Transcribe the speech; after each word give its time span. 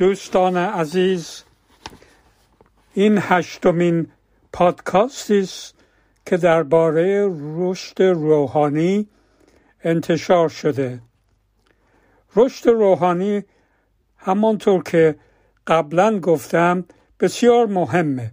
دوستان 0.00 0.56
عزیز 0.56 1.42
این 2.94 3.18
هشتمین 3.20 4.06
پادکاستی 4.52 5.38
است 5.38 5.74
که 6.26 6.36
درباره 6.36 7.28
رشد 7.56 8.02
روحانی 8.02 9.08
انتشار 9.84 10.48
شده. 10.48 11.00
رشد 12.36 12.68
روحانی 12.68 13.44
همانطور 14.16 14.82
که 14.82 15.16
قبلا 15.66 16.20
گفتم 16.20 16.84
بسیار 17.20 17.66
مهمه 17.66 18.32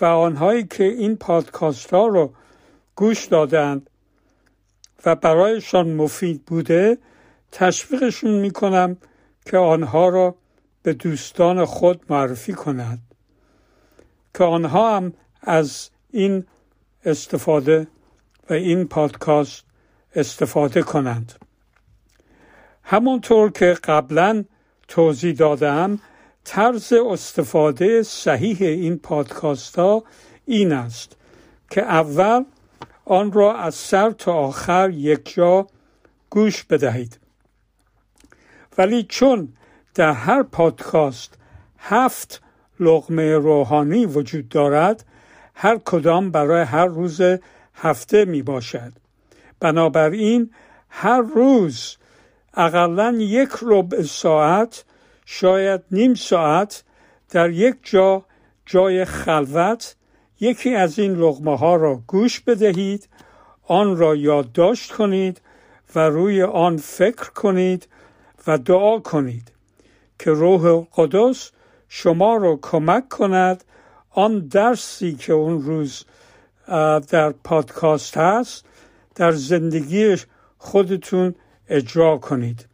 و 0.00 0.04
آنهایی 0.04 0.64
که 0.64 0.84
این 0.84 1.16
پادکاست 1.16 1.90
ها 1.94 2.06
رو 2.06 2.32
گوش 2.96 3.26
دادند 3.26 3.90
و 5.06 5.14
برایشان 5.14 5.94
مفید 5.94 6.44
بوده 6.44 6.98
تشویقشون 7.52 8.30
می‌کنم 8.30 8.96
که 9.46 9.58
آنها 9.58 10.08
را 10.08 10.39
به 10.82 10.92
دوستان 10.92 11.64
خود 11.64 12.00
معرفی 12.10 12.52
کنند 12.52 13.02
که 14.34 14.44
آنها 14.44 14.96
هم 14.96 15.12
از 15.42 15.90
این 16.10 16.44
استفاده 17.04 17.86
و 18.50 18.52
این 18.52 18.88
پادکست 18.88 19.64
استفاده 20.14 20.82
کنند. 20.82 21.32
همونطور 22.82 23.50
که 23.50 23.76
قبلا 23.84 24.44
توضیح 24.88 25.34
دادم 25.34 25.98
طرز 26.44 26.92
استفاده 26.92 28.02
صحیح 28.02 28.56
این 28.60 28.98
پادکاست 28.98 29.78
ها 29.78 30.04
این 30.46 30.72
است 30.72 31.16
که 31.70 31.82
اول 31.82 32.44
آن 33.04 33.32
را 33.32 33.56
از 33.56 33.74
سر 33.74 34.10
تا 34.10 34.32
آخر 34.32 34.90
یک 34.90 35.34
جا 35.34 35.66
گوش 36.30 36.64
بدهید. 36.64 37.18
ولی 38.78 39.02
چون 39.02 39.52
در 39.94 40.12
هر 40.12 40.42
پادکاست 40.42 41.34
هفت 41.78 42.42
لغمه 42.80 43.34
روحانی 43.34 44.06
وجود 44.06 44.48
دارد 44.48 45.04
هر 45.54 45.78
کدام 45.84 46.30
برای 46.30 46.62
هر 46.62 46.86
روز 46.86 47.20
هفته 47.74 48.24
می 48.24 48.42
باشد 48.42 48.92
بنابراین 49.60 50.50
هر 50.88 51.20
روز 51.20 51.96
اقلا 52.54 53.16
یک 53.18 53.50
ربع 53.62 54.02
ساعت 54.02 54.84
شاید 55.26 55.80
نیم 55.90 56.14
ساعت 56.14 56.84
در 57.30 57.50
یک 57.50 57.76
جا 57.82 58.24
جای 58.66 59.04
خلوت 59.04 59.96
یکی 60.40 60.74
از 60.74 60.98
این 60.98 61.14
لغمه 61.14 61.58
ها 61.58 61.76
را 61.76 62.02
گوش 62.06 62.40
بدهید 62.40 63.08
آن 63.66 63.96
را 63.96 64.14
یادداشت 64.14 64.92
کنید 64.92 65.40
و 65.94 65.98
روی 65.98 66.42
آن 66.42 66.76
فکر 66.76 67.30
کنید 67.30 67.88
و 68.46 68.58
دعا 68.58 68.98
کنید. 68.98 69.52
که 70.20 70.30
روح 70.30 70.86
قدس 70.96 71.50
شما 71.88 72.36
را 72.36 72.58
کمک 72.62 73.08
کند. 73.08 73.64
آن 74.10 74.38
درسی 74.38 75.14
که 75.14 75.32
اون 75.32 75.62
روز 75.62 76.04
در 77.08 77.30
پادکاست 77.30 78.16
هست 78.16 78.64
در 79.14 79.32
زندگی 79.32 80.16
خودتون 80.58 81.34
اجرا 81.68 82.18
کنید. 82.18 82.66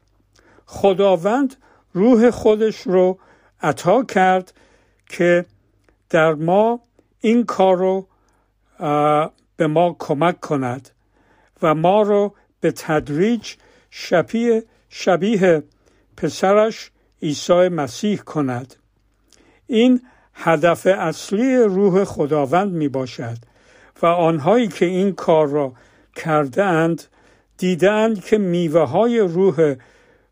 خداوند 0.66 1.56
روح 1.92 2.30
خودش 2.30 2.80
رو 2.80 3.18
عطا 3.62 4.02
کرد 4.02 4.54
که 5.08 5.46
در 6.10 6.34
ما 6.34 6.80
این 7.20 7.44
کار 7.44 7.76
رو 7.76 8.06
به 9.56 9.66
ما 9.66 9.96
کمک 9.98 10.40
کند 10.40 10.90
و 11.62 11.74
ما 11.74 12.02
رو 12.02 12.34
به 12.60 12.72
تدریج 12.72 13.54
شبیه, 13.90 14.64
شبیه 14.88 15.62
پسرش 16.16 16.90
عیسی 17.26 17.68
مسیح 17.68 18.18
کند. 18.18 18.74
این 19.66 20.02
هدف 20.34 20.86
اصلی 20.86 21.56
روح 21.56 22.04
خداوند 22.04 22.72
می 22.72 22.88
باشد 22.88 23.36
و 24.02 24.06
آنهایی 24.06 24.68
که 24.68 24.86
این 24.86 25.12
کار 25.12 25.48
را 25.48 25.72
کرده 26.16 26.64
اند 26.64 27.02
دیدند 27.58 28.24
که 28.24 28.38
میوه 28.38 28.80
های 28.80 29.20
روح 29.20 29.74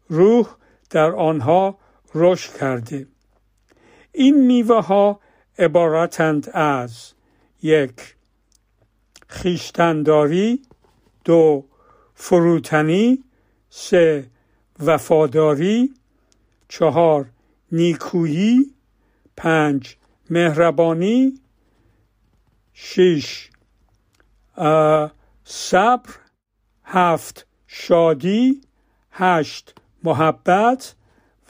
روح 0.08 0.46
در 0.90 1.10
آنها 1.10 1.78
رشد 2.14 2.56
کرده. 2.56 3.06
این 4.12 4.46
میوه 4.46 4.82
ها 4.82 5.20
عبارتند 5.58 6.50
از 6.50 7.12
یک 7.62 8.14
خیشتنداری. 9.26 10.62
دو 11.24 11.64
فروتنی. 12.14 13.24
سه 13.70 14.26
وفاداری. 14.84 15.94
چهار 16.68 17.30
نیکویی 17.72 18.74
پنج 19.36 19.96
مهربانی 20.30 21.40
شش 22.72 23.50
صبر 25.44 26.10
هفت 26.84 27.46
شادی 27.66 28.60
هشت 29.10 29.74
محبت 30.04 30.94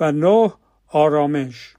و 0.00 0.12
نه 0.12 0.52
آرامش. 0.88 1.74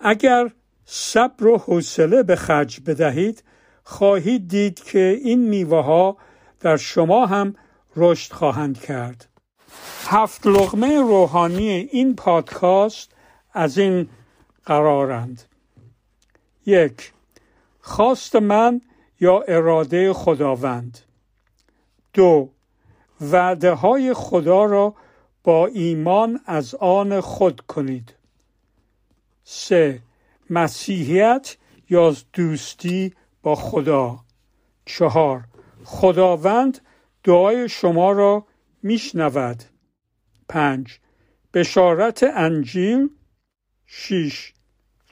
اگر 0.00 0.50
صبر 0.84 1.46
و 1.46 1.58
حوصله 1.58 2.22
به 2.22 2.36
خرج 2.36 2.80
بدهید 2.80 3.44
خواهید 3.84 4.48
دید 4.48 4.82
که 4.82 5.20
این 5.22 5.48
میوه 5.48 5.84
ها 5.84 6.16
در 6.60 6.76
شما 6.76 7.26
هم 7.26 7.54
رشد 7.96 8.32
خواهند 8.32 8.80
کرد. 8.80 9.31
هفت 10.06 10.46
لغمه 10.46 11.00
روحانی 11.00 11.70
این 11.70 12.16
پادکاست 12.16 13.10
از 13.52 13.78
این 13.78 14.08
قرارند. 14.66 15.42
یک 16.66 17.12
خواست 17.80 18.36
من 18.36 18.80
یا 19.20 19.40
اراده 19.48 20.12
خداوند؟ 20.12 20.98
دو 22.14 22.48
وعده 23.20 23.72
های 23.72 24.14
خدا 24.14 24.64
را 24.64 24.94
با 25.44 25.66
ایمان 25.66 26.40
از 26.46 26.74
آن 26.74 27.20
خود 27.20 27.60
کنید. 27.60 28.14
سه 29.44 30.02
مسیحیت 30.50 31.56
یا 31.90 32.16
دوستی 32.32 33.14
با 33.42 33.54
خدا؟ 33.54 34.18
چهار 34.84 35.44
خداوند 35.84 36.80
دعای 37.24 37.68
شما 37.68 38.12
را 38.12 38.46
میشنود. 38.82 39.62
پنج. 40.48 40.98
بشارت 41.54 42.22
انجیل. 42.22 43.08
شیش 43.86 44.52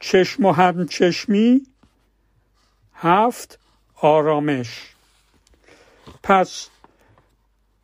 چشم 0.00 0.44
و 0.44 0.52
همچشمی. 0.52 1.62
هفت. 2.94 3.58
آرامش. 4.02 4.94
پس 6.22 6.68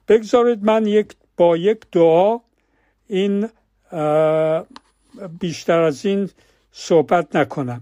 بگذارید 0.09 0.65
من 0.65 0.87
یک 0.87 1.13
با 1.37 1.57
یک 1.57 1.81
دعا 1.93 2.39
این 3.07 3.49
بیشتر 5.41 5.81
از 5.81 6.07
این 6.07 6.31
صحبت 6.73 7.37
نکنم. 7.37 7.81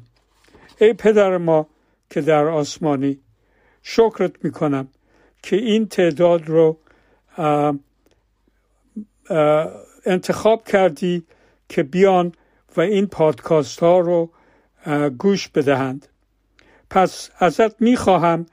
ای 0.81 0.93
پدر 0.93 1.37
ما 1.37 1.67
که 2.11 2.21
در 2.21 2.45
آسمانی 2.45 3.21
شکرت 3.83 4.45
می‌کنم 4.45 4.89
که 5.43 5.57
این 5.57 5.89
تعداد 5.89 6.49
رو 6.49 6.79
انتخاب 10.07 10.65
کردی 10.65 11.23
که 11.69 11.83
بیان 11.83 12.33
و 12.77 12.81
این 12.81 13.07
پادکاست 13.07 13.81
ها 13.81 13.99
رو 14.01 14.31
گوش 15.19 15.49
بدهند. 15.49 16.07
پس 16.91 17.31
ازت 17.39 17.83
می‌خواهم 17.83 18.47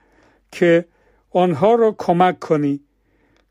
که 0.51 0.85
آنها 1.31 1.75
را 1.75 1.95
کمک 1.97 2.39
کنی 2.39 2.79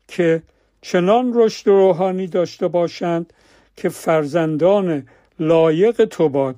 که 0.07 0.43
چنان 0.81 1.31
رشد 1.35 1.67
روحانی 1.67 2.27
داشته 2.27 2.67
باشند 2.67 3.33
که 3.75 3.89
فرزندان 3.89 5.07
لایق 5.39 6.05
تو 6.05 6.55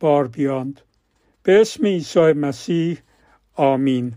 بار 0.00 0.28
بیاند. 0.28 0.80
به 1.42 1.60
اسم 1.60 1.86
عیسی 1.86 2.32
مسیح 2.32 2.98
آمین. 3.54 4.14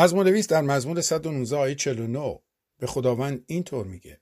مزمون 0.00 0.26
نویس 0.26 0.48
در 0.48 0.60
مزمون 0.60 1.00
119 1.00 1.56
آیه 1.56 1.74
49 1.74 2.38
به 2.78 2.86
خداوند 2.86 3.44
اینطور 3.46 3.86
میگه. 3.86 4.20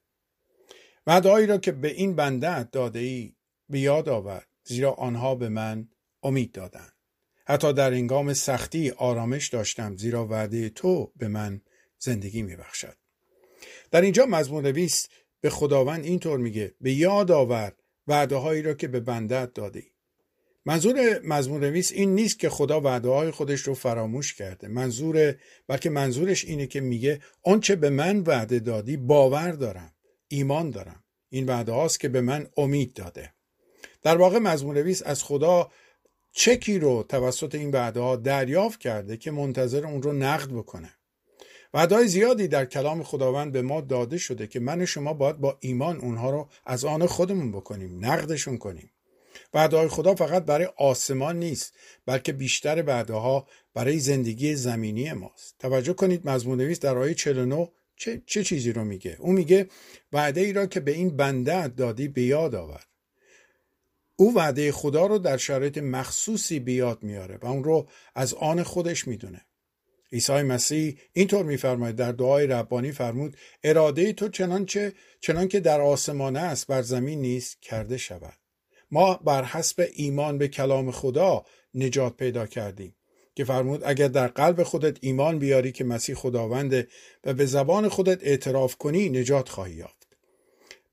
وعدههایی 1.07 1.47
را 1.47 1.59
که 1.59 1.73
به 1.73 1.89
این 1.89 2.17
بنده 2.17 2.65
داده 2.65 2.99
ای 2.99 3.35
به 3.69 3.81
یاد 3.81 4.09
آور 4.09 4.45
زیرا 4.65 4.93
آنها 4.93 5.35
به 5.35 5.49
من 5.49 5.89
امید 6.23 6.53
دادند. 6.53 6.93
حتی 7.47 7.73
در 7.73 7.93
انگام 7.93 8.35
سختی 8.35 8.91
آرامش 8.91 9.49
داشتم 9.49 9.97
زیرا 9.97 10.27
وعده 10.27 10.69
تو 10.69 11.13
به 11.17 11.29
من 11.29 11.61
زندگی 11.99 12.43
میبخشد. 12.43 12.97
در 13.91 14.01
اینجا 14.01 14.27
مزمون 14.27 14.67
نویس 14.67 15.09
به 15.41 15.51
خداوند 15.51 16.05
اینطور 16.05 16.39
میگه 16.39 16.75
به 16.81 16.93
یاد 16.93 17.31
آور 17.31 17.73
وعده 18.07 18.37
هایی 18.37 18.63
را 18.63 18.75
که 18.75 18.89
به 18.89 19.01
بندت 19.01 19.53
داده 19.53 19.79
ای. 19.79 19.91
منظور 20.69 21.21
مضمون 21.25 21.61
نویس 21.61 21.93
این 21.93 22.15
نیست 22.15 22.39
که 22.39 22.49
خدا 22.49 22.81
وعده 22.81 23.09
های 23.09 23.31
خودش 23.31 23.61
رو 23.61 23.75
فراموش 23.75 24.35
کرده. 24.35 24.69
منظور 24.69 25.35
بلکه 25.67 25.91
منظورش 25.91 26.45
اینه 26.45 26.67
که 26.67 26.81
میگه 26.81 27.21
آنچه 27.43 27.77
به 27.77 27.91
من 27.91 28.21
وعده 28.21 28.59
دادی 28.59 28.97
باور 28.97 29.53
دارم 29.53 29.93
ایمان 30.29 30.71
دارم. 30.71 31.05
این 31.31 31.47
وعده 31.47 31.73
هاست 31.73 32.01
که 32.01 32.09
به 32.09 32.21
من 32.21 32.47
امید 32.57 32.93
داده. 32.93 33.33
در 34.03 34.17
واقع 34.17 34.39
مضمون 34.39 34.77
نویس 34.77 35.03
از 35.07 35.23
خدا 35.23 35.71
چکی 36.33 36.79
رو 36.79 37.03
توسط 37.09 37.55
این 37.55 37.71
وعده 37.71 38.01
ها 38.01 38.17
دریافت 38.17 38.81
کرده 38.81 39.17
که 39.17 39.31
منتظر 39.31 39.87
اون 39.87 40.03
رو 40.03 40.13
نقد 40.13 40.51
بکنه. 40.51 40.91
وعدهای 41.75 42.09
زیادی 42.09 42.49
در 42.49 42.65
کلام 42.65 43.03
خداوند 43.03 43.53
به 43.53 43.63
ما 43.63 43.81
داده 43.81 44.19
شده 44.19 44.47
که 44.47 44.61
من 44.61 44.81
و 44.81 44.87
شما 44.87 45.13
باید 45.13 45.37
با 45.37 45.59
ایمان 45.61 45.97
اونها 45.97 46.31
رو 46.31 46.49
از 46.67 46.85
آن 46.85 47.07
خودمون 47.07 47.53
بکنیم 47.53 48.05
نقدشون 48.05 48.59
کنیم. 48.59 48.91
وعدهای 49.55 49.89
خدا 49.89 50.15
فقط 50.15 50.45
برای 50.45 50.69
آسمان 50.77 51.39
نیست 51.39 51.75
بلکه 52.07 52.33
بیشتر 52.33 52.85
وعده 52.87 53.43
برای 53.75 53.99
زندگی 53.99 54.55
زمینی 54.55 55.13
ماست. 55.13 55.55
توجه 55.59 55.93
کنید 55.93 56.29
مضمون 56.29 56.59
نویس 56.59 56.81
در 56.81 56.99
آیه 56.99 57.15
49 57.15 57.69
چه, 57.97 58.23
چه 58.27 58.45
چیزی 58.45 58.73
رو 58.73 58.85
میگه؟ 58.85 59.17
او 59.19 59.33
میگه 59.33 59.69
وعده 60.13 60.41
ای 60.41 60.53
را 60.53 60.67
که 60.67 60.81
به 60.81 60.91
این 60.91 61.17
بنده 61.17 61.69
دادی 61.69 62.09
به 62.09 62.23
یاد 62.23 62.55
آور. 62.55 62.85
او 64.17 64.35
وعده 64.35 64.73
خدا 64.73 65.07
رو 65.07 65.19
در 65.19 65.37
شرایط 65.37 65.79
مخصوصی 65.79 66.61
به 66.61 66.73
یاد 66.73 67.03
میاره 67.03 67.39
و 67.43 67.47
اون 67.47 67.65
رو 67.65 67.89
از 68.15 68.35
آن 68.35 68.63
خودش 68.63 69.09
می‌دونه. 69.09 69.41
عیسی 70.13 70.33
مسیح 70.33 70.99
اینطور 71.13 71.45
میفرماید 71.45 71.97
در 71.97 72.13
دعای 72.13 72.47
ربانی 72.47 72.93
فرمود 72.93 73.37
اراده 73.65 74.13
تو 74.13 74.29
چنانچه 74.29 74.93
چنانکه 75.21 75.61
در 75.61 75.81
آسمان 75.81 76.37
است 76.37 76.67
بر 76.67 76.83
زمین 76.83 77.21
نیست 77.21 77.63
کرده 77.63 77.97
شود. 77.97 78.48
ما 78.91 79.15
بر 79.15 79.45
حسب 79.45 79.89
ایمان 79.95 80.39
به 80.39 80.49
کلام 80.49 80.91
خدا 80.91 81.45
نجات 81.75 82.17
پیدا 82.17 82.47
کردیم. 82.47 82.95
که 83.39 83.45
فرمود 83.45 83.83
اگر 83.85 84.09
در 84.09 84.29
قلب 84.29 84.63
خودت 84.63 84.97
ایمان 85.01 85.39
بیاری 85.39 85.73
که 85.73 85.85
مسیح 85.85 86.15
خداونده 86.15 86.89
و 87.25 87.35
به 87.35 87.47
زبان 87.47 87.89
خودت 87.89 88.19
اعتراف 88.23 88.77
کنی 88.77 89.09
نجات 89.09 89.49
خواهی 89.49 89.75
یافت. 89.75 90.07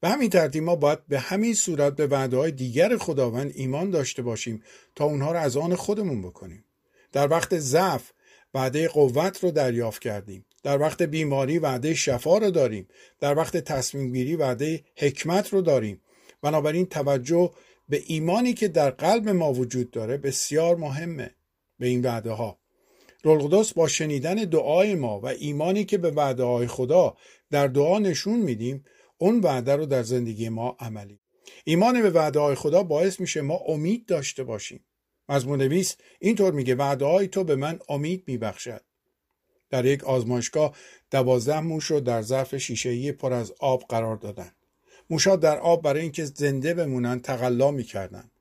به 0.01 0.09
همین 0.09 0.29
ترتیب 0.29 0.63
ما 0.63 0.75
باید 0.75 1.07
به 1.07 1.19
همین 1.19 1.53
صورت 1.53 1.95
به 1.95 2.07
وعده 2.07 2.37
های 2.37 2.51
دیگر 2.51 2.97
خداوند 2.97 3.51
ایمان 3.55 3.89
داشته 3.89 4.21
باشیم 4.21 4.63
تا 4.95 5.05
اونها 5.05 5.31
رو 5.31 5.39
از 5.39 5.57
آن 5.57 5.75
خودمون 5.75 6.21
بکنیم. 6.21 6.65
در 7.11 7.31
وقت 7.31 7.57
ضعف 7.57 8.11
وعده 8.53 8.87
قوت 8.87 9.43
رو 9.43 9.51
دریافت 9.51 10.01
کردیم. 10.01 10.45
در 10.63 10.81
وقت 10.81 11.01
بیماری 11.01 11.59
وعده 11.59 11.93
شفا 11.93 12.37
رو 12.37 12.51
داریم. 12.51 12.87
در 13.19 13.37
وقت 13.37 13.57
تصمیم 13.57 14.13
گیری 14.13 14.35
وعده 14.35 14.83
حکمت 14.95 15.53
رو 15.53 15.61
داریم. 15.61 16.01
بنابراین 16.41 16.85
توجه 16.85 17.51
به 17.89 18.03
ایمانی 18.05 18.53
که 18.53 18.67
در 18.67 18.89
قلب 18.89 19.29
ما 19.29 19.53
وجود 19.53 19.91
داره 19.91 20.17
بسیار 20.17 20.75
مهمه 20.75 21.35
به 21.79 21.87
این 21.87 22.01
وعده 22.01 22.31
ها 22.31 22.59
رولقدس 23.23 23.73
با 23.73 23.87
شنیدن 23.87 24.35
دعای 24.35 24.95
ما 24.95 25.19
و 25.19 25.25
ایمانی 25.25 25.85
که 25.85 25.97
به 25.97 26.11
وعده 26.11 26.43
های 26.43 26.67
خدا 26.67 27.17
در 27.51 27.67
دعا 27.67 27.99
نشون 27.99 28.39
میدیم 28.39 28.85
اون 29.17 29.39
وعده 29.39 29.75
رو 29.75 29.85
در 29.85 30.03
زندگی 30.03 30.49
ما 30.49 30.77
عملی. 30.79 31.19
ایمان 31.63 32.01
به 32.01 32.09
وعده 32.09 32.39
های 32.39 32.55
خدا 32.55 32.83
باعث 32.83 33.19
میشه 33.19 33.41
ما 33.41 33.55
امید 33.55 34.05
داشته 34.05 34.43
باشیم. 34.43 34.85
مضمون 35.29 35.61
نویس 35.61 35.95
اینطور 36.19 36.53
میگه 36.53 36.75
وعده 36.75 37.05
های 37.05 37.27
تو 37.27 37.43
به 37.43 37.55
من 37.55 37.79
امید 37.89 38.23
میبخشد. 38.27 38.81
در 39.69 39.85
یک 39.85 40.03
آزمایشگاه 40.03 40.75
دوازده 41.11 41.59
موش 41.59 41.85
رو 41.85 41.99
در 41.99 42.21
ظرف 42.21 42.57
شیشهای 42.57 43.11
پر 43.11 43.33
از 43.33 43.53
آب 43.59 43.83
قرار 43.89 44.15
دادن. 44.15 44.54
موشا 45.09 45.35
در 45.35 45.59
آب 45.59 45.81
برای 45.81 46.01
اینکه 46.01 46.25
زنده 46.25 46.73
بمونن 46.73 47.19
تقلا 47.19 47.71
می‌کردن. 47.71 48.31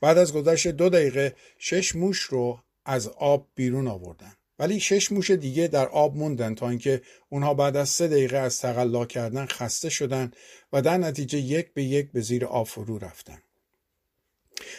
بعد 0.00 0.18
از 0.18 0.32
گذشت 0.32 0.68
دو 0.68 0.88
دقیقه 0.88 1.34
شش 1.58 1.96
موش 1.96 2.20
رو 2.20 2.58
از 2.84 3.08
آب 3.08 3.46
بیرون 3.54 3.88
آوردن. 3.88 4.32
ولی 4.58 4.80
شش 4.80 5.12
موش 5.12 5.30
دیگه 5.30 5.68
در 5.68 5.88
آب 5.88 6.16
موندن 6.16 6.54
تا 6.54 6.68
اینکه 6.68 7.02
اونها 7.28 7.54
بعد 7.54 7.76
از 7.76 7.88
سه 7.88 8.08
دقیقه 8.08 8.36
از 8.36 8.60
تقلا 8.60 9.04
کردن 9.04 9.46
خسته 9.46 9.88
شدن 9.88 10.30
و 10.72 10.82
در 10.82 10.96
نتیجه 10.96 11.38
یک 11.38 11.72
به 11.72 11.82
یک 11.82 12.12
به 12.12 12.20
زیر 12.20 12.44
آب 12.44 12.66
فرو 12.66 12.98
رفتن. 12.98 13.38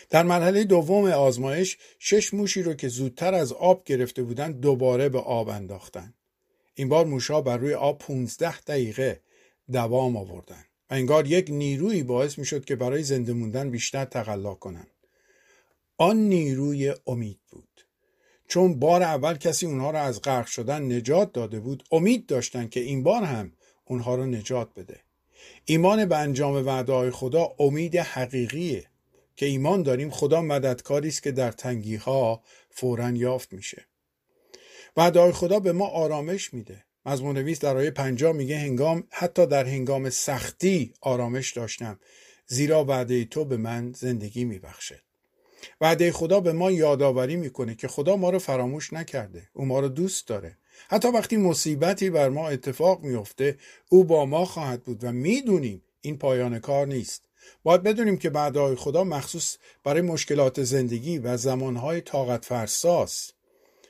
در 0.09 0.23
مرحله 0.23 0.63
دوم 0.63 1.05
آزمایش 1.05 1.77
شش 1.99 2.33
موشی 2.33 2.63
رو 2.63 2.73
که 2.73 2.87
زودتر 2.87 3.33
از 3.33 3.53
آب 3.53 3.83
گرفته 3.83 4.23
بودن 4.23 4.51
دوباره 4.51 5.09
به 5.09 5.19
آب 5.19 5.49
انداختن. 5.49 6.13
این 6.75 6.89
بار 6.89 7.05
موشها 7.05 7.41
بر 7.41 7.57
روی 7.57 7.73
آب 7.73 7.97
15 7.97 8.61
دقیقه 8.61 9.21
دوام 9.71 10.17
آوردن. 10.17 10.66
و 10.89 10.93
انگار 10.93 11.27
یک 11.27 11.47
نیروی 11.49 12.03
باعث 12.03 12.37
می 12.37 12.45
شد 12.45 12.65
که 12.65 12.75
برای 12.75 13.03
زنده 13.03 13.33
موندن 13.33 13.69
بیشتر 13.69 14.05
تقلا 14.05 14.53
کنند. 14.53 14.91
آن 15.97 16.17
نیروی 16.17 16.93
امید 17.07 17.39
بود. 17.51 17.87
چون 18.47 18.79
بار 18.79 19.03
اول 19.03 19.37
کسی 19.37 19.65
اونها 19.65 19.91
را 19.91 20.01
از 20.01 20.21
غرق 20.21 20.45
شدن 20.45 20.91
نجات 20.91 21.33
داده 21.33 21.59
بود 21.59 21.83
امید 21.91 22.25
داشتند 22.25 22.69
که 22.69 22.79
این 22.79 23.03
بار 23.03 23.23
هم 23.23 23.51
اونها 23.85 24.15
را 24.15 24.25
نجات 24.25 24.69
بده. 24.75 24.99
ایمان 25.65 26.05
به 26.05 26.17
انجام 26.17 26.65
وعده 26.65 27.11
خدا 27.11 27.55
امید 27.59 27.95
حقیقیه 27.95 28.89
که 29.35 29.45
ایمان 29.45 29.83
داریم 29.83 30.09
خدا 30.09 30.41
مددکاری 30.41 31.07
است 31.07 31.23
که 31.23 31.31
در 31.31 31.51
تنگی 31.51 31.95
ها 31.95 32.43
فورا 32.69 33.09
یافت 33.09 33.53
میشه. 33.53 33.85
وعده 34.97 35.31
خدا 35.31 35.59
به 35.59 35.71
ما 35.71 35.87
آرامش 35.87 36.53
میده. 36.53 36.86
مضمون 37.07 37.37
نویس 37.37 37.59
در 37.59 37.77
آیه 37.77 37.91
پنجا 37.91 38.33
میگه 38.33 38.57
هنگام 38.57 39.03
حتی 39.09 39.45
در 39.45 39.65
هنگام 39.65 40.09
سختی 40.09 40.93
آرامش 41.01 41.53
داشتم. 41.53 41.99
زیرا 42.47 42.85
وعده 42.85 43.25
تو 43.25 43.45
به 43.45 43.57
من 43.57 43.93
زندگی 43.93 44.45
میبخشد. 44.45 44.99
وعده 45.81 46.11
خدا 46.11 46.39
به 46.39 46.53
ما 46.53 46.71
یادآوری 46.71 47.35
می‌کنه 47.35 47.75
که 47.75 47.87
خدا 47.87 48.15
ما 48.15 48.29
رو 48.29 48.39
فراموش 48.39 48.93
نکرده. 48.93 49.49
او 49.53 49.65
ما 49.65 49.79
رو 49.79 49.87
دوست 49.87 50.27
داره. 50.27 50.57
حتی 50.89 51.07
وقتی 51.07 51.37
مصیبتی 51.37 52.09
بر 52.09 52.29
ما 52.29 52.49
اتفاق 52.49 53.03
میفته 53.03 53.57
او 53.89 54.03
با 54.03 54.25
ما 54.25 54.45
خواهد 54.45 54.83
بود 54.83 55.03
و 55.03 55.11
می‌دونیم 55.11 55.83
این 56.01 56.17
پایان 56.17 56.59
کار 56.59 56.87
نیست. 56.87 57.23
باید 57.63 57.83
بدونیم 57.83 58.17
که 58.17 58.29
وعده 58.29 58.75
خدا 58.75 59.03
مخصوص 59.03 59.57
برای 59.83 60.01
مشکلات 60.01 60.63
زندگی 60.63 61.17
و 61.17 61.37
زمانهای 61.37 62.01
طاقت 62.01 62.45
فرساست 62.45 63.36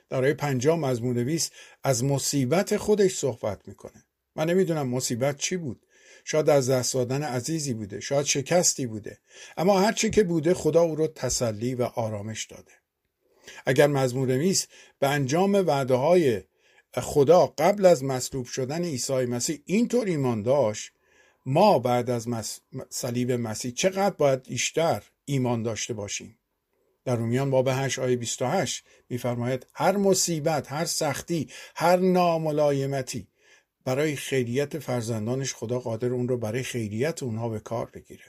در 0.09 0.23
آیه 0.23 0.33
پنجام 0.33 0.83
از 0.83 1.01
مونویس 1.01 1.49
از 1.83 2.03
مصیبت 2.03 2.77
خودش 2.77 3.15
صحبت 3.15 3.67
می‌کنه. 3.67 4.05
من 4.35 4.49
نمی‌دونم 4.49 4.87
مصیبت 4.87 5.37
چی 5.37 5.57
بود. 5.57 5.85
شاید 6.25 6.49
از 6.49 6.69
دست 6.69 6.93
دادن 6.93 7.23
عزیزی 7.23 7.73
بوده 7.73 7.99
شاید 7.99 8.25
شکستی 8.25 8.85
بوده. 8.85 9.17
اما 9.57 9.79
هرچی 9.79 10.09
که 10.09 10.23
بوده 10.23 10.53
خدا 10.53 10.81
او 10.81 10.95
رو 10.95 11.07
تسلی 11.07 11.75
و 11.75 11.83
آرامش 11.83 12.45
داده. 12.45 12.71
اگر 13.65 13.87
مزمور 13.87 14.27
نویس 14.27 14.67
به 14.99 15.07
انجام 15.07 15.53
وعده 15.53 15.93
های 15.93 16.43
خدا 16.93 17.53
قبل 17.57 17.85
از 17.85 18.03
مصلوب 18.03 18.45
شدن 18.45 18.83
عیسی 18.83 19.25
مسیح 19.25 19.61
اینطور 19.65 20.07
ایمان 20.07 20.43
داشت 20.43 20.91
ما 21.45 21.79
بعد 21.79 22.09
از 22.09 22.27
صلیب 22.89 23.31
مسیح 23.31 23.71
چقدر 23.71 24.15
باید 24.15 24.43
بیشتر 24.43 25.03
ایمان 25.25 25.63
داشته 25.63 25.93
باشیم؟ 25.93 26.39
در 27.07 27.15
رومیان 27.15 27.49
باب 27.49 27.67
8 27.67 27.99
آیه 27.99 28.15
28 28.15 28.83
میفرماید 29.09 29.67
هر 29.73 29.97
مصیبت 29.97 30.71
هر 30.71 30.85
سختی 30.85 31.49
هر 31.75 31.97
ناملایمتی 31.97 33.27
برای 33.85 34.15
خیریت 34.15 34.79
فرزندانش 34.79 35.53
خدا 35.53 35.79
قادر 35.79 36.07
اون 36.07 36.27
رو 36.27 36.37
برای 36.37 36.63
خیریت 36.63 37.23
اونها 37.23 37.49
به 37.49 37.59
کار 37.59 37.89
بگیره. 37.93 38.25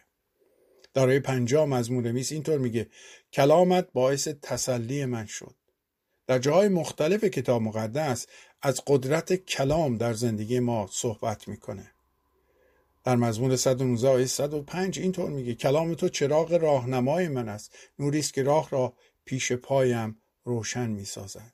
در 0.94 1.08
آیه 1.08 1.20
پنجام 1.20 1.72
از 1.72 1.90
مونویس 1.90 2.32
اینطور 2.32 2.58
میگه 2.58 2.86
کلامت 3.32 3.88
باعث 3.92 4.28
تسلی 4.28 5.04
من 5.04 5.26
شد. 5.26 5.54
در 6.26 6.38
جاهای 6.38 6.68
مختلف 6.68 7.24
کتاب 7.24 7.62
مقدس 7.62 8.26
از 8.62 8.80
قدرت 8.86 9.34
کلام 9.34 9.96
در 9.96 10.12
زندگی 10.12 10.60
ما 10.60 10.88
صحبت 10.92 11.48
می‌کنه. 11.48 11.92
در 13.08 13.16
مزمون 13.16 13.56
119 13.56 14.08
آیه 14.08 14.26
105 14.26 14.98
اینطور 14.98 15.30
میگه 15.30 15.54
کلام 15.54 15.94
تو 15.94 16.08
چراغ 16.08 16.52
راهنمای 16.52 17.28
من 17.28 17.48
است 17.48 17.74
نوری 17.98 18.18
است 18.18 18.34
که 18.34 18.42
راه 18.42 18.70
را 18.70 18.92
پیش 19.24 19.52
پایم 19.52 20.20
روشن 20.44 20.90
می‌سازد. 20.90 21.52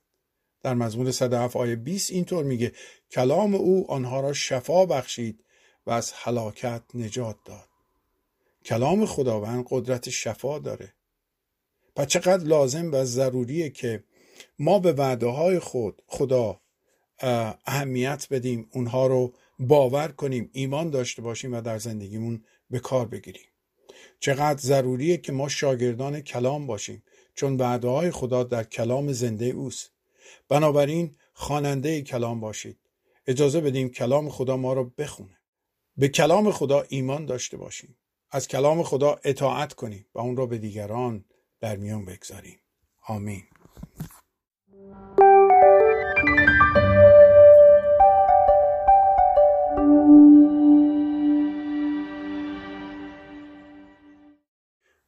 در 0.63 0.75
مزمون 0.75 1.11
107 1.11 1.57
آیه 1.57 1.77
20 1.77 2.11
اینطور 2.11 2.45
میگه 2.45 2.73
کلام 3.11 3.55
او 3.55 3.91
آنها 3.91 4.21
را 4.21 4.33
شفا 4.33 4.87
بخشید 4.87 5.45
و 5.87 5.91
از 5.91 6.13
هلاکت 6.15 6.83
نجات 6.95 7.37
داد. 7.45 7.69
کلام 8.65 9.07
خداوند 9.07 9.67
قدرت 9.71 10.11
شفا 10.11 10.59
داره. 10.59 10.95
پس 11.97 12.07
چقدر 12.07 12.45
لازم 12.45 12.95
و 12.95 13.05
ضروریه 13.05 13.71
که 13.71 14.05
ما 14.59 14.79
به 14.79 14.93
وعده 14.93 15.27
های 15.27 15.59
خود 15.59 16.03
خدا 16.07 16.61
اهمیت 17.67 18.27
بدیم 18.31 18.69
اونها 18.73 19.07
رو 19.07 19.33
باور 19.59 20.09
کنیم 20.09 20.51
ایمان 20.53 20.91
داشته 20.91 21.23
باشیم 21.23 21.53
و 21.55 21.61
در 21.61 21.79
زندگیمون 21.79 22.45
به 22.71 22.79
کار 22.79 23.07
بگیریم. 23.07 23.47
چقدر 24.21 24.59
ضروریه 24.59 25.17
که 25.17 25.33
ما 25.33 25.49
شاگردان 25.49 26.21
کلام 26.21 26.67
باشیم 26.67 27.03
چون 27.35 27.57
وعده 27.57 27.89
های 27.89 28.11
خدا 28.11 28.45
در 28.45 28.65
کلام 28.65 29.13
زنده 29.13 29.47
اوست. 29.47 29.93
بنابراین 30.49 31.17
خواننده 31.33 32.03
کلام 32.03 32.41
باشید. 32.41 32.79
اجازه 33.27 33.61
بدیم 33.61 33.89
کلام 33.89 34.29
خدا 34.29 34.57
ما 34.57 34.73
رو 34.73 34.93
بخونه. 34.99 35.39
به 35.97 36.09
کلام 36.09 36.51
خدا 36.51 36.85
ایمان 36.89 37.27
داشته 37.27 37.57
باشیم. 37.57 37.97
از 38.31 38.49
کلام 38.49 38.83
خدا 38.83 39.17
اطاعت 39.25 39.73
کنیم 39.73 40.07
و 40.15 40.19
اون 40.19 40.37
را 40.37 40.47
به 40.47 40.59
دیگران 40.59 41.25
در 41.61 41.77
میان 41.77 42.05
بگذاریم. 42.05 42.59
آمین. 43.07 43.43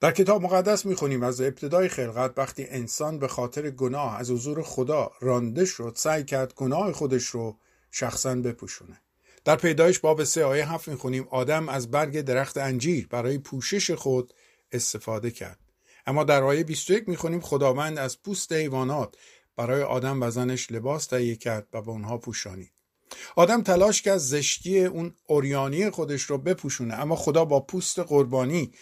در 0.00 0.12
کتاب 0.12 0.42
مقدس 0.42 0.86
می‌خونیم 0.86 1.22
از 1.22 1.40
ابتدای 1.40 1.88
خلقت 1.88 2.32
وقتی 2.36 2.64
انسان 2.64 3.18
به 3.18 3.28
خاطر 3.28 3.70
گناه 3.70 4.18
از 4.18 4.30
حضور 4.30 4.62
خدا 4.62 5.10
رانده 5.20 5.64
شد 5.64 5.92
سعی 5.96 6.24
کرد 6.24 6.54
گناه 6.54 6.92
خودش 6.92 7.24
رو 7.24 7.58
شخصا 7.90 8.34
بپوشونه. 8.34 9.00
در 9.44 9.56
پیدایش 9.56 9.98
باب 9.98 10.24
سه 10.24 10.44
آیه 10.44 10.72
هفت 10.72 10.88
می‌خونیم 10.88 11.28
آدم 11.30 11.68
از 11.68 11.90
برگ 11.90 12.20
درخت 12.20 12.56
انجیر 12.58 13.06
برای 13.10 13.38
پوشش 13.38 13.90
خود 13.90 14.34
استفاده 14.72 15.30
کرد. 15.30 15.58
اما 16.06 16.24
در 16.24 16.42
آیه 16.42 16.64
21 16.64 17.08
می‌خونیم 17.08 17.40
خداوند 17.40 17.98
از 17.98 18.22
پوست 18.22 18.52
حیوانات 18.52 19.14
برای 19.56 19.82
آدم 19.82 20.22
و 20.22 20.30
زنش 20.30 20.72
لباس 20.72 21.06
تهیه 21.06 21.36
کرد 21.36 21.66
و 21.72 21.82
به 21.82 21.90
اونها 21.90 22.18
پوشانید. 22.18 22.72
آدم 23.36 23.62
تلاش 23.62 24.02
کرد 24.02 24.18
زشتی 24.18 24.84
اون 24.84 25.14
اوریانی 25.26 25.90
خودش 25.90 26.22
رو 26.22 26.38
بپوشونه 26.38 26.94
اما 26.94 27.16
خدا 27.16 27.44
با 27.44 27.60
پوست 27.60 27.98
قربانی 27.98 28.72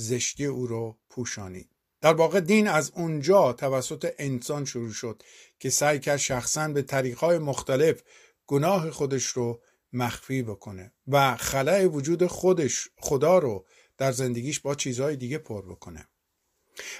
زشتی 0.00 0.46
او 0.46 0.66
رو 0.66 0.98
پوشانید 1.10 1.70
در 2.00 2.14
واقع 2.14 2.40
دین 2.40 2.68
از 2.68 2.92
اونجا 2.94 3.52
توسط 3.52 4.14
انسان 4.18 4.64
شروع 4.64 4.92
شد 4.92 5.22
که 5.58 5.70
سعی 5.70 5.98
کرد 5.98 6.16
شخصا 6.16 6.68
به 6.68 6.82
طریقهای 6.82 7.38
مختلف 7.38 8.02
گناه 8.46 8.90
خودش 8.90 9.26
رو 9.26 9.60
مخفی 9.92 10.42
بکنه 10.42 10.92
و 11.08 11.36
خلع 11.36 11.86
وجود 11.86 12.26
خودش 12.26 12.88
خدا 12.98 13.38
رو 13.38 13.66
در 13.98 14.12
زندگیش 14.12 14.60
با 14.60 14.74
چیزهای 14.74 15.16
دیگه 15.16 15.38
پر 15.38 15.62
بکنه. 15.62 16.08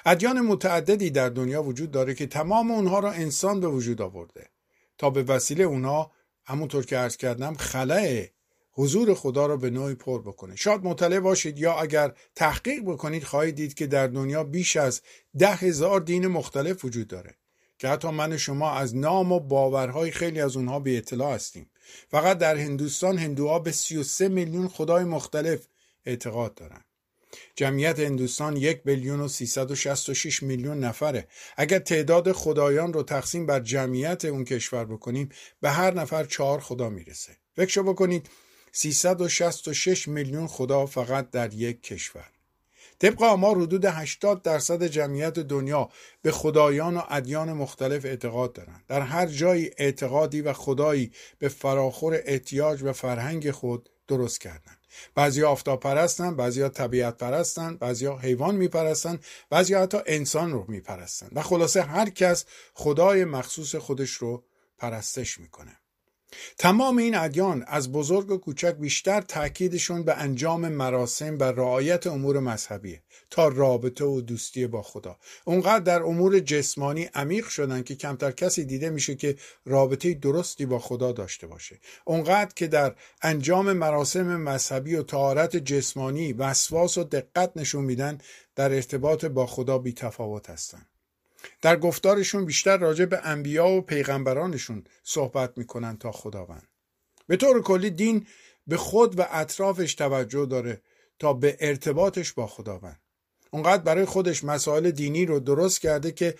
ادیان 0.07 0.41
متعددی 0.41 1.11
در 1.11 1.29
دنیا 1.29 1.63
وجود 1.63 1.91
داره 1.91 2.15
که 2.15 2.27
تمام 2.27 2.71
اونها 2.71 2.99
را 2.99 3.13
انسان 3.13 3.61
به 3.61 3.69
وجود 3.69 4.03
آورده. 4.03 4.51
تا 4.99 5.11
به 5.11 5.23
وسیله 5.23 5.65
اونها 5.65 6.13
همونطور 6.45 6.87
که 6.87 6.97
عرض 6.97 7.17
کردم 7.17 7.55
خلع 7.55 8.27
حضور 8.79 9.15
خدا 9.15 9.47
را 9.47 9.57
به 9.57 9.71
نوعی 9.71 9.95
پر 9.95 10.23
بکنه 10.23 10.57
شاید 10.57 10.85
مطلع 10.85 11.21
باشید 11.21 11.59
یا 11.59 11.75
اگر 11.75 12.13
تحقیق 12.35 12.83
بکنید 12.83 13.25
خواهید 13.25 13.55
دید 13.55 13.75
که 13.75 13.87
در 13.87 14.07
دنیا 14.07 14.45
بیش 14.45 14.77
از 14.77 15.03
ده 15.39 15.55
هزار 15.55 16.01
دین 16.01 16.27
مختلف 16.27 16.85
وجود 16.85 17.09
داره 17.09 17.35
که 17.79 17.89
حتی 17.89 18.11
من 18.11 18.37
شما 18.37 18.71
از 18.73 18.97
نام 18.97 19.33
و 19.33 19.41
باورهای 19.41 20.11
خیلی 20.11 20.41
از 20.41 20.57
اونها 20.57 20.81
به 20.81 20.99
اطلاع 20.99 21.35
هستیم. 21.35 21.71
فقط 22.11 22.39
در 22.39 22.57
هندوستان 22.57 23.19
هندوها 23.19 23.59
به 23.59 23.73
33 23.73 24.29
میلیون 24.29 24.69
خدای 24.69 25.05
مختلف 25.05 25.67
اعتقاد 26.07 26.55
دارند 26.55 26.85
جمعیت 27.55 28.01
هندوستان 28.01 28.57
یک 28.57 28.83
بیلیون 28.83 29.21
و 29.21 29.29
366 29.29 30.43
میلیون 30.43 30.79
نفره. 30.85 31.29
اگر 31.57 31.79
تعداد 31.79 32.33
خدایان 32.33 32.93
رو 32.93 33.03
تقسیم 33.03 33.47
بر 33.47 33.61
جمعیت 33.61 34.25
اون 34.25 34.45
کشور 34.45 34.85
بکنیم 34.85 35.29
به 35.61 35.71
هر 35.71 35.95
نفر 35.95 36.25
چهار 36.25 36.61
خدا 36.61 36.89
می‌رسه. 36.89 37.37
فکر 37.57 37.83
بکنید 37.83 38.29
366 38.73 40.09
میلیون 40.09 40.47
خدا 40.47 40.87
فقط 40.87 41.31
در 41.31 41.55
یک 41.55 41.83
کشور. 41.83 42.31
طبق 42.99 43.23
آمار 43.23 43.59
حدود 43.59 43.85
80 43.85 44.43
درصد 44.43 44.83
جمعیت 44.83 45.35
دنیا 45.35 45.89
به 46.23 46.31
خدایان 46.31 46.97
و 46.97 47.03
ادیان 47.11 47.53
مختلف 47.53 48.05
اعتقاد 48.05 48.53
دارند. 48.53 48.85
در 48.89 49.01
هر 49.01 49.27
جایی 49.27 49.71
اعتقادی 49.79 50.41
و 50.41 50.53
خدایی 50.53 51.13
به 51.39 51.49
فراخور 51.49 52.21
احتیاج 52.25 52.83
و 52.83 52.93
فرهنگ 52.93 53.51
خود 53.51 53.89
درست 54.09 54.41
کردند. 54.41 54.79
بعضی 55.15 55.43
آفتاب 55.43 55.81
پرستن 55.81 56.37
بعضی 56.37 56.69
طبیعت 56.69 57.19
پرستن 57.19 57.77
بعضی 57.77 58.07
حیوان 58.07 58.55
میپرستن 58.55 59.19
بعضی 59.51 59.75
حتی 59.75 59.99
انسان 60.07 60.53
رو 60.53 60.65
میپرستن 60.69 61.29
و 61.33 61.43
خلاصه 61.43 61.83
هر 61.83 62.11
کس 62.11 62.45
خدای 62.75 63.25
مخصوص 63.25 63.75
خودش 63.75 64.11
رو 64.11 64.45
پرستش 64.79 65.39
می‌کنه. 65.39 65.77
تمام 66.59 66.99
این 66.99 67.15
ادیان 67.15 67.65
از 67.67 67.93
بزرگ 67.93 68.31
و 68.31 68.37
کوچک 68.37 68.75
بیشتر 68.75 69.21
تاکیدشون 69.21 70.03
به 70.03 70.15
انجام 70.15 70.69
مراسم 70.69 71.39
و 71.39 71.43
رعایت 71.43 72.07
امور 72.07 72.41
مذهبیه 72.41 73.03
تا 73.31 73.49
رابطه 73.49 74.05
و 74.05 74.21
دوستی 74.21 74.67
با 74.67 74.83
خدا. 74.83 75.17
اونقدر 75.45 75.85
در 75.85 76.03
امور 76.03 76.41
جسمانی 76.41 77.05
عمیق 77.15 77.49
شدن 77.49 77.83
که 77.83 77.95
کمتر 77.95 78.31
کسی 78.31 78.65
دیده 78.65 78.91
میشه 78.91 79.15
که 79.15 79.37
رابطه 79.65 80.15
درستی 80.15 80.67
با 80.67 80.79
خدا 80.79 81.13
داشته 81.13 81.47
باشه. 81.47 81.81
اونقدر 82.05 82.55
که 82.57 82.67
در 82.67 82.95
انجام 83.23 83.73
مراسم 83.73 84.37
مذهبی 84.37 84.95
و 84.95 85.03
تهارت 85.03 85.57
جسمانی 85.57 86.33
وسواس 86.33 86.99
و 86.99 87.05
دقت 87.05 87.53
نشون 87.57 87.85
میدن 87.85 88.19
در 88.57 88.73
ارتباط 88.73 89.25
با 89.25 89.47
خدا 89.47 89.79
بی 89.79 89.93
تفاوت 89.93 90.51
هستن. 90.51 90.87
در 91.63 91.77
گفتارشون 91.77 92.45
بیشتر 92.45 92.77
راجع 92.77 93.05
به 93.05 93.21
انبیا 93.25 93.69
و 93.69 93.81
پیغمبرانشون 93.81 94.85
صحبت 95.03 95.59
می‌کنن 95.59 95.97
تا 95.99 96.13
خداوند. 96.13 96.69
به 97.27 97.37
طور 97.37 97.63
کلی 97.63 97.91
دین 97.91 98.27
به 98.67 98.77
خود 98.77 99.19
و 99.19 99.27
اطرافش 99.31 99.95
توجه 99.95 100.47
داره 100.47 100.83
تا 101.19 101.33
به 101.33 101.57
ارتباطش 101.61 102.33
با 102.33 102.47
خداوند. 102.47 103.01
اونقدر 103.51 103.83
برای 103.83 104.05
خودش 104.05 104.45
مسائل 104.45 104.91
دینی 104.91 105.27
رو 105.27 105.41
درست 105.41 105.81
کرده 105.81 106.13
که 106.13 106.35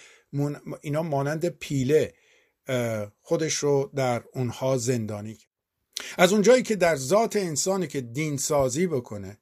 اینا 0.81 1.03
مانند 1.03 1.49
پیله 1.49 2.15
خودش 3.21 3.55
رو 3.55 3.91
در 3.95 4.25
اونها 4.33 4.77
زندانی 4.77 5.39
از 6.19 6.33
اونجایی 6.33 6.63
که 6.63 6.77
در 6.77 6.97
ذات 6.97 7.37
انسانی 7.37 7.87
که 7.87 8.01
دین 8.01 8.37
سازی 8.37 8.87
بکنه 8.87 9.39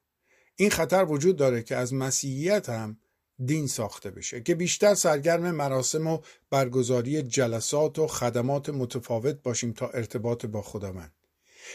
این 0.55 0.69
خطر 0.69 1.05
وجود 1.05 1.35
داره 1.35 1.63
که 1.63 1.75
از 1.75 1.93
مسیحیت 1.93 2.69
هم 2.69 2.97
دین 3.45 3.67
ساخته 3.67 4.11
بشه 4.11 4.41
که 4.41 4.55
بیشتر 4.55 4.95
سرگرم 4.95 5.51
مراسم 5.51 6.07
و 6.07 6.19
برگزاری 6.49 7.21
جلسات 7.21 7.99
و 7.99 8.07
خدمات 8.07 8.69
متفاوت 8.69 9.35
باشیم 9.43 9.73
تا 9.73 9.87
ارتباط 9.87 10.45
با 10.45 10.61
خداوند. 10.61 11.13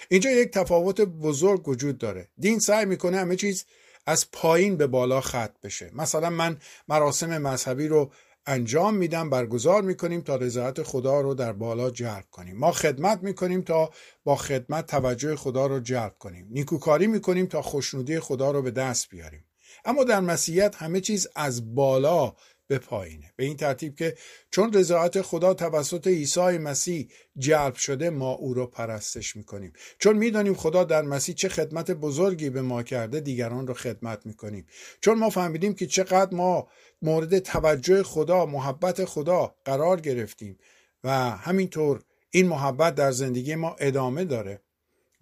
اینجا 0.08 0.30
یک 0.30 0.50
تفاوت 0.50 1.00
بزرگ 1.00 1.68
وجود 1.68 1.98
داره. 1.98 2.28
دین 2.38 2.58
سعی 2.58 2.84
می‌کنه 2.84 3.16
همه 3.16 3.36
چیز 3.36 3.64
از 4.06 4.30
پایین 4.30 4.76
به 4.76 4.86
بالا 4.86 5.20
خط 5.20 5.60
بشه. 5.60 5.90
مثلا 5.94 6.30
من 6.30 6.56
مراسم 6.88 7.38
مذهبی 7.38 7.88
رو 7.88 8.10
انجام 8.46 8.94
میدم 8.94 9.30
برگزار 9.30 9.82
می‌کنیم 9.82 10.20
تا 10.20 10.36
رضایت 10.36 10.82
خدا 10.82 11.20
رو 11.20 11.34
در 11.34 11.52
بالا 11.52 11.90
جلب 11.90 12.24
کنیم. 12.30 12.56
ما 12.56 12.72
خدمت 12.72 13.22
می‌کنیم 13.22 13.62
تا 13.62 13.90
با 14.24 14.36
خدمت 14.36 14.86
توجه 14.86 15.36
خدا 15.36 15.66
رو 15.66 15.80
جلب 15.80 16.14
کنیم. 16.18 16.46
نیکوکاری 16.50 17.06
می‌کنیم 17.06 17.46
تا 17.46 17.62
خوشنودی 17.62 18.20
خدا 18.20 18.50
رو 18.50 18.62
به 18.62 18.70
دست 18.70 19.08
بیاریم. 19.08 19.44
اما 19.84 20.04
در 20.04 20.20
مسیحیت 20.20 20.76
همه 20.76 21.00
چیز 21.00 21.28
از 21.36 21.74
بالا 21.74 22.34
به 22.66 22.78
پایینه. 22.78 23.32
به 23.36 23.44
این 23.44 23.56
ترتیب 23.56 23.96
که 23.96 24.16
چون 24.50 24.72
رضایت 24.72 25.22
خدا 25.22 25.54
توسط 25.54 26.06
عیسی 26.06 26.40
مسیح 26.40 27.08
جلب 27.38 27.74
شده 27.74 28.10
ما 28.10 28.32
او 28.32 28.54
رو 28.54 28.66
پرستش 28.66 29.36
می‌کنیم. 29.36 29.72
چون 29.98 30.16
می‌دانیم 30.16 30.54
خدا 30.54 30.84
در 30.84 31.02
مسیح 31.02 31.34
چه 31.34 31.48
خدمت 31.48 31.90
بزرگی 31.90 32.50
به 32.50 32.62
ما 32.62 32.82
کرده 32.82 33.20
دیگران 33.20 33.66
رو 33.66 33.74
خدمت 33.74 34.26
می‌کنیم. 34.26 34.66
چون 35.00 35.18
ما 35.18 35.30
فهمیدیم 35.30 35.74
که 35.74 35.86
چقدر 35.86 36.34
ما 36.34 36.68
مورد 37.02 37.38
توجه 37.38 38.02
خدا 38.02 38.46
محبت 38.46 39.04
خدا 39.04 39.54
قرار 39.64 40.00
گرفتیم 40.00 40.58
و 41.04 41.10
همینطور 41.30 42.02
این 42.30 42.48
محبت 42.48 42.94
در 42.94 43.10
زندگی 43.10 43.54
ما 43.54 43.76
ادامه 43.78 44.24
داره 44.24 44.62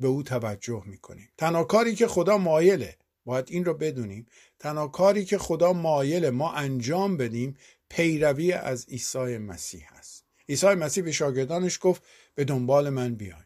به 0.01 0.09
او 0.09 0.23
توجه 0.23 0.83
می‌کنیم. 0.87 1.29
تنها 1.39 1.65
کاری 1.65 1.95
که 1.95 2.07
خدا 2.07 2.39
مایله 2.39 2.97
باید 3.25 3.45
این 3.49 3.65
رو 3.65 3.75
بدونیم. 3.75 4.27
تنها 4.59 4.89
کاری 4.89 5.25
که 5.25 5.39
خدا 5.39 5.73
مایل 5.73 6.31
ما 6.31 6.53
انجام 6.53 7.17
بدیم 7.17 7.57
پیروی 7.89 8.53
از 8.53 8.87
عیسی 8.89 9.39
مسیح 9.39 9.87
است 9.93 10.25
عیسی 10.49 10.67
مسیح 10.67 11.05
به 11.05 11.13
شاگردانش 11.13 11.79
گفت 11.83 12.03
به 12.35 12.45
دنبال 12.45 12.91
من 12.91 13.15
بیاین. 13.15 13.45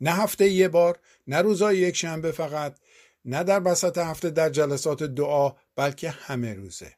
نه 0.00 0.10
هفته 0.10 0.48
یه 0.48 0.68
بار 0.68 0.98
نه 1.26 1.42
روزای 1.42 1.78
یک 1.78 1.96
شنبه 1.96 2.32
فقط 2.32 2.78
نه 3.24 3.44
در 3.44 3.62
وسط 3.64 3.98
هفته 3.98 4.30
در 4.30 4.50
جلسات 4.50 5.02
دعا 5.02 5.52
بلکه 5.76 6.10
همه 6.10 6.54
روزه. 6.54 6.92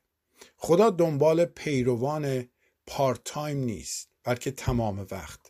خدا 0.57 0.91
دنبال 0.91 1.45
پیروان 1.45 2.49
پارت 2.87 3.21
تایم 3.25 3.59
نیست 3.59 4.09
بلکه 4.25 4.51
تمام 4.51 5.07
وقت. 5.11 5.41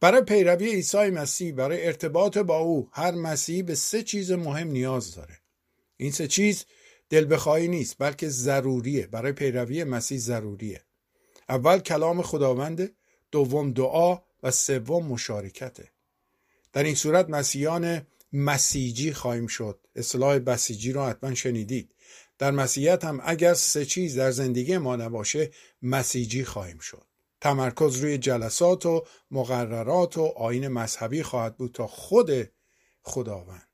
برای 0.00 0.22
پیروی 0.22 0.70
عیسی 0.70 1.10
مسیح 1.10 1.52
برای 1.52 1.86
ارتباط 1.86 2.38
با 2.38 2.58
او 2.58 2.88
هر 2.92 3.10
مسیحی 3.10 3.62
به 3.62 3.74
سه 3.74 4.02
چیز 4.02 4.32
مهم 4.32 4.68
نیاز 4.68 5.14
داره. 5.14 5.38
این 5.96 6.12
سه 6.12 6.28
چیز 6.28 6.64
دل 7.10 7.34
بخواهی 7.34 7.68
نیست 7.68 7.96
بلکه 7.98 8.28
ضروریه. 8.28 9.06
برای 9.06 9.32
پیروی 9.32 9.84
مسیح 9.84 10.18
ضروریه. 10.18 10.84
اول 11.48 11.78
کلام 11.78 12.22
خداونده 12.22 12.92
دوم 13.30 13.72
دعا 13.72 14.18
و 14.42 14.50
سوم 14.50 15.06
مشارکته. 15.06 15.90
در 16.72 16.82
این 16.82 16.94
صورت 16.94 17.30
مسیحیان 17.30 18.06
مسیجی 18.32 19.12
خواهیم 19.12 19.46
شد. 19.46 19.80
اصطلاح 19.96 20.38
بسیجی 20.38 20.92
رو 20.92 21.04
حتما 21.04 21.34
شنیدید. 21.34 21.94
در 22.38 22.50
مسیحیت 22.50 23.04
هم 23.04 23.20
اگر 23.24 23.54
سه 23.54 23.84
چیز 23.84 24.18
در 24.18 24.30
زندگی 24.30 24.78
ما 24.78 24.96
نباشه 24.96 25.50
مسیجی 25.82 26.44
خواهیم 26.44 26.78
شد. 26.78 27.06
تمرکز 27.40 27.96
روی 27.96 28.18
جلسات 28.18 28.86
و 28.86 29.04
مقررات 29.30 30.18
و 30.18 30.22
آین 30.36 30.68
مذهبی 30.68 31.22
خواهد 31.22 31.56
بود 31.56 31.72
تا 31.72 31.86
خود 31.86 32.50
خداوند. 33.02 33.73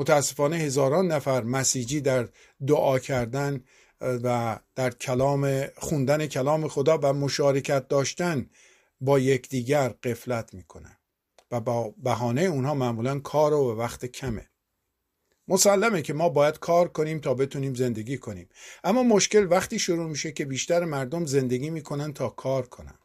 متاسفانه 0.00 0.56
هزاران 0.56 1.12
نفر 1.12 1.42
مسیجی 1.42 2.00
در 2.00 2.28
دعا 2.66 2.98
کردن 2.98 3.64
و 4.00 4.58
در 4.74 4.90
کلام 4.90 5.66
خوندن 5.66 6.26
کلام 6.26 6.68
خدا 6.68 6.98
و 7.02 7.12
مشارکت 7.12 7.88
داشتن 7.88 8.50
با 9.00 9.18
یکدیگر 9.18 9.88
قفلت 9.88 10.54
می‌کنن 10.54 10.96
و 11.50 11.60
با 11.60 11.94
بهانه 11.98 12.42
اونها 12.42 12.74
معمولا 12.74 13.18
کار 13.18 13.54
و 13.54 13.74
وقت 13.78 14.06
کمه. 14.06 14.46
مسلمه 15.48 16.02
که 16.02 16.12
ما 16.12 16.28
باید 16.28 16.58
کار 16.58 16.88
کنیم 16.88 17.18
تا 17.18 17.34
بتونیم 17.34 17.74
زندگی 17.74 18.18
کنیم. 18.18 18.48
اما 18.84 19.02
مشکل 19.02 19.46
وقتی 19.50 19.78
شروع 19.78 20.08
میشه 20.08 20.32
که 20.32 20.44
بیشتر 20.44 20.84
مردم 20.84 21.24
زندگی 21.24 21.70
می‌کنن 21.70 22.12
تا 22.12 22.28
کار 22.28 22.66
کنن. 22.66 22.98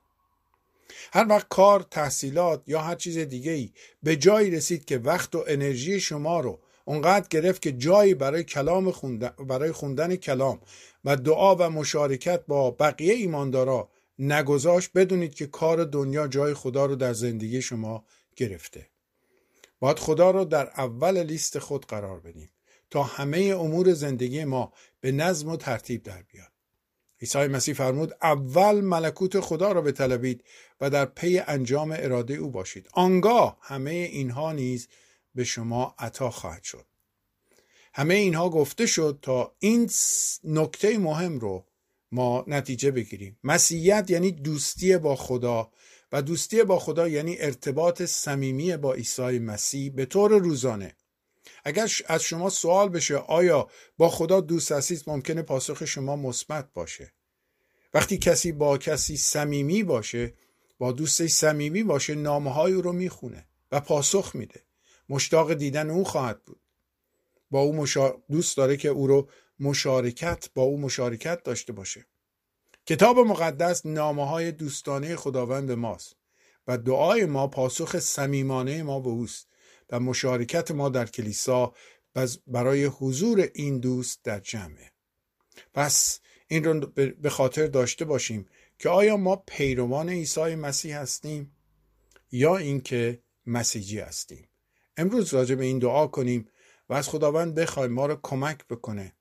هر 1.13 1.27
وقت 1.29 1.47
کار 1.49 1.81
تحصیلات 1.91 2.63
یا 2.67 2.81
هر 2.81 2.95
چیز 2.95 3.17
دیگه 3.17 3.51
ای 3.51 3.71
به 4.03 4.15
جایی 4.15 4.51
رسید 4.51 4.85
که 4.85 4.97
وقت 4.97 5.35
و 5.35 5.43
انرژی 5.47 5.99
شما 5.99 6.39
رو 6.39 6.59
اونقدر 6.85 7.27
گرفت 7.29 7.61
که 7.61 7.71
جایی 7.71 8.13
برای 8.13 8.43
کلام 8.43 8.91
خوندن 8.91 9.29
برای 9.29 9.71
خوندن 9.71 10.15
کلام 10.15 10.59
و 11.05 11.15
دعا 11.15 11.55
و 11.55 11.69
مشارکت 11.69 12.45
با 12.47 12.71
بقیه 12.71 13.13
ایماندارا 13.13 13.89
نگذاشت 14.19 14.91
بدونید 14.95 15.35
که 15.35 15.47
کار 15.47 15.83
دنیا 15.83 16.27
جای 16.27 16.53
خدا 16.53 16.85
رو 16.85 16.95
در 16.95 17.13
زندگی 17.13 17.61
شما 17.61 18.05
گرفته. 18.35 18.87
باید 19.79 19.99
خدا 19.99 20.31
رو 20.31 20.45
در 20.45 20.67
اول 20.77 21.23
لیست 21.23 21.59
خود 21.59 21.85
قرار 21.85 22.19
بدیم 22.19 22.49
تا 22.89 23.03
همه 23.03 23.39
امور 23.39 23.93
زندگی 23.93 24.43
ما 24.43 24.73
به 25.01 25.11
نظم 25.11 25.49
و 25.49 25.57
ترتیب 25.57 26.03
در 26.03 26.21
بیاد. 26.21 26.51
عیسی 27.21 27.47
مسیح 27.47 27.73
فرمود 27.73 28.13
اول 28.21 28.81
ملکوت 28.81 29.39
خدا 29.39 29.71
را 29.71 29.81
بطلبید 29.81 30.43
و 30.81 30.89
در 30.89 31.05
پی 31.05 31.39
انجام 31.39 31.91
اراده 31.97 32.33
او 32.33 32.51
باشید. 32.51 32.89
آنگاه 32.93 33.57
همه 33.61 33.91
اینها 33.91 34.51
نیز 34.51 34.87
به 35.35 35.43
شما 35.43 35.95
عطا 35.99 36.29
خواهد 36.29 36.63
شد. 36.63 36.85
همه 37.93 38.13
اینها 38.13 38.49
گفته 38.49 38.85
شد 38.85 39.19
تا 39.21 39.55
این 39.59 39.89
نکته 40.43 40.97
مهم 40.97 41.39
رو 41.39 41.65
ما 42.11 42.43
نتیجه 42.47 42.91
بگیریم. 42.91 43.39
مسیحیت 43.43 44.05
یعنی 44.09 44.31
دوستی 44.31 44.97
با 44.97 45.15
خدا 45.15 45.71
و 46.11 46.21
دوستی 46.21 46.63
با 46.63 46.79
خدا 46.79 47.07
یعنی 47.07 47.37
ارتباط 47.39 48.01
صمیمی 48.01 48.77
با 48.77 48.93
عیسی 48.93 49.39
مسیح 49.39 49.91
به 49.91 50.05
طور 50.05 50.31
روزانه. 50.31 50.95
اگر 51.65 51.91
از 52.05 52.23
شما 52.23 52.49
سوال 52.49 52.89
بشه 52.89 53.15
آیا 53.15 53.69
با 53.97 54.09
خدا 54.09 54.41
دوست 54.41 54.71
هستید؟ 54.71 55.03
ممکنه 55.07 55.41
پاسخ 55.41 55.85
شما 55.85 56.15
مثبت 56.15 56.73
باشه. 56.73 57.13
وقتی 57.93 58.17
کسی 58.17 58.51
با 58.51 58.77
کسی 58.77 59.17
صمیمی 59.17 59.83
باشه 59.83 60.33
با 60.77 60.91
دوستش 60.91 61.31
صمیمی 61.31 61.83
باشه 61.83 62.15
نامه 62.15 62.53
های 62.53 62.73
رو 62.73 62.93
می‌خونه 62.93 63.45
و 63.71 63.79
پاسخ 63.79 64.35
میده. 64.35 64.61
مشتاق 65.09 65.53
دیدن 65.53 65.89
او 65.89 66.03
خواهد 66.03 66.43
بود. 66.45 66.59
با 67.51 67.61
او 67.61 67.75
مشا... 67.75 68.13
دوست 68.31 68.57
داره 68.57 68.77
که 68.77 68.89
او 68.89 69.07
رو 69.07 69.29
مشارکت 69.59 70.49
با 70.53 70.61
او 70.61 70.77
مشارکت 70.77 71.43
داشته 71.43 71.73
باشه. 71.73 72.05
کتاب 72.85 73.19
مقدس 73.19 73.85
نامه 73.85 74.27
های 74.27 74.51
دوستانه 74.51 75.15
خداوند 75.15 75.71
ماست 75.71 76.15
و 76.67 76.77
دعای 76.77 77.25
ما 77.25 77.47
پاسخ 77.47 77.99
صمیمانه 77.99 78.83
ما 78.83 78.99
به 78.99 79.09
اوست 79.09 79.47
و 79.89 79.99
مشارکت 79.99 80.71
ما 80.71 80.89
در 80.89 81.05
کلیسا 81.05 81.73
برای 82.47 82.85
حضور 82.85 83.49
این 83.53 83.79
دوست 83.79 84.23
در 84.23 84.39
جمعه. 84.39 84.91
پس 85.73 86.19
این 86.47 86.63
رو 86.63 86.79
به 87.21 87.29
خاطر 87.29 87.67
داشته 87.67 88.05
باشیم 88.05 88.45
که 88.79 88.89
آیا 88.89 89.17
ما 89.17 89.35
پیروان 89.35 90.09
عیسی 90.09 90.55
مسیح 90.55 90.97
هستیم 90.97 91.55
یا 92.31 92.57
اینکه 92.57 93.23
مسیحی 93.45 93.99
هستیم. 93.99 94.47
امروز 94.97 95.33
راجع 95.33 95.55
به 95.55 95.65
این 95.65 95.79
دعا 95.79 96.07
کنیم 96.07 96.47
و 96.89 96.93
از 96.93 97.09
خداوند 97.09 97.55
بخوایم 97.55 97.91
ما 97.91 98.05
رو 98.05 98.19
کمک 98.23 98.67
بکنه. 98.67 99.13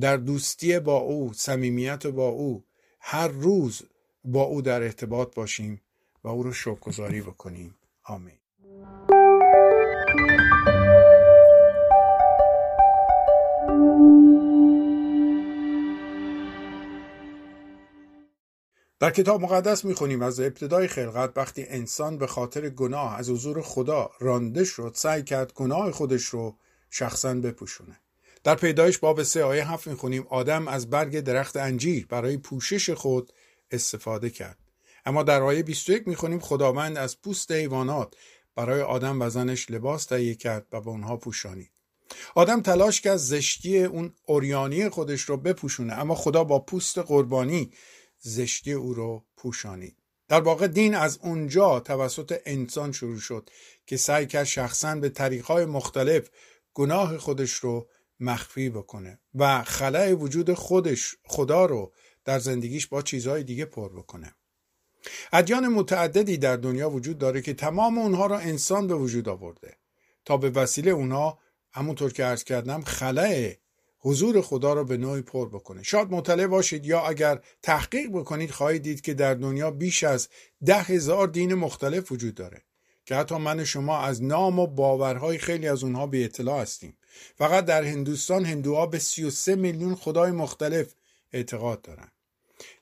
در 0.00 0.16
دوستی 0.16 0.78
با 0.78 0.96
او 0.96 1.32
صمیمیت 1.32 2.06
با 2.06 2.28
او 2.28 2.64
هر 3.00 3.28
روز 3.28 3.82
با 4.24 4.42
او 4.42 4.62
در 4.62 4.82
ارتباط 4.82 5.34
باشیم 5.34 5.82
و 6.24 6.28
او 6.28 6.42
رو 6.42 6.52
شکرگزاری 6.52 7.20
بکنیم. 7.20 7.74
آمین. 8.04 8.38
در 19.00 19.10
کتاب 19.10 19.40
مقدس 19.40 19.84
می‌خونیم 19.84 20.22
از 20.22 20.40
ابتدای 20.40 20.88
خلقت 20.88 21.32
وقتی 21.36 21.64
انسان 21.68 22.18
به 22.18 22.26
خاطر 22.26 22.68
گناه 22.68 23.18
از 23.18 23.30
حضور 23.30 23.62
خدا 23.62 24.10
رانده 24.20 24.64
شد 24.64 24.92
سعی 24.94 25.22
کرد 25.22 25.52
گناه 25.52 25.90
خودش 25.90 26.24
رو 26.24 26.56
شخصا 26.90 27.34
بپوشونه. 27.34 28.00
در 28.44 28.54
پیدایش 28.54 28.98
باب 28.98 29.22
سه 29.22 29.44
آیه 29.44 29.70
هفت 29.70 29.86
می‌خونیم 29.86 30.26
آدم 30.30 30.68
از 30.68 30.90
برگ 30.90 31.20
درخت 31.20 31.56
انجیر 31.56 32.06
برای 32.06 32.36
پوشش 32.36 32.90
خود 32.90 33.32
استفاده 33.70 34.30
کرد. 34.30 34.58
اما 35.06 35.22
در 35.22 35.42
آیه 35.42 35.62
21 35.62 36.08
می‌خونیم 36.08 36.40
خداوند 36.40 36.98
از 36.98 37.20
پوست 37.20 37.52
حیوانات 37.52 38.14
برای 38.54 38.82
آدم 38.82 39.22
و 39.22 39.30
زنش 39.30 39.70
لباس 39.70 40.04
تهیه 40.04 40.34
کرد 40.34 40.66
و 40.72 40.80
به 40.80 40.90
اونها 40.90 41.16
پوشانید. 41.16 41.70
آدم 42.34 42.62
تلاش 42.62 43.00
کرد 43.00 43.16
زشتی 43.16 43.84
اون 43.84 44.14
اوریانی 44.24 44.88
خودش 44.88 45.20
رو 45.20 45.36
بپوشونه 45.36 45.92
اما 45.92 46.14
خدا 46.14 46.44
با 46.44 46.58
پوست 46.58 46.98
قربانی 46.98 47.70
زشتی 48.28 48.72
او 48.72 48.94
رو 48.94 49.24
پوشانید 49.36 49.96
در 50.28 50.40
واقع 50.40 50.66
دین 50.66 50.94
از 50.94 51.18
اونجا 51.22 51.80
توسط 51.80 52.40
انسان 52.46 52.92
شروع 52.92 53.18
شد 53.18 53.50
که 53.86 53.96
سعی 53.96 54.26
کرد 54.26 54.44
شخصا 54.44 54.94
به 54.94 55.08
طریقهای 55.08 55.64
مختلف 55.64 56.30
گناه 56.74 57.18
خودش 57.18 57.52
رو 57.52 57.88
مخفی 58.20 58.70
بکنه 58.70 59.20
و 59.34 59.62
خلای 59.62 60.12
وجود 60.12 60.54
خودش 60.54 61.16
خدا 61.24 61.66
رو 61.66 61.92
در 62.24 62.38
زندگیش 62.38 62.86
با 62.86 63.02
چیزهای 63.02 63.42
دیگه 63.42 63.64
پر 63.64 63.88
بکنه. 63.88 64.34
ادیان 65.32 65.68
متعددی 65.68 66.36
در 66.36 66.56
دنیا 66.56 66.90
وجود 66.90 67.18
داره 67.18 67.42
که 67.42 67.54
تمام 67.54 67.98
اونها 67.98 68.26
را 68.26 68.38
انسان 68.38 68.86
به 68.86 68.94
وجود 68.94 69.28
آورده. 69.28 69.76
تا 70.24 70.36
به 70.36 70.50
وسیله 70.50 70.90
اونها 70.90 71.38
همونطور 71.72 72.12
که 72.12 72.24
عرض 72.24 72.44
کردم 72.44 72.82
خلای 72.82 73.56
حضور 74.06 74.40
خدا 74.40 74.72
را 74.72 74.84
به 74.84 74.96
نوعی 74.96 75.22
پر 75.22 75.48
بکنه 75.48 75.82
شاید 75.82 76.10
مطلع 76.10 76.46
باشید 76.46 76.86
یا 76.86 77.00
اگر 77.00 77.40
تحقیق 77.62 78.10
بکنید 78.10 78.50
خواهید 78.50 78.82
دید 78.82 79.00
که 79.00 79.14
در 79.14 79.34
دنیا 79.34 79.70
بیش 79.70 80.04
از 80.04 80.28
ده 80.66 80.82
هزار 80.82 81.28
دین 81.28 81.54
مختلف 81.54 82.12
وجود 82.12 82.34
داره 82.34 82.62
که 83.04 83.14
حتی 83.14 83.36
من 83.36 83.64
شما 83.64 83.98
از 83.98 84.22
نام 84.22 84.58
و 84.58 84.66
باورهای 84.66 85.38
خیلی 85.38 85.68
از 85.68 85.84
اونها 85.84 86.06
به 86.06 86.24
اطلاع 86.24 86.62
هستیم. 86.62 86.96
فقط 87.38 87.64
در 87.64 87.84
هندوستان 87.84 88.44
هندوها 88.44 88.86
به 88.86 88.98
33 88.98 89.56
میلیون 89.56 89.94
خدای 89.94 90.30
مختلف 90.30 90.94
اعتقاد 91.32 91.82
دارند 91.82 92.12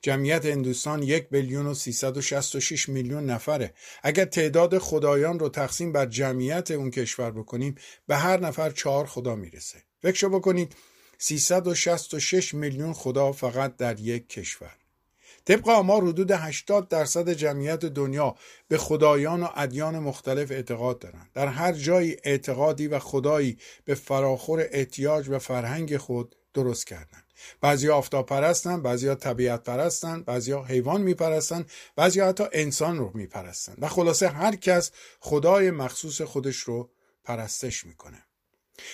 جمعیت 0.01 0.45
هندوستان 0.45 1.03
یک 1.03 1.29
بیلیون 1.29 1.65
و 1.65 1.73
366 1.73 2.89
میلیون 2.89 3.25
نفره. 3.25 3.73
اگر 4.03 4.25
تعداد 4.25 4.77
خدایان 4.77 5.39
رو 5.39 5.49
تقسیم 5.49 5.91
بر 5.91 6.05
جمعیت 6.05 6.71
اون 6.71 6.91
کشور 6.91 7.31
بکنیم 7.31 7.75
به 8.07 8.15
هر 8.15 8.39
نفر 8.39 8.69
چهار 8.69 9.05
خدا 9.05 9.35
می‌رسه. 9.35 9.83
فکر 10.01 10.27
بکنید 10.27 10.75
366 11.17 12.53
میلیون 12.53 12.93
خدا 12.93 13.31
فقط 13.31 13.77
در 13.77 13.99
یک 13.99 14.29
کشور. 14.29 14.75
طبق 15.45 15.69
آمار 15.69 16.03
حدود 16.03 16.31
80 16.31 16.87
درصد 16.87 17.29
جمعیت 17.29 17.85
دنیا 17.85 18.35
به 18.67 18.77
خدایان 18.77 19.43
و 19.43 19.47
ادیان 19.55 19.99
مختلف 19.99 20.51
اعتقاد 20.51 20.99
دارند. 20.99 21.29
در 21.33 21.47
هر 21.47 21.71
جایی 21.71 22.17
اعتقادی 22.23 22.87
و 22.87 22.99
خدایی 22.99 23.57
به 23.85 23.95
فراخور 23.95 24.67
احتیاج 24.71 25.29
و 25.29 25.39
فرهنگ 25.39 25.97
خود 25.97 26.35
درست 26.53 26.87
کردند. 26.87 27.23
بعضی 27.61 27.89
آفتاب 27.89 28.25
پرستن 28.25 28.81
بعضی 28.81 29.15
طبیعت 29.15 29.63
پرستن 29.63 30.21
بعضی 30.21 30.53
حیوان 30.53 31.01
میپرستن 31.01 31.65
بعضی 31.95 32.19
حتی 32.19 32.43
انسان 32.53 32.97
رو 32.97 33.11
میپرستن 33.13 33.75
و 33.77 33.87
خلاصه 33.87 34.27
هر 34.27 34.55
کس 34.55 34.91
خدای 35.19 35.71
مخصوص 35.71 36.21
خودش 36.21 36.57
رو 36.57 36.89
پرستش 37.23 37.85
می‌کنه. 37.85 38.23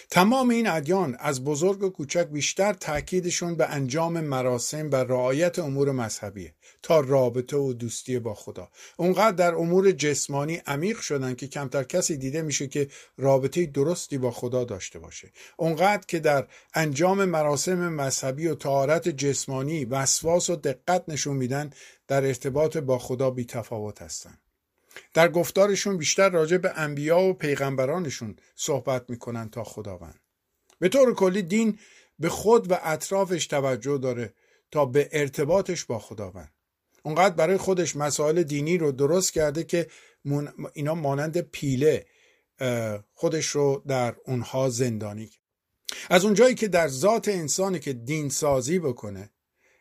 تمام 0.09 0.49
این 0.49 0.67
ادیان 0.67 1.15
از 1.19 1.43
بزرگ 1.43 1.83
و 1.83 1.89
کوچک 1.89 2.27
بیشتر 2.27 2.73
تاکیدشون 2.73 3.55
به 3.55 3.69
انجام 3.69 4.21
مراسم 4.21 4.91
و 4.91 4.95
رعایت 4.95 5.59
امور 5.59 5.91
مذهبیه 5.91 6.53
تا 6.83 6.99
رابطه 6.99 7.57
و 7.57 7.73
دوستی 7.73 8.19
با 8.19 8.33
خدا. 8.33 8.69
اونقدر 8.97 9.31
در 9.31 9.55
امور 9.55 9.91
جسمانی 9.91 10.61
عمیق 10.65 10.99
شدن 10.99 11.35
که 11.35 11.47
کمتر 11.47 11.83
کسی 11.83 12.17
دیده 12.17 12.41
میشه 12.41 12.67
که 12.67 12.87
رابطه 13.17 13.65
درستی 13.65 14.17
با 14.17 14.31
خدا 14.31 14.63
داشته 14.63 14.99
باشه. 14.99 15.31
اونقدر 15.57 16.03
که 16.07 16.19
در 16.19 16.47
انجام 16.73 17.25
مراسم 17.25 17.93
مذهبی 17.93 18.47
و 18.47 18.55
تهارت 18.55 19.09
جسمانی 19.09 19.85
وسواس 19.85 20.49
و 20.49 20.55
دقت 20.55 21.03
نشون 21.07 21.37
میدن 21.37 21.69
در 22.07 22.25
ارتباط 22.25 22.77
با 22.77 22.97
خدا 22.97 23.29
بی 23.31 23.45
تفاوت 23.45 24.01
هستن. 24.01 24.37
در 25.13 25.29
گفتارشون 25.29 25.97
بیشتر 25.97 26.29
راجع 26.29 26.57
به 26.57 26.71
انبیا 26.75 27.19
و 27.19 27.33
پیغمبرانشون 27.33 28.35
صحبت 28.55 29.09
می‌کنن 29.09 29.49
تا 29.49 29.63
خداوند. 29.63 30.19
به 30.79 30.89
طور 30.89 31.13
کلی 31.15 31.41
دین 31.41 31.79
به 32.19 32.29
خود 32.29 32.71
و 32.71 32.77
اطرافش 32.83 33.47
توجه 33.47 33.97
داره 33.97 34.33
تا 34.71 34.85
به 34.85 35.09
ارتباطش 35.11 35.85
با 35.85 35.99
خداوند. 35.99 36.51
اونقدر 37.03 37.35
برای 37.35 37.57
خودش 37.57 37.95
مسائل 37.95 38.43
دینی 38.43 38.77
رو 38.77 38.91
درست 38.91 39.33
کرده 39.33 39.63
که 39.63 39.87
اینا 40.73 40.95
مانند 40.95 41.37
پیله 41.41 42.05
خودش 43.13 43.45
رو 43.45 43.83
در 43.87 44.15
اونها 44.25 44.69
زندانی 44.69 45.29
از 46.09 46.25
اونجایی 46.25 46.55
که 46.55 46.67
در 46.67 46.87
ذات 46.87 47.27
انسانی 47.27 47.79
که 47.79 47.93
دین 47.93 48.29
سازی 48.29 48.79
بکنه 48.79 49.29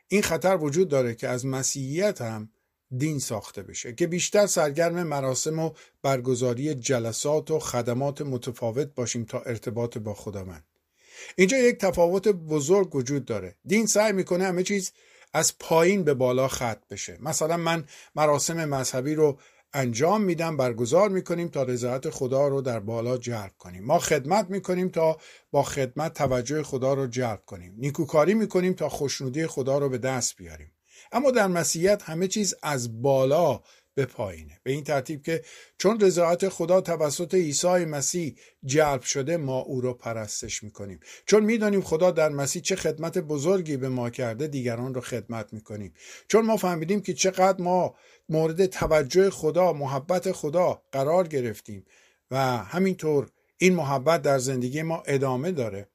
این 0.08 0.22
خطر 0.22 0.56
وجود 0.56 0.88
داره 0.88 1.14
که 1.14 1.28
از 1.28 1.46
مسیحیت 1.46 2.20
هم 2.20 2.50
دین 2.96 3.18
ساخته 3.18 3.62
بشه 3.62 3.92
که 3.94 4.06
بیشتر 4.06 4.46
سرگرم 4.46 5.02
مراسم 5.02 5.58
و 5.58 5.70
برگزاری 6.02 6.74
جلسات 6.74 7.50
و 7.50 7.58
خدمات 7.58 8.22
متفاوت 8.22 8.94
باشیم 8.94 9.24
تا 9.24 9.40
ارتباط 9.40 9.98
با 9.98 10.14
خداوند 10.14 10.64
اینجا 11.36 11.58
یک 11.58 11.78
تفاوت 11.78 12.28
بزرگ 12.28 12.94
وجود 12.94 13.24
داره. 13.24 13.56
دین 13.64 13.86
سعی 13.86 14.12
می‌کنه 14.12 14.44
همه 14.44 14.62
چیز 14.62 14.92
از 15.32 15.58
پایین 15.58 16.04
به 16.04 16.14
بالا 16.14 16.48
خط 16.48 16.88
بشه. 16.90 17.18
مثلا 17.20 17.56
من 17.56 17.84
مراسم 18.14 18.64
مذهبی 18.64 19.14
رو 19.14 19.38
انجام 19.72 20.22
میدم 20.22 20.56
برگزار 20.56 21.08
می‌کنیم 21.08 21.48
تا 21.48 21.62
رضایت 21.62 22.10
خدا 22.10 22.48
رو 22.48 22.62
در 22.62 22.80
بالا 22.80 23.18
جلب 23.18 23.52
کنیم. 23.58 23.84
ما 23.84 23.98
خدمت 23.98 24.50
می‌کنیم 24.50 24.88
تا 24.88 25.18
با 25.50 25.62
خدمت 25.62 26.14
توجه 26.14 26.62
خدا 26.62 26.94
رو 26.94 27.06
جلب 27.06 27.42
کنیم. 27.46 27.74
نیکوکاری 27.78 28.34
می‌کنیم 28.34 28.72
تا 28.72 28.88
خوشنودی 28.88 29.46
خدا 29.46 29.78
رو 29.78 29.88
به 29.88 29.98
دست 29.98 30.36
بیاریم. 30.36 30.72
اما 31.12 31.30
در 31.30 31.46
مسیحیت 31.46 32.02
همه 32.02 32.28
چیز 32.28 32.54
از 32.62 33.02
بالا 33.02 33.60
به 33.94 34.06
پایینه. 34.06 34.60
به 34.62 34.72
این 34.72 34.84
ترتیب 34.84 35.22
که 35.22 35.42
چون 35.78 36.00
رضایت 36.00 36.48
خدا 36.48 36.80
توسط 36.80 37.34
عیسی 37.34 37.84
مسیح 37.84 38.36
جلب 38.64 39.02
شده 39.02 39.36
ما 39.36 39.58
او 39.58 39.80
رو 39.80 39.94
پرستش 39.94 40.62
می‌کنیم. 40.62 41.00
چون 41.26 41.44
می‌دانیم 41.44 41.80
خدا 41.80 42.10
در 42.10 42.28
مسیح 42.28 42.62
چه 42.62 42.76
خدمت 42.76 43.18
بزرگی 43.18 43.76
به 43.76 43.88
ما 43.88 44.10
کرده 44.10 44.46
دیگران 44.46 44.94
رو 44.94 45.00
خدمت 45.00 45.52
می‌کنیم. 45.52 45.94
چون 46.28 46.46
ما 46.46 46.56
فهمیدیم 46.56 47.00
که 47.00 47.14
چقدر 47.14 47.62
ما 47.62 47.94
مورد 48.28 48.66
توجه 48.66 49.30
خدا 49.30 49.72
محبت 49.72 50.32
خدا 50.32 50.82
قرار 50.92 51.28
گرفتیم 51.28 51.84
و 52.30 52.36
همینطور 52.56 53.30
این 53.58 53.74
محبت 53.74 54.22
در 54.22 54.38
زندگی 54.38 54.82
ما 54.82 55.02
ادامه 55.06 55.52
داره 55.52 55.88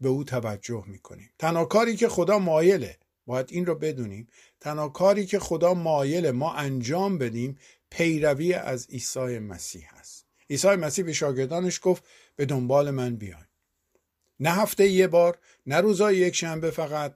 به 0.00 0.08
او 0.08 0.24
توجه 0.24 0.84
می‌کنیم. 0.86 1.30
تنها 1.38 1.64
کاری 1.64 1.96
که 1.96 2.08
خدا 2.08 2.38
مایله 2.38 2.98
باید 3.26 3.46
این 3.50 3.66
رو 3.66 3.74
بدونیم 3.74 4.28
تنها 4.62 4.88
کاری 4.88 5.26
که 5.26 5.38
خدا 5.38 5.74
مایل 5.74 6.30
ما 6.30 6.54
انجام 6.54 7.18
بدیم 7.18 7.58
پیروی 7.90 8.54
از 8.54 8.86
عیسی 8.90 9.38
مسیح 9.38 9.88
است. 9.94 10.26
عیسی 10.50 10.68
مسیح 10.68 11.04
به 11.04 11.12
شاگردانش 11.12 11.80
گفت 11.82 12.04
به 12.36 12.46
دنبال 12.46 12.90
من 12.90 13.16
بیاین. 13.16 13.46
نه 14.40 14.50
هفته 14.50 14.88
یه 14.88 15.06
بار 15.06 15.38
نه 15.66 15.80
روزای 15.80 16.16
یک 16.16 16.34
شنبه 16.34 16.70
فقط 16.70 17.14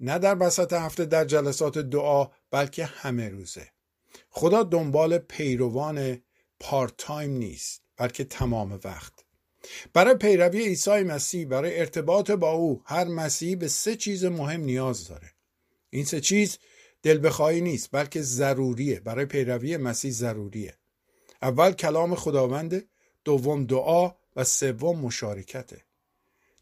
نه 0.00 0.18
در 0.18 0.36
وسط 0.40 0.72
هفته 0.72 1.04
در 1.04 1.24
جلسات 1.24 1.78
دعا 1.78 2.28
بلکه 2.50 2.84
همه 2.84 3.28
روزه. 3.28 3.68
خدا 4.30 4.62
دنبال 4.62 5.18
پیروان 5.18 6.22
پارت 6.60 6.92
تایم 6.98 7.30
نیست 7.30 7.82
بلکه 7.96 8.24
تمام 8.24 8.80
وقت. 8.84 9.12
برای 9.92 10.14
پیروی 10.14 10.64
عیسی 10.64 11.02
مسیح 11.02 11.46
برای 11.46 11.80
ارتباط 11.80 12.30
با 12.30 12.50
او 12.50 12.82
هر 12.84 13.04
مسیحی 13.04 13.56
به 13.56 13.68
سه 13.68 13.96
چیز 13.96 14.24
مهم 14.24 14.60
نیاز 14.60 15.08
داره. 15.08 15.32
این 15.90 16.04
سه 16.04 16.20
چیز 16.20 16.58
دل 17.02 17.18
بخواهی 17.18 17.60
نیست 17.60 17.88
بلکه 17.92 18.22
ضروریه. 18.22 19.00
برای 19.00 19.26
پیروی 19.26 19.76
مسیح 19.76 20.10
ضروریه. 20.10 20.74
اول 21.42 21.72
کلام 21.72 22.14
خداونده 22.14 22.88
دوم 23.24 23.66
دعا 23.66 24.14
و 24.36 24.44
سوم 24.44 24.98
مشارکته 24.98 25.82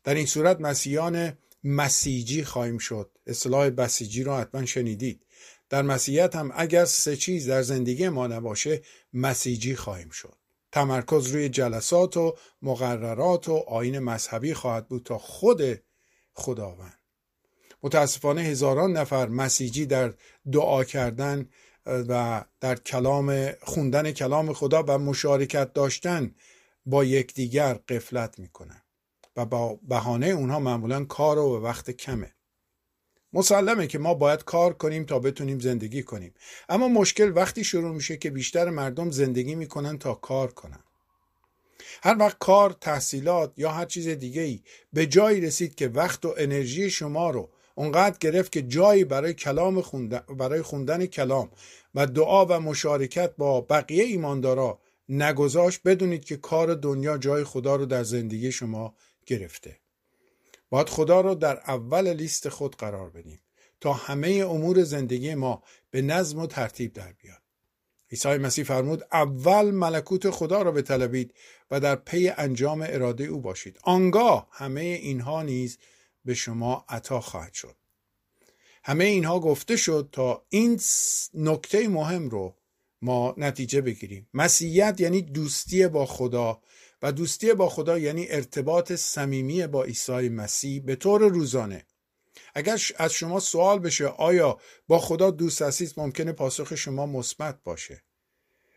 در 0.04 0.14
این 0.14 0.26
صورت 0.26 0.60
مسیحیان 0.60 1.38
مسیجی 1.64 2.44
خواهیم 2.44 2.78
شد. 2.78 3.10
اصطلاح 3.26 3.70
بسیجی 3.70 4.22
رو 4.22 4.36
حتما 4.36 4.66
شنیدید. 4.66 5.26
در 5.68 5.82
مسیحیت 5.82 6.36
هم 6.36 6.52
اگر 6.54 6.84
سه 6.84 7.16
چیز 7.16 7.48
در 7.48 7.62
زندگی 7.62 8.08
ما 8.08 8.26
نباشه 8.26 8.82
مسیجی 9.12 9.76
خواهیم 9.76 10.10
شد. 10.10 10.36
تمرکز 10.72 11.26
روی 11.26 11.48
جلسات 11.48 12.16
و 12.16 12.36
مقررات 12.62 13.48
و 13.48 13.54
آین 13.54 13.98
مذهبی 13.98 14.54
خواهد 14.54 14.88
بود 14.88 15.02
تا 15.02 15.18
خود 15.18 15.82
خداوند. 16.32 17.05
متاسفانه 17.82 18.40
هزاران 18.40 18.92
نفر 18.92 19.28
مسیجی 19.28 19.86
در 19.86 20.14
دعا 20.52 20.84
کردن 20.84 21.48
و 21.86 22.44
در 22.60 22.74
کلام 22.74 23.50
خوندن 23.52 24.12
کلام 24.12 24.52
خدا 24.52 24.82
و 24.82 24.98
مشارکت 24.98 25.72
داشتن 25.72 26.34
با 26.86 27.04
یکدیگر 27.04 27.74
قفلت 27.74 28.38
می‌کنن 28.38 28.82
و 29.36 29.44
با 29.44 29.78
بهانه 29.82 30.26
اونها 30.26 30.58
معمولا 30.58 31.04
کار 31.04 31.38
و 31.38 31.60
وقت 31.62 31.90
کمه. 31.90 32.32
مسلمه 33.32 33.86
که 33.86 33.98
ما 33.98 34.14
باید 34.14 34.44
کار 34.44 34.72
کنیم 34.72 35.04
تا 35.04 35.18
بتونیم 35.18 35.58
زندگی 35.58 36.02
کنیم. 36.02 36.34
اما 36.68 36.88
مشکل 36.88 37.32
وقتی 37.34 37.64
شروع 37.64 37.94
میشه 37.94 38.16
که 38.16 38.30
بیشتر 38.30 38.70
مردم 38.70 39.10
زندگی 39.10 39.54
می‌کنن 39.54 39.98
تا 39.98 40.14
کار 40.14 40.52
کنن. 40.52 40.84
هر 42.02 42.18
وقت 42.18 42.36
کار 42.38 42.76
تحصیلات 42.80 43.52
یا 43.56 43.70
هر 43.70 43.84
چیز 43.84 44.08
دیگه 44.08 44.42
ای 44.42 44.62
به 44.92 45.06
جایی 45.06 45.40
رسید 45.40 45.74
که 45.74 45.88
وقت 45.88 46.24
و 46.24 46.34
انرژی 46.38 46.90
شما 46.90 47.30
رو 47.30 47.50
اونقدر 47.78 48.16
گرفت 48.18 48.52
که 48.52 48.62
جایی 48.62 49.04
برای 49.04 49.34
کلام 49.34 49.80
خوندن 49.80 50.22
برای 50.38 50.62
خوندن 50.62 51.06
کلام 51.06 51.50
و 51.94 52.06
دعا 52.06 52.46
و 52.46 52.60
مشارکت 52.60 53.36
با 53.36 53.60
بقیه 53.60 54.04
ایماندارا 54.04 54.80
نگذاشت 55.08 55.80
بدونید 55.84 56.24
که 56.24 56.36
کار 56.36 56.74
دنیا 56.74 57.18
جای 57.18 57.44
خدا 57.44 57.76
رو 57.76 57.86
در 57.86 58.02
زندگی 58.02 58.52
شما 58.52 58.94
گرفته. 59.26 59.76
باید 60.70 60.88
خدا 60.88 61.20
رو 61.20 61.34
در 61.34 61.56
اول 61.56 62.12
لیست 62.12 62.48
خود 62.48 62.76
قرار 62.76 63.10
بدیم 63.10 63.40
تا 63.80 63.92
همه 63.92 64.28
امور 64.28 64.82
زندگی 64.82 65.34
ما 65.34 65.62
به 65.90 66.02
نظم 66.02 66.38
و 66.38 66.46
ترتیب 66.46 66.92
در 66.92 67.12
بیاد. 67.12 67.42
عیسی 68.10 68.28
مسیح 68.28 68.64
فرمود 68.64 69.04
اول 69.12 69.70
ملکوت 69.70 70.30
خدا 70.30 70.62
را 70.62 70.72
بطلبید 70.72 71.34
و 71.70 71.80
در 71.80 71.96
پی 71.96 72.28
انجام 72.28 72.86
اراده 72.88 73.24
او 73.24 73.40
باشید. 73.40 73.78
آنگاه 73.82 74.48
همه 74.50 74.80
اینها 74.80 75.42
نیز 75.42 75.78
به 76.26 76.34
شما 76.34 76.84
عطا 76.88 77.20
خواهد 77.20 77.52
شد. 77.52 77.76
همه 78.84 79.04
اینها 79.04 79.40
گفته 79.40 79.76
شد 79.76 80.08
تا 80.12 80.46
این 80.48 80.80
نکته 81.34 81.88
مهم 81.88 82.28
رو 82.28 82.56
ما 83.02 83.34
نتیجه 83.36 83.80
بگیریم. 83.80 84.28
مسیحیت 84.34 85.00
یعنی 85.00 85.22
دوستی 85.22 85.88
با 85.88 86.06
خدا 86.06 86.60
و 87.02 87.12
دوستی 87.12 87.54
با 87.54 87.68
خدا 87.68 87.98
یعنی 87.98 88.26
ارتباط 88.30 88.92
صمیمی 88.92 89.66
با 89.66 89.84
عیسی 89.84 90.28
مسیح 90.28 90.82
به 90.82 90.96
طور 90.96 91.20
روزانه. 91.20 91.86
اگر 92.54 92.80
از 92.96 93.12
شما 93.12 93.40
سوال 93.40 93.78
بشه 93.78 94.06
آیا 94.06 94.58
با 94.88 94.98
خدا 94.98 95.30
دوست 95.30 95.62
هستید؟ 95.62 95.94
ممکنه 95.96 96.32
پاسخ 96.32 96.74
شما 96.74 97.06
مثبت 97.06 97.58
باشه. 97.64 98.02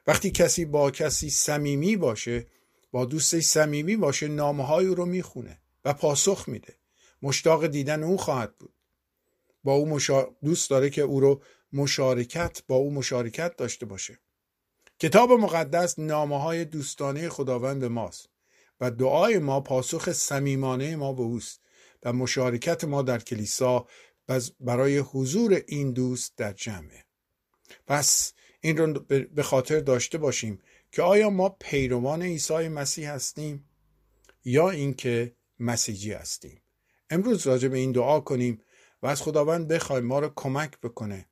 وقتی 0.07 0.31
کسی 0.31 0.65
با 0.65 0.91
کسی 0.91 1.29
صمیمی 1.29 1.95
باشه 1.97 2.47
با 2.91 3.05
دوستش 3.05 3.43
صمیمی 3.43 3.95
باشه 3.95 4.27
نامه 4.27 4.71
او 4.71 4.95
رو 4.95 5.05
می‌خونه 5.05 5.61
و 5.85 5.93
پاسخ 5.93 6.43
میده. 6.47 6.78
مشتاق 7.21 7.67
دیدن 7.67 8.03
او 8.03 8.17
خواهد 8.17 8.57
بود. 8.57 8.73
با 9.63 9.73
او 9.73 9.89
مشا... 9.89 10.27
دوست 10.43 10.69
داره 10.69 10.89
که 10.89 11.01
او 11.01 11.19
رو 11.19 11.41
مشارکت 11.73 12.61
با 12.67 12.75
او 12.75 12.93
مشارکت 12.93 13.55
داشته 13.55 13.85
باشه. 13.85 14.19
کتاب 14.99 15.31
مقدس 15.31 15.99
نامه 15.99 16.41
های 16.41 16.65
دوستانه 16.65 17.29
خداوند 17.29 17.85
ماست 17.85 18.29
و 18.81 18.91
دعای 18.91 19.37
ما 19.39 19.61
پاسخ 19.61 20.11
صمیمانه 20.11 20.95
ما 20.95 21.13
به 21.13 21.21
اوست 21.21 21.61
و 22.03 22.13
مشارکت 22.13 22.83
ما 22.83 23.01
در 23.01 23.19
کلیسا 23.19 23.87
برای 24.59 24.97
حضور 24.97 25.63
این 25.67 25.91
دوست 25.91 26.37
در 26.37 26.53
جمعه. 26.53 27.05
پس 27.87 28.33
این 28.61 28.77
رو 28.77 28.93
به 29.33 29.43
خاطر 29.43 29.79
داشته 29.79 30.17
باشیم 30.17 30.61
که 30.91 31.01
آیا 31.01 31.29
ما 31.29 31.49
پیروان 31.49 32.21
عیسی 32.21 32.67
مسیح 32.67 33.11
هستیم 33.11 33.69
یا 34.45 34.69
اینکه 34.69 35.35
مسیحی 35.59 36.11
هستیم. 36.11 36.61
امروز 37.09 37.47
راجع 37.47 37.67
به 37.67 37.77
این 37.77 37.91
دعا 37.91 38.19
کنیم 38.19 38.61
و 39.01 39.07
از 39.07 39.21
خداوند 39.21 39.67
بخوایم 39.67 40.05
ما 40.05 40.19
رو 40.19 40.31
کمک 40.35 40.79
بکنه. 40.79 41.25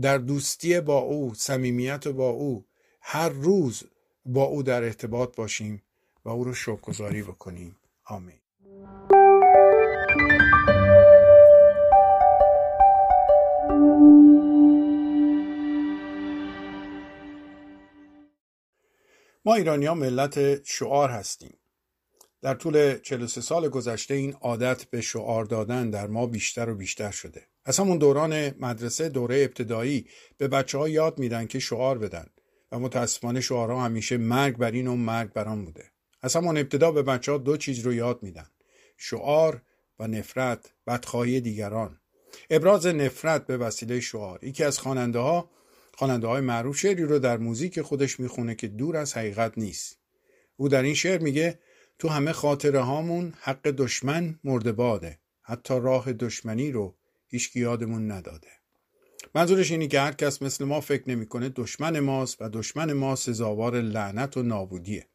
در 0.00 0.18
دوستی 0.18 0.80
با 0.80 0.98
او 0.98 1.34
صمیمیت 1.34 2.08
با 2.08 2.30
او 2.30 2.66
هر 3.00 3.28
روز 3.28 3.82
با 4.24 4.44
او 4.44 4.62
در 4.62 4.82
ارتباط 4.82 5.36
باشیم 5.36 5.82
و 6.24 6.28
او 6.28 6.44
رو 6.44 6.54
شکرگزاری 6.54 7.22
بکنیم. 7.22 7.76
آمین. 8.04 8.40
ما 19.44 19.54
ایرانی 19.54 19.86
ها 19.86 19.94
ملت 19.94 20.64
شعار 20.64 21.10
هستیم. 21.10 21.57
در 22.42 22.54
طول 22.54 22.98
43 22.98 23.40
سال 23.40 23.68
گذشته 23.68 24.14
این 24.14 24.32
عادت 24.32 24.84
به 24.84 25.00
شعار 25.00 25.44
دادن 25.44 25.90
در 25.90 26.06
ما 26.06 26.26
بیشتر 26.26 26.70
و 26.70 26.74
بیشتر 26.74 27.10
شده. 27.10 27.46
از 27.64 27.78
همون 27.78 27.98
دوران 27.98 28.50
مدرسه 28.60 29.08
دوره 29.08 29.36
ابتدایی 29.36 30.06
به 30.38 30.48
بچه 30.48 30.78
ها 30.78 30.88
یاد 30.88 31.18
میدن 31.18 31.46
که 31.46 31.58
شعار 31.58 31.98
بدن 31.98 32.26
و 32.72 32.78
متاسفانه 32.78 33.40
شعارها 33.40 33.84
همیشه 33.84 34.16
مرگ 34.16 34.56
بر 34.56 34.70
این 34.70 34.86
و 34.86 34.96
مرگ 34.96 35.32
بر 35.32 35.48
آن 35.48 35.64
بوده. 35.64 35.84
از 36.20 36.36
همون 36.36 36.56
ابتدا 36.56 36.92
به 36.92 37.02
بچه 37.02 37.32
ها 37.32 37.38
دو 37.38 37.56
چیز 37.56 37.80
رو 37.80 37.92
یاد 37.94 38.22
میدن 38.22 38.46
شعار 38.96 39.62
و 39.98 40.06
نفرت 40.06 40.72
بدخواهی 40.86 41.40
دیگران. 41.40 42.00
ابراز 42.50 42.86
نفرت 42.86 43.46
به 43.46 43.56
وسیله 43.56 44.00
شعار. 44.00 44.44
یکی 44.44 44.64
از 44.64 44.78
خواننده 44.78 45.18
ها 45.18 45.50
خواننده 45.94 46.26
های 46.26 46.40
معروف 46.40 46.78
شعری 46.78 47.02
رو 47.02 47.18
در 47.18 47.36
موزیک 47.36 47.80
خودش 47.80 48.20
می‌خونه 48.20 48.54
که 48.54 48.68
دور 48.68 48.96
از 48.96 49.16
حقیقت 49.16 49.58
نیست. 49.58 49.98
او 50.56 50.68
در 50.68 50.82
این 50.82 50.94
شعر 50.94 51.20
میگه 51.20 51.58
تو 51.98 52.08
همه 52.08 52.32
خاطره 52.32 52.80
هامون 52.80 53.32
حق 53.40 53.68
دشمن 53.68 54.38
مرده 54.44 54.72
باده. 54.72 55.18
حتی 55.42 55.74
راه 55.80 56.12
دشمنی 56.12 56.72
رو 56.72 56.94
هیچ 57.28 57.56
یادمون 57.56 58.10
نداده. 58.10 58.48
منظورش 59.34 59.70
اینه 59.70 59.86
که 59.86 60.00
هر 60.00 60.12
کس 60.12 60.42
مثل 60.42 60.64
ما 60.64 60.80
فکر 60.80 61.10
نمی‌کنه 61.10 61.48
دشمن 61.48 62.00
ماست 62.00 62.42
و 62.42 62.48
دشمن 62.48 62.92
ما 62.92 63.16
سزاوار 63.16 63.80
لعنت 63.80 64.36
و 64.36 64.42
نابودیه. 64.42 65.06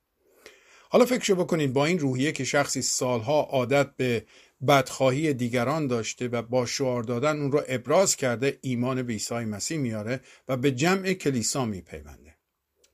حالا 0.90 1.06
فکرشو 1.06 1.36
بکنید 1.36 1.74
با 1.74 1.86
این 1.86 2.00
روحیه 2.00 2.32
که 2.32 2.44
شخصی 2.44 2.82
سالها 2.82 3.42
عادت 3.42 3.96
به 3.96 4.26
بدخواهی 4.68 5.34
دیگران 5.34 5.88
داشته 5.88 6.28
و 6.28 6.42
با 6.42 6.66
شعار 6.66 7.04
دادن 7.04 7.40
اون 7.40 7.52
رو 7.52 7.62
ابراز 7.68 8.16
کرده 8.16 8.58
ایمان 8.62 9.04
به 9.04 9.14
عیسی 9.14 9.36
مسیح 9.36 9.78
میاره 9.78 10.22
و 10.48 10.58
به 10.58 10.72
جمع 10.72 11.14
کلیسا 11.14 11.66
میپیونده. 11.66 12.23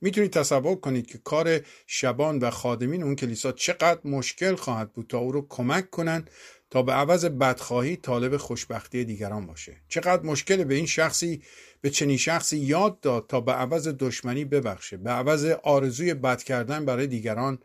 می‌تونید 0.00 0.32
تصور 0.32 0.74
کنید 0.76 1.06
که 1.06 1.18
کار 1.18 1.60
شبان 1.86 2.38
و 2.38 2.50
خادمین 2.50 3.02
اون 3.02 3.16
کلیسا 3.16 3.52
چقدر 3.52 4.00
مشکل 4.04 4.54
خواهد 4.54 4.92
بود 4.92 5.06
تا 5.06 5.18
او 5.18 5.32
رو 5.32 5.46
کمک 5.48 5.90
کنند 5.90 6.30
تا 6.70 6.82
به 6.82 6.92
عوض 6.92 7.24
بدخواهی 7.24 7.96
طالب 7.96 8.36
خوشبختی 8.36 9.04
دیگران 9.04 9.46
باشه. 9.46 9.76
چقدر 9.88 10.22
مشکل 10.22 10.64
به 10.64 10.74
این 10.74 10.86
شخصی 10.86 11.42
به 11.80 11.90
چنین 11.90 12.16
شخصی 12.16 12.58
یاد 12.58 13.00
داد 13.00 13.26
تا 13.26 13.40
به 13.40 13.52
عوض 13.52 13.88
دشمنی 13.88 14.44
ببخشه 14.44 14.96
به 14.96 15.10
عوض 15.10 15.44
آرزوی 15.44 16.14
بد 16.14 16.42
کردن 16.42 16.84
برای 16.84 17.06
دیگران 17.06 17.58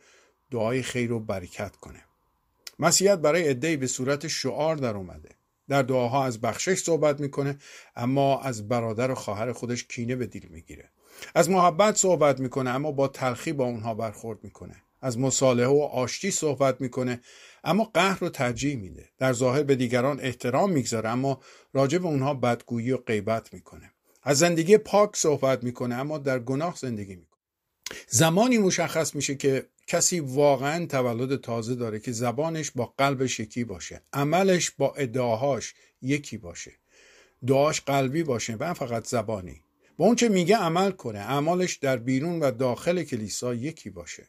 دعای 0.52 0.84
خیر 0.84 1.12
و 1.12 1.20
برکت 1.20 1.76
کنه. 1.76 2.04
مسیحیت 2.80 3.18
برای 3.18 3.48
عدهای 3.48 3.78
به 3.78 3.88
صورت 3.88 4.28
شعار 4.28 4.76
در 4.76 4.96
اومده. 4.96 5.30
در 5.68 5.82
دعاها 5.82 6.26
از 6.26 6.42
بخشش 6.42 6.78
صحبت 6.78 7.20
می‌کنه 7.20 7.58
اما 7.96 8.42
از 8.42 8.68
برادر 8.68 9.12
و 9.12 9.16
خواهر 9.16 9.52
خودش 9.52 9.84
کینه 9.84 10.16
به 10.16 10.28
دیل 10.28 10.48
می‌گیره. 10.50 10.90
از 11.36 11.50
محبت 11.50 11.96
صحبت 11.96 12.40
می‌کنه 12.40 12.70
اما 12.70 12.92
با 12.92 13.08
تلخی 13.08 13.54
با 13.54 13.66
اونها 13.66 13.94
برخورد 13.94 14.44
می‌کنه. 14.44 14.76
از 15.02 15.20
مصالحه 15.20 15.68
و 15.68 15.82
آشتی 15.82 16.32
صحبت 16.32 16.82
می‌کنه 16.82 17.22
اما 17.64 17.92
قهر 17.94 18.20
رو 18.20 18.30
ترجیح 18.30 18.78
میده. 18.78 19.10
در 19.18 19.34
ظاهر 19.34 19.64
به 19.64 19.76
دیگران 19.76 20.20
احترام 20.20 20.72
می‌گذاره 20.72 21.10
اما 21.10 21.42
راجع 21.74 21.98
به 21.98 22.06
اونها 22.06 22.34
بدگویی 22.34 22.92
و 22.92 22.98
غیبت 22.98 23.54
می‌کنه. 23.54 23.92
از 24.24 24.38
زندگی 24.38 24.78
پاک 24.78 25.16
صحبت 25.16 25.64
می‌کنه 25.64 25.96
اما 25.96 26.18
در 26.18 26.40
گناه 26.40 26.76
زندگی 26.78 27.16
می‌کنه. 27.16 27.42
زمانی 28.08 28.58
مشخص 28.58 29.16
میشه 29.16 29.36
که 29.36 29.66
کسی 29.88 30.20
واقعا 30.20 30.86
تولد 30.86 31.42
تازه 31.42 31.76
داره 31.76 32.00
که 32.00 32.12
زبانش 32.12 32.72
با 32.72 32.94
قلبش 32.98 33.40
یکی 33.40 33.64
باشه 33.64 34.02
عملش 34.14 34.72
با 34.72 34.94
ادعاهاش 34.94 35.74
یکی 36.02 36.38
باشه 36.38 36.72
دعاش 37.48 37.82
قلبی 37.82 38.24
باشه 38.24 38.56
و 38.56 38.74
فقط 38.74 39.08
زبانی. 39.08 39.65
با 39.98 40.06
اون 40.06 40.16
چه 40.16 40.30
میگه 40.30 40.58
عمل 40.58 40.92
کنه. 40.92 41.20
اعمالش 41.20 41.76
در 41.76 41.98
بیرون 41.98 42.40
و 42.40 42.52
داخل 42.52 43.04
کلیسا 43.04 43.54
یکی 43.54 43.90
باشه. 43.90 44.28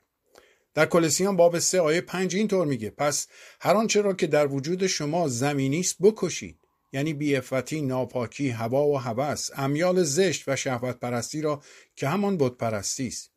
در 0.74 0.86
کلسیان 0.86 1.36
باب 1.36 1.58
سه 1.58 1.80
آیه 1.80 2.00
پنج 2.00 2.36
اینطور 2.36 2.66
میگه. 2.66 2.90
پس 2.90 3.26
هر 3.60 3.74
آنچه 3.74 4.00
را 4.00 4.12
که 4.12 4.26
در 4.26 4.46
وجود 4.46 4.86
شما 4.86 5.28
زمینی 5.28 5.80
است 5.80 5.96
بکشید. 6.00 6.58
یعنی 6.92 7.14
بیعفتی 7.14 7.82
ناپاکی 7.82 8.48
هوا 8.48 8.86
و 8.86 8.98
هوس 8.98 9.50
امیال 9.54 10.02
زشت 10.02 10.44
و 10.46 10.56
شهوت 10.56 11.00
پرستی 11.00 11.40
را 11.42 11.62
که 11.96 12.08
همان 12.08 12.36
بود 12.36 12.56
پرستی 12.56 13.06
است. 13.06 13.35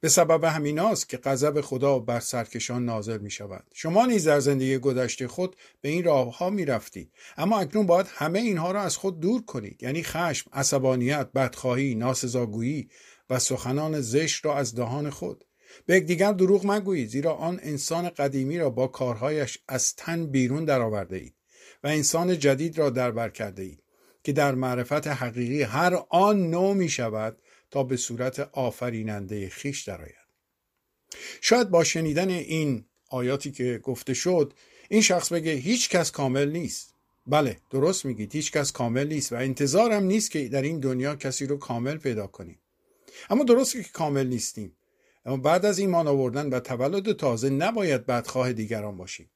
به 0.00 0.08
سبب 0.08 0.44
همیناست 0.44 1.08
که 1.08 1.16
غضب 1.16 1.60
خدا 1.60 1.98
بر 1.98 2.20
سرکشان 2.20 2.84
نازل 2.84 3.18
می 3.18 3.30
شود 3.30 3.64
شما 3.74 4.06
نیز 4.06 4.28
در 4.28 4.40
زندگی 4.40 4.78
گذشته 4.78 5.28
خود 5.28 5.56
به 5.80 5.88
این 5.88 6.04
راه 6.04 6.38
ها 6.38 6.50
می 6.50 6.64
رفتید 6.64 7.12
اما 7.36 7.58
اکنون 7.58 7.86
باید 7.86 8.06
همه 8.08 8.38
اینها 8.38 8.70
را 8.70 8.82
از 8.82 8.96
خود 8.96 9.20
دور 9.20 9.44
کنید. 9.44 9.82
یعنی 9.82 10.02
خشم 10.02 10.50
عصبانیت 10.52 11.28
بدخواهی 11.34 11.94
ناسزاگویی 11.94 12.88
و 13.30 13.38
سخنان 13.38 14.00
زشت 14.00 14.44
را 14.44 14.56
از 14.56 14.74
دهان 14.74 15.10
خود. 15.10 15.44
به 15.86 15.96
یکدیگر 15.96 16.32
دروغ 16.32 16.66
مگویید 16.66 17.08
زیرا 17.08 17.34
آن 17.34 17.60
انسان 17.62 18.08
قدیمی 18.08 18.58
را 18.58 18.70
با 18.70 18.86
کارهایش 18.86 19.58
از 19.68 19.94
تن 19.96 20.26
بیرون 20.26 20.64
درآورده 20.64 21.16
اید 21.16 21.34
و 21.84 21.86
انسان 21.86 22.38
جدید 22.38 22.78
را 22.78 22.90
دربر 22.90 23.28
کرده 23.28 23.62
اید 23.62 23.82
که 24.24 24.32
در 24.32 24.54
معرفت 24.54 25.06
حقیقی 25.06 25.62
هر 25.62 25.98
آن 26.08 26.50
نو 26.50 26.74
می 26.74 26.88
شود 26.88 27.38
تا 27.74 27.82
به 27.82 27.96
صورت 27.96 28.40
آفریننده 28.52 29.48
خیش 29.48 29.82
درآید. 29.82 30.14
شاید 31.40 31.70
با 31.70 31.84
شنیدن 31.84 32.30
این 32.30 32.84
آیاتی 33.10 33.50
که 33.50 33.80
گفته 33.82 34.14
شد 34.14 34.52
این 34.88 35.00
شخص 35.00 35.32
بگه 35.32 35.52
هیچ 35.52 35.88
کس 35.88 36.10
کامل 36.10 36.50
نیست. 36.50 36.94
بله 37.26 37.56
درست 37.70 38.04
میگید 38.04 38.34
هیچ 38.34 38.52
کس 38.52 38.72
کامل 38.72 39.06
نیست 39.06 39.32
و 39.32 39.36
انتظارم 39.36 40.04
نیست 40.04 40.30
که 40.30 40.48
در 40.48 40.62
این 40.62 40.80
دنیا 40.80 41.16
کسی 41.16 41.46
رو 41.46 41.56
کامل 41.56 41.96
پیدا 41.96 42.26
کنیم. 42.26 42.58
اما 43.30 43.44
درست 43.44 43.72
که 43.72 43.82
کامل 43.82 44.26
نیستیم. 44.26 44.76
اما 45.24 45.36
بعد 45.36 45.66
از 45.66 45.78
ایمان 45.78 46.08
آوردن 46.08 46.48
و 46.48 46.60
تولد 46.60 47.12
تازه 47.12 47.50
نباید 47.50 48.06
بدخواه 48.06 48.52
دیگران 48.52 48.96
باشیم. 48.96 49.30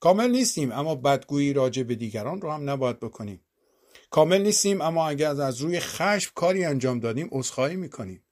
کامل 0.00 0.30
نیستیم 0.30 0.72
اما 0.72 0.94
بدگویی 0.94 1.52
راجع 1.52 1.82
به 1.82 1.94
دیگران 1.94 2.40
رو 2.40 2.50
هم 2.50 2.70
نباید 2.70 3.00
بکنیم. 3.00 3.40
کامل 4.10 4.42
نیستیم 4.42 4.80
اما 4.80 5.08
اگر 5.08 5.42
از 5.42 5.60
روی 5.60 5.80
خشم 5.80 6.32
کاری 6.34 6.64
انجام 6.64 7.00
دادیم 7.00 7.28
عذرخواهی 7.32 7.76
می‌کنیم. 7.76 8.22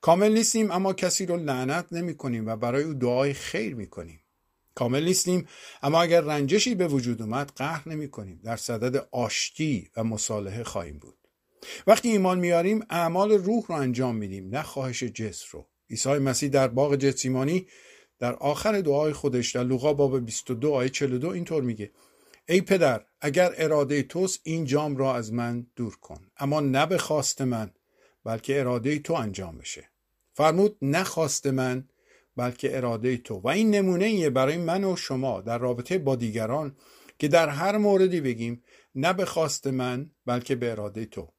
کامل 0.00 0.32
نیستیم 0.32 0.70
اما 0.70 0.92
کسی 0.92 1.26
رو 1.26 1.36
لعنت 1.36 1.86
نمی 1.92 2.16
کنیم 2.16 2.46
و 2.46 2.56
برای 2.56 2.84
او 2.84 2.94
دعای 2.94 3.32
خیر 3.32 3.74
می‌کنیم. 3.74 4.20
کامل 4.74 5.04
نیستیم 5.04 5.48
اما 5.82 6.02
اگر 6.02 6.20
رنجشی 6.20 6.74
به 6.74 6.88
وجود 6.88 7.22
اومد 7.22 7.52
قهر 7.56 7.88
نمی 7.88 8.08
کنیم 8.08 8.40
در 8.44 8.56
صدد 8.56 9.08
آشتی 9.12 9.90
و 9.96 10.04
مصالحه 10.04 10.64
خواهیم 10.64 10.98
بود. 10.98 11.18
وقتی 11.86 12.08
ایمان 12.08 12.38
میاریم 12.38 12.86
اعمال 12.90 13.32
روح 13.32 13.64
رو 13.68 13.74
انجام 13.74 14.16
میدیم 14.16 14.48
نه 14.48 14.62
خواهش 14.62 15.02
جسم 15.02 15.46
رو. 15.50 15.66
عیسی 15.90 16.08
مسیح 16.08 16.48
در 16.48 16.68
باغ 16.68 16.96
جتسیمانی 16.96 17.66
در 18.18 18.34
آخر 18.34 18.80
دعای 18.80 19.12
خودش 19.12 19.54
در 19.54 19.64
لوقا 19.64 19.92
باب 19.92 20.24
22 20.24 20.72
آیه 20.74 20.88
42 20.88 21.28
اینطور 21.28 21.62
میگه. 21.62 21.90
ای 22.50 22.60
پدر 22.60 23.04
اگر 23.20 23.54
اراده 23.56 24.02
توست 24.02 24.40
این 24.42 24.64
جام 24.64 24.96
را 24.96 25.16
از 25.16 25.32
من 25.32 25.66
دور 25.76 25.96
کن 25.96 26.30
اما 26.36 26.60
نه 26.60 26.86
به 26.86 26.98
خواست 26.98 27.42
من 27.42 27.70
بلکه 28.24 28.60
اراده 28.60 28.98
تو 28.98 29.14
انجام 29.14 29.58
بشه. 29.58 29.90
فرمود 30.32 30.78
نه 30.82 31.04
خواست 31.04 31.46
من 31.46 31.88
بلکه 32.36 32.76
اراده 32.76 33.16
تو. 33.16 33.34
و 33.34 33.48
این 33.48 33.70
نمونه 33.70 34.30
برای 34.30 34.56
من 34.56 34.84
و 34.84 34.96
شما 34.96 35.40
در 35.40 35.58
رابطه 35.58 35.98
با 35.98 36.16
دیگران 36.16 36.76
که 37.18 37.28
در 37.28 37.48
هر 37.48 37.76
موردی 37.76 38.20
بگیم 38.20 38.64
نه 38.94 39.12
به 39.12 39.24
خواست 39.24 39.66
من 39.66 40.10
بلکه 40.26 40.54
به 40.54 40.70
اراده 40.70 41.04
تو. 41.04 41.32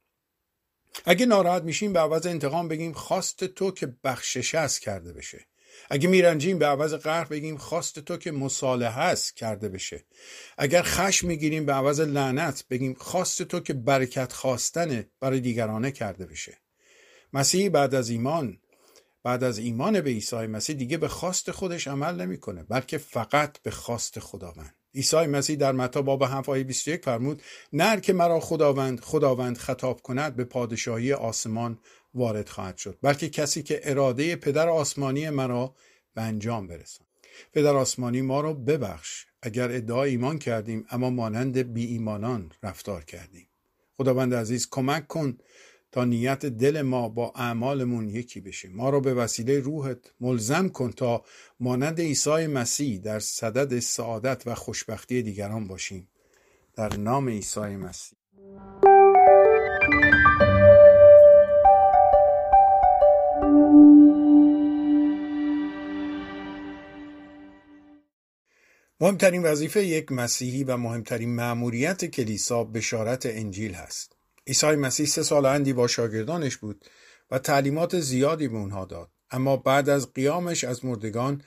اگه 1.05 1.25
ناراحت 1.25 1.63
میشیم 1.63 1.93
به 1.93 1.99
عوض 1.99 2.27
انتقام 2.27 2.67
بگیم 2.67 2.93
خواست 2.93 3.43
تو 3.43 3.71
که 3.71 3.95
بخشش 4.03 4.55
است 4.55 4.81
کرده 4.81 5.13
بشه. 5.13 5.45
اگه 5.89 6.07
میرنجیم 6.07 6.59
به 6.59 6.65
عوض 6.65 6.93
قهر 6.93 7.25
بگیم 7.25 7.57
خواست 7.57 7.99
تو 7.99 8.17
که 8.17 8.31
مصالحه 8.31 8.99
است 8.99 9.35
کرده 9.35 9.69
بشه. 9.69 10.05
اگر 10.57 10.81
خشم 10.81 11.27
می‌گیریم 11.27 11.65
به 11.65 11.73
عوض 11.73 11.99
لعنت 11.99 12.65
بگیم 12.69 12.93
خواست 12.93 13.43
تو 13.43 13.59
که 13.59 13.73
برکت 13.73 14.33
خواستن 14.33 15.05
برای 15.19 15.39
دیگرانه 15.39 15.91
کرده 15.91 16.25
بشه. 16.25 16.57
مسیح 17.33 17.69
بعد 17.69 17.95
از 17.95 18.09
ایمان 18.09 18.57
بعد 19.23 19.43
از 19.43 19.57
ایمان 19.57 20.01
به 20.01 20.09
عیسی 20.09 20.35
مسیح 20.35 20.75
دیگه 20.75 20.97
به 20.97 21.07
خواست 21.07 21.51
خودش 21.51 21.87
عمل 21.87 22.21
نمی‌کنه 22.21 22.63
بلکه 22.63 22.97
فقط 22.97 23.61
به 23.61 23.71
خواست 23.71 24.19
خداوند. 24.19 24.75
عیسی 24.95 25.17
مسیح 25.17 25.55
در 25.55 25.71
متی 25.71 26.01
باب 26.01 26.23
7 26.23 26.49
آیه 26.49 26.63
21 26.63 27.05
فرمود 27.05 27.41
نه 27.73 28.01
که 28.01 28.13
مرا 28.13 28.39
خداوند 28.39 28.99
خداوند 28.99 29.57
خطاب 29.57 30.01
کند 30.01 30.35
به 30.35 30.43
پادشاهی 30.43 31.13
آسمان 31.13 31.79
وارد 32.13 32.49
خواهد 32.49 32.77
شد. 32.77 32.97
بلکه 33.01 33.29
کسی 33.29 33.63
که 33.63 33.79
اراده 33.83 34.35
پدر 34.35 34.69
آسمانی 34.69 35.29
مرا 35.29 35.75
به 36.13 36.21
انجام 36.21 36.67
برسان 36.67 37.07
پدر 37.53 37.75
آسمانی 37.75 38.21
ما 38.21 38.41
را 38.41 38.53
ببخش. 38.53 39.25
اگر 39.41 39.71
ادعای 39.71 40.09
ایمان 40.09 40.39
کردیم 40.39 40.85
اما 40.89 41.09
مانند 41.09 41.57
بی 41.57 41.85
ایمانان 41.85 42.51
رفتار 42.63 43.03
کردیم. 43.03 43.47
خداوند 43.97 44.33
عزیز 44.33 44.67
کمک 44.71 45.07
کن 45.07 45.37
تا 45.91 46.05
نیت 46.05 46.45
دل 46.45 46.81
ما 46.81 47.09
با 47.09 47.33
اعمالمون 47.35 48.09
یکی 48.09 48.41
بشه. 48.41 48.69
ما 48.69 48.89
را 48.89 48.99
به 48.99 49.13
وسیله 49.13 49.59
روحت 49.59 49.97
ملزم 50.19 50.69
کن 50.69 50.91
تا 50.91 51.23
مانند 51.59 52.01
عیسی 52.01 52.47
مسیح 52.47 52.99
در 52.99 53.19
صدد 53.19 53.79
سعادت 53.79 54.43
و 54.45 54.55
خوشبختی 54.55 55.21
دیگران 55.21 55.67
باشیم. 55.67 56.07
در 56.75 56.97
نام 56.97 57.29
عیسی 57.29 57.59
مسیح. 57.59 58.19
مهمترین 69.01 69.43
وظیفه 69.43 69.85
یک 69.85 70.11
مسیحی 70.11 70.63
و 70.63 70.77
مهمترین 70.77 71.35
مأموریت 71.35 72.05
کلیسا 72.05 72.63
بشارت 72.63 73.25
انجیل 73.25 73.73
هست. 73.73 74.15
عیسی 74.47 74.67
مسیح 74.67 75.05
سه 75.05 75.23
سال 75.23 75.45
اندی 75.45 75.73
با 75.73 75.87
شاگردانش 75.87 76.57
بود 76.57 76.85
و 77.31 77.39
تعلیمات 77.39 77.99
زیادی 77.99 78.47
به 78.47 78.57
اونها 78.57 78.85
داد. 78.85 79.11
اما 79.31 79.57
بعد 79.57 79.89
از 79.89 80.13
قیامش 80.13 80.63
از 80.63 80.85
مردگان 80.85 81.43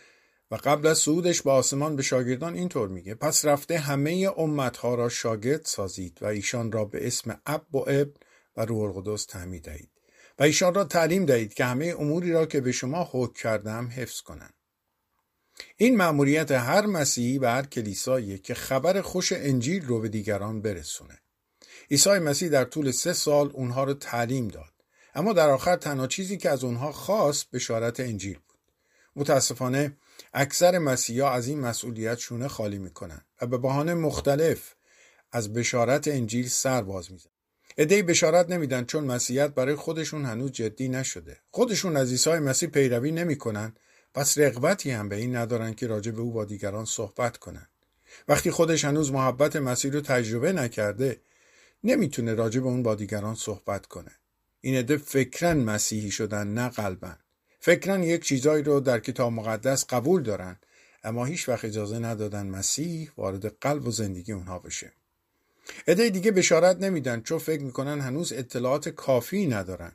و 0.51 0.55
قبل 0.55 0.87
از 0.87 0.99
صعودش 0.99 1.43
به 1.43 1.51
آسمان 1.51 1.97
به 1.97 2.03
شاگردان 2.03 2.55
اینطور 2.55 2.89
میگه 2.89 3.15
پس 3.15 3.45
رفته 3.45 3.79
همه 3.79 4.31
امتها 4.37 4.95
را 4.95 5.09
شاگرد 5.09 5.65
سازید 5.65 6.19
و 6.21 6.27
ایشان 6.27 6.73
را 6.73 6.85
به 6.85 7.07
اسم 7.07 7.41
اب 7.47 7.75
و 7.75 7.79
ابن 7.79 8.13
و 8.57 8.65
روح 8.65 8.83
القدس 8.83 9.25
تعمید 9.25 9.65
دهید 9.65 9.91
و 10.39 10.43
ایشان 10.43 10.75
را 10.75 10.85
تعلیم 10.85 11.27
دهید 11.27 11.55
که 11.55 11.65
همه 11.65 11.95
اموری 11.99 12.33
را 12.33 12.47
که 12.47 12.61
به 12.61 12.73
شما 12.73 13.09
حکم 13.13 13.33
کردم 13.33 13.91
حفظ 13.97 14.21
کنند 14.21 14.55
این 15.77 15.97
مأموریت 15.97 16.51
هر 16.51 16.87
مسیحی 16.87 17.39
و 17.39 17.47
هر 17.47 17.63
کلیساییه 17.63 18.39
که 18.39 18.55
خبر 18.55 19.01
خوش 19.01 19.33
انجیل 19.33 19.87
رو 19.87 20.01
به 20.01 20.09
دیگران 20.09 20.63
برسونه. 20.63 21.19
عیسی 21.91 22.11
مسیح 22.11 22.49
در 22.49 22.65
طول 22.65 22.91
سه 22.91 23.13
سال 23.13 23.51
اونها 23.53 23.85
رو 23.85 23.95
تعلیم 23.95 24.49
داد. 24.49 24.73
اما 25.15 25.33
در 25.33 25.51
آخر 25.51 25.77
تنها 25.77 26.07
چیزی 26.07 26.37
که 26.37 26.51
از 26.51 26.65
اونها 26.65 26.93
خواست 26.93 27.51
بشارت 27.51 28.01
انجیل 28.01 28.35
بود. 28.35 28.59
متاسفانه 29.17 29.97
اکثر 30.35 30.79
مسیحا 30.79 31.31
از 31.31 31.49
این 31.49 31.61
مسئولیت 31.61 32.19
شونه 32.19 32.49
خالی 32.49 32.79
می‌کنن 32.79 33.21
و 33.43 33.47
به 33.47 33.59
بهانه 33.59 33.95
مختلف 33.95 34.75
از 35.33 35.53
بشارت 35.53 36.09
انجیل 36.09 36.49
سر 36.49 36.83
باز 36.83 37.13
میزن 37.13 37.31
ادهی 37.77 38.03
بشارت 38.03 38.51
نمیدن 38.51 38.85
چون 38.85 39.05
مسیحیت 39.05 39.51
برای 39.51 39.75
خودشون 39.75 40.25
هنوز 40.25 40.53
جدی 40.53 40.89
نشده. 40.89 41.39
خودشون 41.51 41.97
از 41.97 42.11
عیسی 42.11 42.31
مسیح 42.31 42.69
پیروی 42.69 43.11
نمی‌کنن 43.11 43.75
پس 44.15 44.39
رغبتی 44.39 44.91
هم 44.91 45.09
به 45.09 45.17
این 45.17 45.37
ندارن 45.37 45.75
که 45.75 45.87
راجع 45.87 46.13
به 46.13 46.21
او 46.21 46.33
با 46.33 46.45
دیگران 46.45 46.85
صحبت 46.85 47.37
کنن. 47.37 47.69
وقتی 48.29 48.51
خودش 48.51 48.85
هنوز 48.85 49.13
محبت 49.13 49.57
مسیح 49.57 49.93
رو 49.93 50.01
تجربه 50.01 50.53
نکرده 50.53 51.21
نمی‌تونه 51.85 52.35
راجع 52.35 52.61
به 52.61 52.67
اون 52.67 52.83
با 52.83 52.95
دیگران 52.95 53.35
صحبت 53.35 53.87
کنه. 53.87 54.11
این 54.61 54.77
عده 54.77 54.97
فکرن 54.97 55.57
مسیحی 55.57 56.11
شدن 56.11 56.49
نه 56.49 56.69
قلبن 56.69 57.19
فکرن 57.61 58.03
یک 58.03 58.23
چیزایی 58.23 58.63
رو 58.63 58.81
در 58.81 59.01
کتاب 59.01 59.33
مقدس 59.33 59.87
قبول 59.87 60.23
دارن 60.23 60.57
اما 61.05 61.25
هیچ 61.25 61.49
وقت 61.49 61.65
اجازه 61.65 61.99
ندادن 61.99 62.47
مسیح 62.47 63.11
وارد 63.17 63.47
قلب 63.47 63.87
و 63.87 63.91
زندگی 63.91 64.33
اونها 64.33 64.59
بشه. 64.59 64.93
عده 65.89 66.11
دیگه 66.11 66.31
بشارت 66.31 66.77
نمیدن 66.77 67.21
چون 67.21 67.39
فکر 67.39 67.63
می‌کنن 67.63 68.01
هنوز 68.01 68.33
اطلاعات 68.33 68.89
کافی 68.89 69.47
ندارن. 69.47 69.93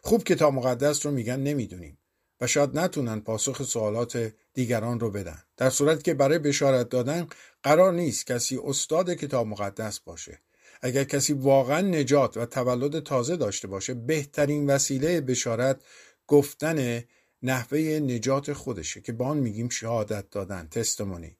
خوب 0.00 0.24
کتاب 0.24 0.54
مقدس 0.54 1.06
رو 1.06 1.12
میگن 1.12 1.40
نمی‌دونیم. 1.40 1.98
و 2.42 2.46
شاید 2.46 2.78
نتونن 2.78 3.20
پاسخ 3.20 3.62
سوالات 3.62 4.32
دیگران 4.54 5.00
رو 5.00 5.10
بدن. 5.10 5.42
در 5.56 5.70
صورت 5.70 6.04
که 6.04 6.14
برای 6.14 6.38
بشارت 6.38 6.88
دادن 6.88 7.26
قرار 7.62 7.92
نیست 7.92 8.26
کسی 8.26 8.58
استاد 8.64 9.10
کتاب 9.10 9.46
مقدس 9.46 10.00
باشه. 10.00 10.40
اگر 10.80 11.04
کسی 11.04 11.32
واقعا 11.32 11.80
نجات 11.80 12.36
و 12.36 12.46
تولد 12.46 13.00
تازه 13.00 13.36
داشته 13.36 13.68
باشه 13.68 13.94
بهترین 13.94 14.70
وسیله 14.70 15.20
بشارت 15.20 15.80
گفتن 16.26 17.04
نحوه 17.42 17.78
نجات 17.78 18.52
خودشه 18.52 19.00
که 19.00 19.12
با 19.12 19.26
آن 19.26 19.36
میگیم 19.36 19.68
شهادت 19.68 20.30
دادن 20.30 20.68
تستمونی 20.70 21.36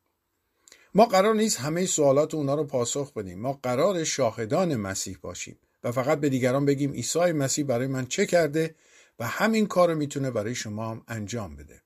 ما 0.95 1.07
قرار 1.07 1.35
نیست 1.35 1.61
همه 1.61 1.87
سوالات 1.87 2.35
اونا 2.35 2.55
رو 2.55 2.65
پاسخ 2.65 3.13
بدیم. 3.13 3.39
ما 3.39 3.61
قرار 3.63 4.05
شاهدان 4.05 4.77
مسیح 4.77 5.19
باشیم. 5.23 5.59
و 5.85 5.93
فقط 5.93 6.21
به 6.21 6.29
دیگران 6.29 6.65
بگیم 6.65 6.93
عیسی 6.93 7.33
مسیح 7.33 7.65
برای 7.65 7.87
من 7.87 8.07
چه 8.07 8.27
کرده؟ 8.27 8.75
و 9.19 9.27
همین 9.27 9.67
کار 9.67 9.91
رو 9.91 9.95
می‌تونه 9.95 10.31
برای 10.31 10.55
شما 10.55 10.91
هم 10.91 11.05
انجام 11.09 11.57
بده. 11.57 11.83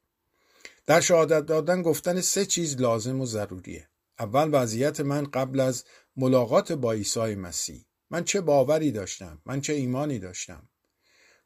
در 0.87 1.01
شهادت 1.01 1.47
دادن 1.47 1.83
گفتن 1.83 2.21
سه 2.21 2.47
چیز 2.47 2.81
لازم 2.81 3.21
و 3.21 3.27
ضروریه. 3.27 3.89
اول 4.19 4.49
وضعیت 4.53 5.01
من 5.01 5.25
قبل 5.25 5.61
از 5.61 5.85
ملاقات 6.17 6.73
با 6.73 6.93
عیسی 6.93 7.35
مسیح. 7.35 7.87
من 8.11 8.25
چه 8.25 8.41
باوری 8.41 8.91
داشتم؟ 8.91 9.43
من 9.47 9.61
چه 9.61 9.73
ایمانی 9.73 10.19
داشتم؟ 10.19 10.69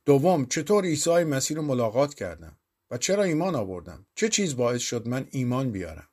دوم 0.04 0.46
چطور 0.46 0.84
عیسی 0.84 1.24
مسیح 1.24 1.56
رو 1.56 1.62
ملاقات 1.62 2.14
کردم؟ 2.14 2.58
و 2.90 2.98
چرا 2.98 3.22
ایمان 3.22 3.54
آوردم؟ 3.54 4.06
چه 4.14 4.28
چیز 4.28 4.56
باعث 4.56 4.80
شد 4.80 5.08
من 5.08 5.28
ایمان 5.30 5.72
بیارم؟ 5.72 6.08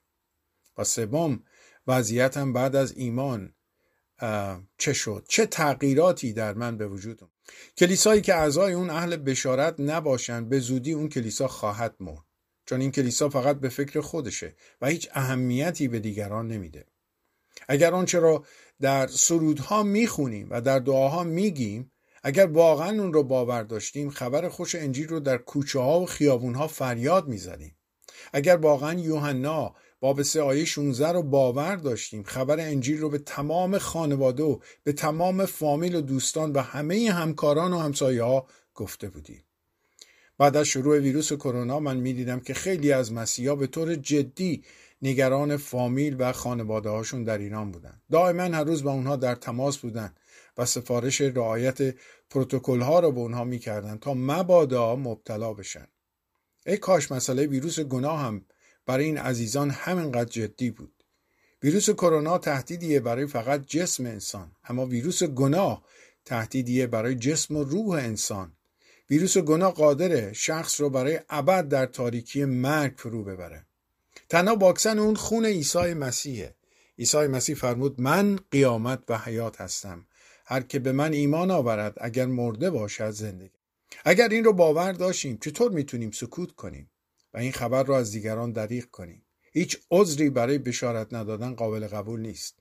و 0.77 0.83
سوم 0.83 1.43
وضعیتم 1.87 2.53
بعد 2.53 2.75
از 2.75 2.97
ایمان 2.97 3.53
چه 4.77 4.93
شد؟ 4.93 5.25
چه 5.29 5.45
تغییراتی 5.45 6.33
در 6.33 6.53
من 6.53 6.77
به 6.77 6.87
وجود 6.87 7.23
اومد 7.23 7.36
کلیسایی 7.77 8.21
که 8.21 8.35
اعضای 8.35 8.73
اون 8.73 8.89
اهل 8.89 9.15
بشارت 9.15 9.79
نباشند 9.79 10.49
به 10.49 10.59
زودی 10.59 10.93
اون 10.93 11.09
کلیسا 11.09 11.47
خواهد 11.47 11.95
مرد. 11.99 12.25
چون 12.65 12.81
این 12.81 12.91
کلیسا 12.91 13.29
فقط 13.29 13.59
به 13.59 13.69
فکر 13.69 14.01
خودشه 14.01 14.55
و 14.81 14.87
هیچ 14.87 15.09
اهمیتی 15.11 15.87
به 15.87 15.99
دیگران 15.99 16.47
نمیده. 16.47 16.85
اگر 17.67 17.93
آنچه 17.93 18.19
را 18.19 18.45
در 18.81 19.07
سرودها 19.07 19.83
می‌خونیم 19.83 20.47
و 20.49 20.61
در 20.61 20.79
دعاها 20.79 21.23
میگیم 21.23 21.91
اگر 22.23 22.45
واقعا 22.45 23.01
اون 23.01 23.13
رو 23.13 23.23
باور 23.23 23.63
داشتیم 23.63 24.09
خبر 24.09 24.49
خوش 24.49 24.75
انجیل 24.75 25.07
رو 25.07 25.19
در 25.19 25.37
کوچه 25.37 25.79
ها 25.79 25.99
و 25.99 26.05
خیابون 26.05 26.55
ها 26.55 26.67
فریاد 26.67 27.27
می‌زدیم. 27.27 27.77
اگر 28.33 28.55
واقعا 28.55 28.99
یوحنا 28.99 29.75
باب 29.99 30.21
سه 30.21 30.41
آیه 30.41 30.65
16 30.65 31.11
رو 31.11 31.23
باور 31.23 31.75
داشتیم. 31.75 32.23
خبر 32.23 32.59
انجیل 32.59 32.99
رو 32.99 33.09
به 33.09 33.17
تمام 33.17 33.77
خانواده 33.77 34.43
و 34.43 34.59
به 34.83 34.93
تمام 34.93 35.45
فامیل 35.45 35.95
و 35.95 36.01
دوستان 36.01 36.51
و 36.51 36.59
همه 36.59 37.11
همکاران 37.11 37.73
و 37.73 37.77
همسایه 37.77 38.23
ها 38.23 38.47
گفته 38.75 39.09
بودیم. 39.09 39.43
بعد 40.37 40.57
از 40.57 40.67
شروع 40.67 40.99
ویروس 40.99 41.33
کرونا 41.33 41.79
من 41.79 41.97
می‌دیدم 41.97 42.39
که 42.39 42.53
خیلی 42.53 42.91
از 42.91 43.13
مسیحا 43.13 43.55
به 43.55 43.67
طور 43.67 43.95
جدی 43.95 44.63
نگران 45.01 45.57
فامیل 45.57 46.15
و 46.19 46.31
خانواده 46.31 46.89
هاشون 46.89 47.23
در 47.23 47.37
ایران 47.37 47.71
بودن. 47.71 48.01
دائما 48.11 48.43
هر 48.43 48.63
روز 48.63 48.83
با 48.83 48.91
اونها 48.91 49.15
در 49.15 49.35
تماس 49.35 49.77
بودن 49.77 50.13
و 50.57 50.65
سفارش 50.65 51.21
رعایت 51.21 51.95
پروتکل 52.29 52.81
ها 52.81 52.99
رو 52.99 53.11
به 53.11 53.19
اونها 53.19 53.43
می‌کردن 53.43 53.97
تا 53.97 54.13
مبادا 54.13 54.95
مبتلا 54.95 55.53
بشن. 55.53 55.87
ای 56.65 56.77
کاش 56.77 57.11
مسئله 57.11 57.45
ویروس 57.45 57.79
گناه 57.79 58.19
هم 58.19 58.45
برای 58.87 59.05
این 59.05 59.17
عزیزان 59.17 59.69
همینقدر 59.69 60.29
جدی 60.29 60.71
بود. 60.71 60.93
ویروس 61.63 61.89
کرونا 61.89 62.37
تهدیدیه 62.37 62.99
برای 62.99 63.27
فقط 63.27 63.65
جسم 63.65 64.05
انسان 64.05 64.51
اما 64.63 64.85
ویروس 64.85 65.23
گناه 65.23 65.83
تهدیدیه 66.25 66.87
برای 66.87 67.15
جسم 67.15 67.55
و 67.55 67.63
روح 67.63 67.89
انسان. 67.89 68.51
ویروس 69.09 69.37
گناه 69.37 69.73
قادره 69.73 70.33
شخص 70.33 70.81
رو 70.81 70.89
برای 70.89 71.19
ابد 71.29 71.67
در 71.67 71.85
تاریکی 71.85 72.45
مرگ 72.45 72.93
فرو 72.97 73.23
ببره. 73.23 73.65
تنها 74.29 74.55
واکسن 74.55 74.99
اون 74.99 75.15
خون 75.15 75.45
عیسی 75.45 75.93
مسیحه. 75.93 76.55
عیسی 76.99 77.27
مسیح 77.27 77.55
فرمود 77.55 78.01
من 78.01 78.39
قیامت 78.51 78.99
و 79.09 79.17
حیات 79.17 79.61
هستم. 79.61 80.05
هر 80.45 80.61
که 80.61 80.79
به 80.79 80.91
من 80.91 81.13
ایمان 81.13 81.51
آورد 81.51 81.97
اگر 82.01 82.25
مرده 82.25 82.69
باشد 82.69 83.09
زندگی. 83.09 83.57
اگر 84.05 84.29
این 84.29 84.43
رو 84.43 84.53
باور 84.53 84.91
داشتیم 84.91 85.37
چطور 85.41 85.71
می‌تونیم 85.71 86.11
سکوت 86.11 86.51
کنیم؟ 86.51 86.89
این 87.39 87.51
خبر 87.51 87.83
را 87.83 87.97
از 87.97 88.11
دیگران 88.11 88.51
دریغ 88.51 88.85
کنیم. 88.85 89.21
هیچ 89.53 89.77
عذری 89.91 90.29
برای 90.29 90.57
بشارت 90.57 91.13
ندادن 91.13 91.55
قابل 91.55 91.87
قبول 91.87 92.19
نیست. 92.19 92.59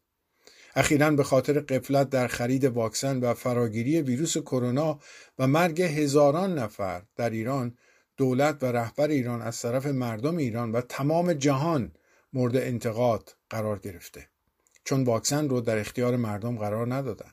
اخیرا 0.76 1.10
به 1.10 1.24
خاطر 1.24 1.60
قفلت 1.60 2.10
در 2.10 2.26
خرید 2.26 2.64
واکسن 2.64 3.20
و 3.20 3.34
فراگیری 3.34 4.00
ویروس 4.02 4.38
کرونا 4.38 5.00
و 5.38 5.46
مرگ 5.46 5.82
هزاران 5.82 6.58
نفر 6.58 7.02
در 7.16 7.30
ایران 7.30 7.78
دولت 8.16 8.62
و 8.62 8.66
رهبر 8.66 9.08
ایران 9.08 9.42
از 9.42 9.62
طرف 9.62 9.86
مردم 9.86 10.36
ایران 10.36 10.72
و 10.72 10.80
تمام 10.80 11.32
جهان 11.32 11.92
مورد 12.32 12.56
انتقاد 12.56 13.36
قرار 13.50 13.78
گرفته. 13.78 14.28
چون 14.84 15.04
واکسن 15.04 15.48
رو 15.48 15.60
در 15.60 15.78
اختیار 15.78 16.16
مردم 16.16 16.58
قرار 16.58 16.94
ندادن. 16.94 17.30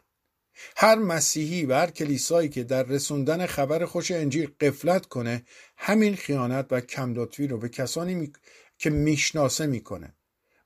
هر 0.75 0.95
مسیحی 0.95 1.65
و 1.65 1.73
هر 1.73 1.91
کلیسایی 1.91 2.49
که 2.49 2.63
در 2.63 2.83
رسوندن 2.83 3.45
خبر 3.45 3.85
خوش 3.85 4.11
انجیل 4.11 4.49
قفلت 4.59 5.05
کنه 5.05 5.43
همین 5.77 6.15
خیانت 6.15 6.67
و 6.71 6.81
کمداتوی 6.81 7.47
رو 7.47 7.57
به 7.57 7.69
کسانی 7.69 8.15
می... 8.15 8.31
که 8.77 8.89
می‌شناسه 8.89 9.65
می‌کنه. 9.65 10.15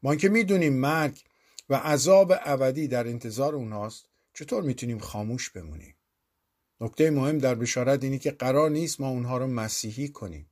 ما 0.03 0.15
که 0.15 0.29
می‌دونیم 0.29 0.73
مرگ 0.73 1.23
و 1.69 1.75
عذاب 1.75 2.33
ابدی 2.45 2.87
در 2.87 3.07
انتظار 3.07 3.55
اوناست 3.55 4.09
چطور 4.33 4.63
می‌تونیم 4.63 4.99
خاموش 4.99 5.49
بمونیم؟ 5.49 5.95
نکته 6.81 7.11
مهم 7.11 7.37
در 7.37 7.55
بشارت 7.55 8.03
اینه 8.03 8.17
که 8.17 8.31
قرار 8.31 8.69
نیست 8.69 9.01
ما 9.01 9.09
اونها 9.09 9.37
رو 9.37 9.47
مسیحی 9.47 10.09
کنیم. 10.09 10.49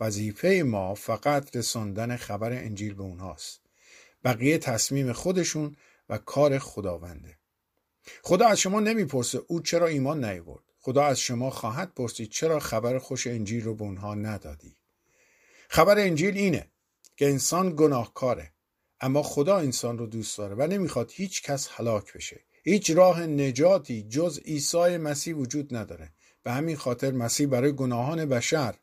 وظیفه 0.00 0.62
ما 0.66 0.94
فقط 0.94 1.56
رساندن 1.56 2.16
خبر 2.16 2.52
انجیل 2.52 2.94
به 2.94 3.02
اونهاست. 3.02 3.60
بقیه 4.24 4.58
تصمیم 4.58 5.12
خودشون 5.12 5.76
و 6.08 6.18
کار 6.18 6.58
خداونده. 6.58 7.38
خدا 8.22 8.46
از 8.46 8.58
شما 8.60 8.80
نمی‌پرسه 8.80 9.40
او 9.46 9.60
چرا 9.60 9.86
ایمان 9.86 10.24
نیورد 10.24 10.62
خدا 10.80 11.04
از 11.04 11.20
شما 11.20 11.50
خواهد 11.50 11.94
پرسید 11.94 12.30
چرا 12.30 12.58
خبر 12.58 12.98
خوش 12.98 13.26
انجیل 13.26 13.64
رو 13.64 13.74
به 13.74 13.82
اونها 13.82 14.14
ندادی. 14.14 14.76
خبر 15.68 15.98
انجیل 15.98 16.36
اینه 16.36 16.70
که 17.16 17.28
انسان 17.28 17.76
گناهکاره 17.76 18.52
اما 19.00 19.22
خدا 19.22 19.56
انسان 19.56 19.98
رو 19.98 20.06
دوست 20.06 20.38
داره 20.38 20.54
و 20.54 20.66
نمی‌خواد 20.66 21.10
هیچ 21.14 21.42
کس 21.42 21.68
هلاک 21.70 22.12
بشه. 22.12 22.40
هیچ 22.64 22.90
راه 22.90 23.26
نجاتی 23.26 24.02
جز 24.02 24.38
عیسی 24.38 24.96
مسیح 24.96 25.34
وجود 25.34 25.76
نداره. 25.76 26.12
به 26.42 26.52
همین 26.52 26.76
خاطر 26.76 27.10
مسیح 27.10 27.46
برای 27.46 27.72
گناهان 27.72 28.26
بشر 28.26 28.74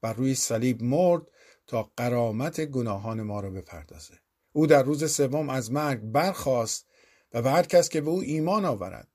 بر 0.00 0.12
روی 0.12 0.34
صلیب 0.34 0.82
مرد 0.82 1.22
تا 1.66 1.90
قرامت 1.96 2.60
گناهان 2.60 3.22
ما 3.22 3.40
رو 3.40 3.50
بپردازه. 3.50 4.14
او 4.52 4.66
در 4.66 4.82
روز 4.82 5.12
سوم 5.12 5.48
از 5.50 5.72
مرگ 5.72 6.00
برخاست 6.00 6.87
و 7.32 7.42
به 7.42 7.50
هر 7.50 7.62
کس 7.62 7.88
که 7.88 8.00
به 8.00 8.10
او 8.10 8.20
ایمان 8.20 8.64
آورد 8.64 9.08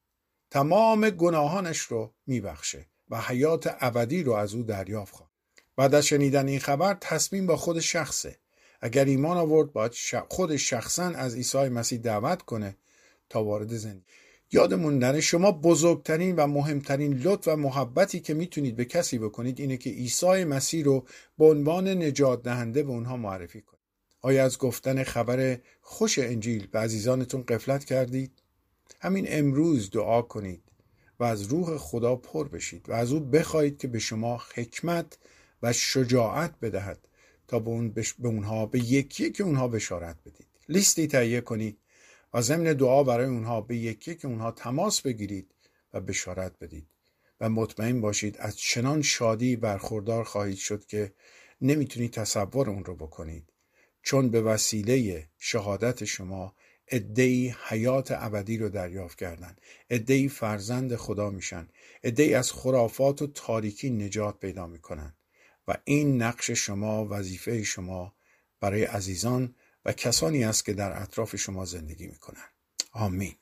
تمام 0.52 1.10
گناهانش 1.10 1.80
رو 1.80 2.14
میبخشه 2.28 2.86
و 3.10 3.22
حیات 3.22 3.76
ابدی 3.80 4.24
رو 4.24 4.34
از 4.34 4.54
او 4.54 4.64
دریافت 4.64 5.16
خواهد. 5.16 5.32
بعد 5.76 5.96
از 5.96 6.06
شنیدن 6.06 6.48
این 6.48 6.60
خبر 6.60 6.98
تصمیم 7.02 7.48
با 7.48 7.58
خود 7.58 7.80
شخصه. 7.80 8.38
اگر 8.82 9.06
ایمان 9.06 9.38
آورد 9.38 9.74
باید 9.74 9.94
خود 10.30 10.56
شخصا 10.56 11.04
از 11.04 11.36
عیسی 11.36 11.70
مسیح 11.70 12.00
دعوت 12.00 12.42
کنه 12.42 12.78
تا 13.30 13.44
وارد 13.44 13.74
زندگی. 13.76 14.06
یادمون 14.52 15.00
نره 15.00 15.22
شما 15.22 15.52
بزرگترین 15.52 16.36
و 16.36 16.48
مهمترین 16.48 17.14
لطف 17.14 17.48
و 17.48 17.56
محبتی 17.56 18.20
که 18.20 18.34
می‌تونید 18.34 18.76
به 18.76 18.86
کسی 18.86 19.18
بکنید 19.18 19.60
اینه 19.60 19.78
که 19.78 19.90
عیسی 19.90 20.44
مسیح 20.44 20.86
رو 20.86 21.08
به 21.38 21.46
عنوان 21.46 21.88
نجات 21.88 22.44
دهنده 22.44 22.84
به 22.84 22.90
اونها 22.90 23.18
معرفی 23.18 23.62
کنید. 23.62 23.83
آیا 24.26 24.46
از 24.46 24.58
گفتن 24.58 25.04
خبر 25.04 25.58
خوش 25.82 26.20
انجیل 26.20 26.68
به 26.68 26.80
عزیزانتون 26.80 27.44
قفلت 27.44 27.86
کردید؟ 27.86 28.32
همین 29.00 29.26
امروز 29.30 29.90
دعا 29.90 30.22
کنید 30.22 30.64
و 31.20 31.24
از 31.24 31.44
روح 31.44 31.78
خدا 31.78 32.16
پر 32.16 32.48
بشید 32.48 32.90
و 32.90 32.94
از 32.94 33.12
او 33.12 33.20
بخواهید 33.20 33.78
که 33.78 33.88
به 33.88 34.00
شما 34.00 34.42
حکمت 34.56 35.18
و 35.64 35.74
شجاعت 35.74 36.60
بدهد 36.62 37.08
تا 37.48 37.60
به, 37.60 37.70
اون 37.70 37.92
بش... 37.92 38.14
به 38.14 38.28
اونها 38.28 38.66
به 38.66 38.80
یکی 38.80 39.32
که 39.32 39.44
اونها 39.44 39.68
بشارت 39.68 40.18
بدید 40.26 40.48
لیستی 40.70 41.08
تهیه 41.08 41.42
کنید 41.42 41.78
و 42.34 42.42
ضمن 42.42 42.74
دعا 42.74 43.04
برای 43.04 43.28
اونها 43.28 43.62
به 43.62 43.78
یکی 43.78 44.16
که 44.16 44.28
اونها 44.28 44.52
تماس 44.52 45.02
بگیرید 45.02 45.52
و 45.94 46.02
بشارت 46.02 46.60
بدید 46.62 46.88
و 47.42 47.50
مطمئن 47.50 48.02
باشید 48.02 48.38
از 48.40 48.58
چنان 48.58 49.02
شادی 49.02 49.56
برخوردار 49.56 50.24
خواهید 50.24 50.58
شد 50.58 50.86
که 50.86 51.14
نمی‌تونید 51.62 52.14
تصور 52.14 52.70
اون 52.70 52.86
رو 52.86 52.96
بکنید 52.96 53.53
چون 54.04 54.30
به 54.30 54.42
وسیله 54.42 55.28
شهادت 55.38 56.06
شما 56.06 56.56
ادهی 56.88 57.56
حیات 57.68 58.12
ابدی 58.12 58.58
رو 58.58 58.70
دریافت 58.70 59.18
کردن 59.18 59.56
ادهی 59.90 60.30
فرزند 60.30 60.96
خدا 60.96 61.30
میشن 61.30 61.68
ادهی 62.04 62.34
از 62.34 62.52
خرافات 62.52 63.22
و 63.22 63.28
تاریکی 63.28 63.90
نجات 63.90 64.40
پیدا 64.40 64.68
می‌کنن 64.68 65.14
و 65.68 65.78
این 65.84 66.22
نقش 66.22 66.52
شما 66.52 67.08
وظیفه 67.10 67.64
شما 67.64 68.16
برای 68.60 68.84
عزیزان 68.84 69.56
و 69.86 69.94
کسانی 69.94 70.44
است 70.44 70.66
که 70.66 70.74
در 70.74 71.02
اطراف 71.02 71.36
شما 71.36 71.66
زندگی 71.66 72.08
می‌کنن. 72.08 72.46
آمین. 72.92 73.36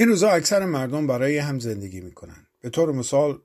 این 0.00 0.08
روزا 0.08 0.30
اکثر 0.30 0.64
مردم 0.64 1.06
برای 1.06 1.38
هم 1.38 1.58
زندگی 1.58 2.00
می‌کنن. 2.00 2.46
به 2.60 2.70
طور 2.70 2.92
مثال 2.92 3.40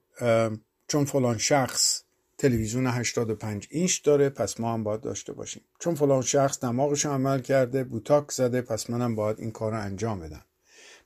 چون 0.88 1.06
فلان 1.06 1.38
شخص 1.38 2.03
تلویزیون 2.38 2.88
85 2.88 3.68
اینچ 3.72 4.03
داره 4.03 4.30
پس 4.30 4.60
ما 4.60 4.74
هم 4.74 4.84
باید 4.84 5.01
داشته 5.01 5.34
باشیم. 5.34 5.64
چون 5.80 5.95
فلان 5.95 6.22
شخص 6.22 6.60
دماغش 6.60 7.06
عمل 7.06 7.41
کرده 7.41 7.84
بوتاک 7.84 8.32
زده 8.32 8.62
پس 8.62 8.89
منم 8.89 9.16
باید 9.16 9.39
این 9.39 9.51
کار 9.51 9.72
رو 9.72 9.82
انجام 9.82 10.20
بدم. 10.20 10.45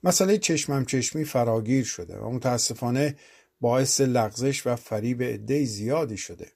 مسئله 0.04 0.38
چشمم 0.38 0.86
چشمی 0.86 1.26
فراگیر 1.26 1.84
شده 1.84 2.18
و 2.18 2.30
متاسفانه 2.30 3.16
باعث 3.62 4.02
لغزش 4.02 4.68
و 4.68 4.76
فریب 4.76 5.24
عده 5.24 5.66
زیادی 5.66 6.18
شده. 6.18 6.52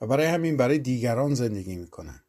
و 0.00 0.06
برای 0.06 0.26
همین 0.26 0.56
برای 0.56 0.78
دیگران 0.78 1.34
زندگی 1.34 1.76
می‌کنن. 1.76 2.20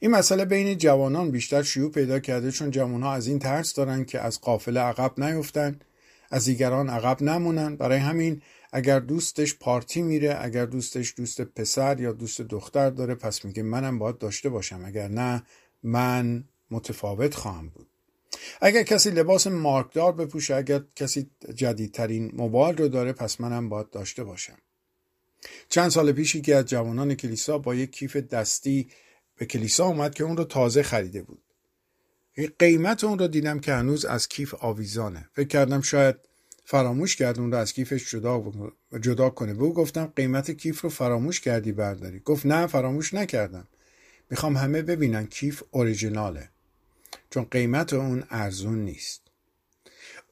این 0.00 0.10
مسئله 0.10 0.44
بین 0.44 0.78
جوانان 0.78 1.30
بیشتر 1.30 1.62
شیوع 1.62 1.90
پیدا 1.90 2.18
کرده 2.18 2.50
چون 2.50 2.70
جوانها 2.70 3.12
از 3.12 3.26
این 3.26 3.38
ترس 3.38 3.74
دارن 3.74 4.04
که 4.04 4.20
از 4.20 4.40
قافله 4.40 4.80
عقب 4.80 5.20
نیفتن 5.20 5.80
از 6.30 6.44
دیگران 6.44 6.88
عقب 6.88 7.22
نمونن. 7.22 7.76
برای 7.76 7.98
همین 7.98 8.42
اگر 8.72 9.00
دوستش 9.00 9.54
پارتی 9.54 10.02
میره 10.02 10.38
اگر 10.40 10.66
دوستش 10.66 11.14
دوست 11.16 11.40
پسر 11.40 12.00
یا 12.00 12.12
دوست 12.12 12.40
دختر 12.40 12.90
داره 12.90 13.14
پس 13.14 13.44
میگه 13.44 13.62
منم 13.62 13.98
باید 13.98 14.18
داشته 14.18 14.48
باشم. 14.48 14.84
اگر 14.84 15.08
نه 15.08 15.42
من 15.82 16.44
متفاوت 16.70 17.34
خواهم 17.34 17.68
بود. 17.68 17.86
اگر 18.60 18.82
کسی 18.82 19.10
لباس 19.10 19.46
مارکدار 19.46 20.12
بپوشه 20.12 20.54
اگر 20.54 20.80
کسی 20.96 21.30
جدیدترین 21.54 22.32
موبایل 22.34 22.76
رو 22.76 22.88
داره 22.88 23.12
پس 23.12 23.40
منم 23.40 23.68
باید 23.68 23.90
داشته 23.90 24.24
باشم. 24.24 24.58
چند 25.68 25.90
سال 25.90 26.12
پیشی 26.12 26.40
که 26.40 26.56
از 26.56 26.64
جوانان 26.64 27.14
کلیسا 27.14 27.58
با 27.58 27.74
یک 27.74 27.90
کیف 27.90 28.16
دستی 28.16 28.88
به 29.36 29.46
کلیسا 29.46 29.86
اومد 29.86 30.14
که 30.14 30.24
اون 30.24 30.36
رو 30.36 30.44
تازه 30.44 30.82
خریده 30.82 31.22
بود. 31.22 31.42
قیمت 32.58 33.04
اون 33.04 33.18
رو 33.18 33.28
دیدم 33.28 33.60
که 33.60 33.72
هنوز 33.72 34.04
از 34.04 34.28
کیف 34.28 34.54
آویزانه. 34.54 35.28
فکر 35.32 35.48
کردم 35.48 35.80
شاید 35.80 36.16
فراموش 36.64 37.16
کرد 37.16 37.40
اون 37.40 37.52
رو 37.52 37.58
از 37.58 37.72
کیفش 37.72 38.10
جدا, 38.10 38.52
جدا 39.00 39.30
کنه. 39.30 39.54
به 39.54 39.62
او 39.62 39.74
گفتم 39.74 40.12
قیمت 40.16 40.50
کیف 40.50 40.80
رو 40.80 40.90
فراموش 40.90 41.40
کردی 41.40 41.72
برداری. 41.72 42.20
گفت 42.20 42.46
نه 42.46 42.66
فراموش 42.66 43.14
نکردم. 43.14 43.68
می‌خوام 44.30 44.56
همه 44.56 44.82
ببینن 44.82 45.26
کیف 45.26 45.62
اوریجیناله 45.70 46.48
چون 47.30 47.44
قیمت 47.44 47.92
اون 47.92 48.24
ارزون 48.30 48.84
نیست. 48.84 49.22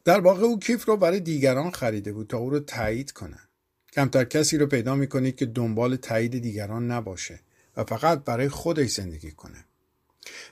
در 0.04 0.20
واقع 0.20 0.42
او 0.42 0.58
کیف 0.58 0.84
رو 0.84 0.96
برای 0.96 1.20
دیگران 1.20 1.70
خریده 1.70 2.12
بود 2.12 2.26
تا 2.26 2.38
او 2.38 2.50
رو 2.50 2.60
تایید 2.60 3.12
کنن. 3.12 3.48
کمتر 3.92 4.24
کسی 4.24 4.58
رو 4.58 4.66
پیدا 4.66 4.94
می‌کنید 4.94 5.36
که 5.36 5.46
دنبال 5.46 5.96
تایید 5.96 6.38
دیگران 6.38 6.90
نباشه. 6.90 7.40
و 7.76 7.84
فقط 7.84 8.24
برای 8.24 8.48
خودش 8.48 8.90
زندگی 8.90 9.30
کنه 9.30 9.64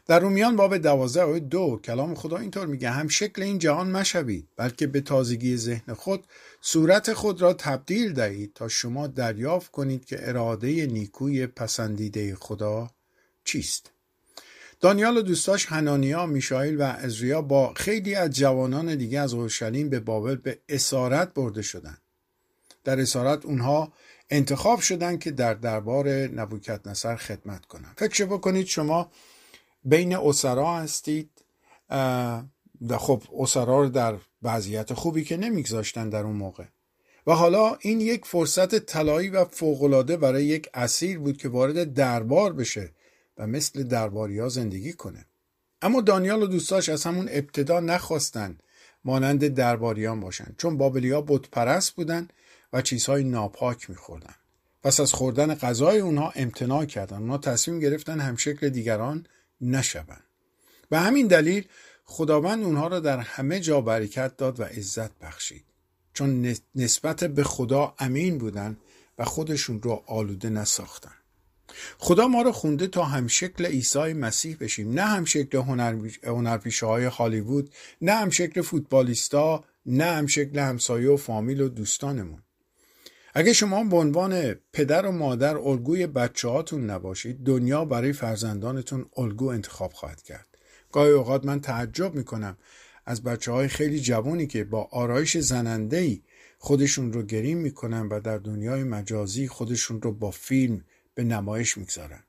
در 0.06 0.20
رومیان 0.20 0.56
باب 0.56 0.76
دوازده 0.76 1.22
آیه 1.22 1.40
دو 1.40 1.80
کلام 1.84 2.14
خدا 2.14 2.36
اینطور 2.36 2.66
میگه 2.66 2.90
هم 2.90 3.08
شکل 3.08 3.42
این 3.42 3.58
جهان 3.58 3.90
مشوید 3.90 4.48
بلکه 4.56 4.86
به 4.86 5.00
تازگی 5.00 5.56
ذهن 5.56 5.94
خود 5.94 6.26
صورت 6.60 7.12
خود 7.12 7.42
را 7.42 7.52
تبدیل 7.52 8.12
دهید 8.12 8.52
تا 8.54 8.68
شما 8.68 9.06
دریافت 9.06 9.70
کنید 9.70 10.04
که 10.04 10.28
اراده 10.28 10.86
نیکوی 10.86 11.46
پسندیده 11.46 12.34
خدا 12.34 12.90
چیست 13.44 13.90
دانیال 14.80 15.16
و 15.16 15.22
دوستاش 15.22 15.66
هنانیا، 15.66 16.26
میشایل 16.26 16.80
و 16.80 16.82
ازریا 16.82 17.42
با 17.42 17.74
خیلی 17.74 18.14
از 18.14 18.30
جوانان 18.30 18.94
دیگه 18.94 19.20
از 19.20 19.34
اورشلیم 19.34 19.88
به 19.88 20.00
بابل 20.00 20.36
به 20.36 20.58
اسارت 20.68 21.34
برده 21.34 21.62
شدند. 21.62 22.00
در 22.84 23.00
اسارت 23.00 23.46
اونها 23.46 23.92
انتخاب 24.30 24.80
شدن 24.80 25.18
که 25.18 25.30
در 25.30 25.54
دربار 25.54 26.08
نبوکت 26.08 26.86
نصر 26.86 27.16
خدمت 27.16 27.66
کنند. 27.66 27.94
فکر 27.96 28.24
بکنید 28.24 28.66
شما 28.66 29.10
بین 29.84 30.16
اسرا 30.16 30.76
هستید 30.76 31.30
خب 32.98 33.22
اسرا 33.38 33.82
رو 33.82 33.88
در 33.88 34.16
وضعیت 34.42 34.94
خوبی 34.94 35.24
که 35.24 35.36
نمیگذاشتن 35.36 36.08
در 36.08 36.22
اون 36.22 36.36
موقع 36.36 36.64
و 37.26 37.32
حالا 37.32 37.76
این 37.80 38.00
یک 38.00 38.24
فرصت 38.24 38.78
طلایی 38.78 39.28
و 39.28 39.44
فوقالعاده 39.44 40.16
برای 40.16 40.44
یک 40.44 40.68
اسیر 40.74 41.18
بود 41.18 41.36
که 41.36 41.48
وارد 41.48 41.94
دربار 41.94 42.52
بشه 42.52 42.92
و 43.38 43.46
مثل 43.46 43.82
درباریا 43.82 44.48
زندگی 44.48 44.92
کنه 44.92 45.26
اما 45.82 46.00
دانیال 46.00 46.42
و 46.42 46.46
دوستاش 46.46 46.88
از 46.88 47.04
همون 47.04 47.28
ابتدا 47.30 47.80
نخواستن 47.80 48.58
مانند 49.04 49.48
درباریان 49.48 50.20
باشن 50.20 50.54
چون 50.58 50.76
بابلیا 50.76 51.20
بت 51.20 51.50
پرست 51.50 51.92
بودن 51.92 52.28
و 52.72 52.82
چیزهای 52.82 53.24
ناپاک 53.24 53.90
میخوردن. 53.90 54.34
پس 54.82 55.00
از 55.00 55.12
خوردن 55.12 55.54
غذای 55.54 55.98
اونها 55.98 56.32
امتناع 56.36 56.84
کردن. 56.84 57.16
اونها 57.16 57.38
تصمیم 57.38 57.80
گرفتن 57.80 58.20
همشکل 58.20 58.68
دیگران 58.68 59.26
نشوند. 59.60 60.24
و 60.90 61.00
همین 61.00 61.26
دلیل 61.26 61.64
خداوند 62.04 62.64
اونها 62.64 62.86
را 62.86 63.00
در 63.00 63.18
همه 63.18 63.60
جا 63.60 63.80
برکت 63.80 64.36
داد 64.36 64.60
و 64.60 64.64
عزت 64.64 65.18
بخشید. 65.18 65.64
چون 66.14 66.56
نسبت 66.74 67.24
به 67.24 67.44
خدا 67.44 67.94
امین 67.98 68.38
بودن 68.38 68.76
و 69.18 69.24
خودشون 69.24 69.82
رو 69.82 70.02
آلوده 70.06 70.48
نساختن. 70.48 71.14
خدا 71.98 72.28
ما 72.28 72.42
رو 72.42 72.52
خونده 72.52 72.86
تا 72.86 73.04
هم 73.04 73.26
شکل 73.26 73.66
عیسی 73.66 74.12
مسیح 74.12 74.56
بشیم. 74.60 74.92
نه 74.92 75.02
هم 75.02 75.24
شکل 75.24 75.58
هنرپیشه 76.24 76.86
های 76.86 77.04
هالیوود 77.04 77.70
نه 78.00 78.12
هم 78.12 78.30
شکل 78.30 78.62
فوتبالیستا 78.62 79.64
نه 79.86 80.04
هم 80.04 80.26
شکل 80.26 80.58
همسایه 80.58 81.10
و 81.10 81.16
فامیل 81.16 81.60
و 81.60 81.68
دوستانمون. 81.68 82.42
اگه 83.34 83.52
شما 83.52 83.84
به 83.84 83.96
عنوان 83.96 84.54
پدر 84.72 85.06
و 85.06 85.12
مادر 85.12 85.56
الگوی 85.56 86.06
بچه 86.06 86.48
هاتون 86.48 86.90
نباشید 86.90 87.44
دنیا 87.44 87.84
برای 87.84 88.12
فرزندانتون 88.12 89.06
الگو 89.16 89.46
انتخاب 89.46 89.92
خواهد 89.92 90.22
کرد. 90.22 90.46
گاهی 90.92 91.12
اوقات 91.12 91.44
من 91.44 91.60
تعجب 91.60 92.14
می‌کنم 92.14 92.56
از 93.06 93.22
بچه 93.22 93.52
های 93.52 93.68
خیلی 93.68 94.00
جوانی 94.00 94.46
که 94.46 94.64
با 94.64 94.88
آرایش 94.92 95.36
زنندهی 95.36 96.22
خودشون 96.58 97.12
رو 97.12 97.22
گریم 97.22 97.58
می‌کنن 97.58 98.08
و 98.08 98.20
در 98.20 98.38
دنیای 98.38 98.84
مجازی 98.84 99.48
خودشون 99.48 100.02
رو 100.02 100.12
با 100.12 100.30
فیلم 100.30 100.84
به 101.14 101.24
نمایش 101.24 101.78
می‌گذارن. 101.78 102.22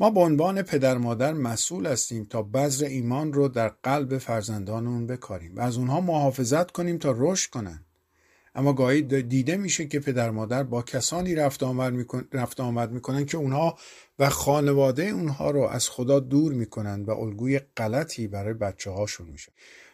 ما 0.00 0.10
به 0.10 0.20
عنوان 0.20 0.62
پدر 0.62 0.98
مادر 0.98 1.32
مسئول 1.32 1.86
هستیم 1.86 2.24
تا 2.24 2.42
بذر 2.42 2.84
ایمان 2.84 3.32
رو 3.32 3.48
در 3.48 3.68
قلب 3.68 4.18
فرزندانمون 4.18 5.06
بکاریم 5.06 5.56
و 5.56 5.60
از 5.60 5.76
اونها 5.76 6.00
محافظت 6.00 6.70
کنیم 6.70 6.98
تا 6.98 7.14
رشد 7.18 7.50
کنن. 7.50 7.84
اما 8.60 8.72
گاهی 8.72 9.02
دیده 9.02 9.56
میشه 9.56 9.86
که 9.86 10.00
پدر 10.00 10.30
مادر 10.30 10.62
با 10.62 10.82
کسانی 10.82 11.34
رفت 11.34 11.62
آمد, 11.62 11.92
میکن... 11.92 12.28
رفت 12.32 12.60
آمد 12.60 12.92
می‌کنن 12.92 13.26
که 13.26 13.36
اونها 13.36 13.78
و 14.18 14.28
خانواده 14.30 15.02
اونها 15.02 15.50
رو 15.50 15.60
از 15.60 15.88
خدا 15.88 16.20
دور 16.20 16.52
می‌کنن 16.52 17.02
و 17.02 17.10
الگوی 17.10 17.58
غلطی 17.76 18.28
برای 18.28 18.54
بچه 18.54 18.90
هاشون 18.90 19.28
میشه. 19.28 19.52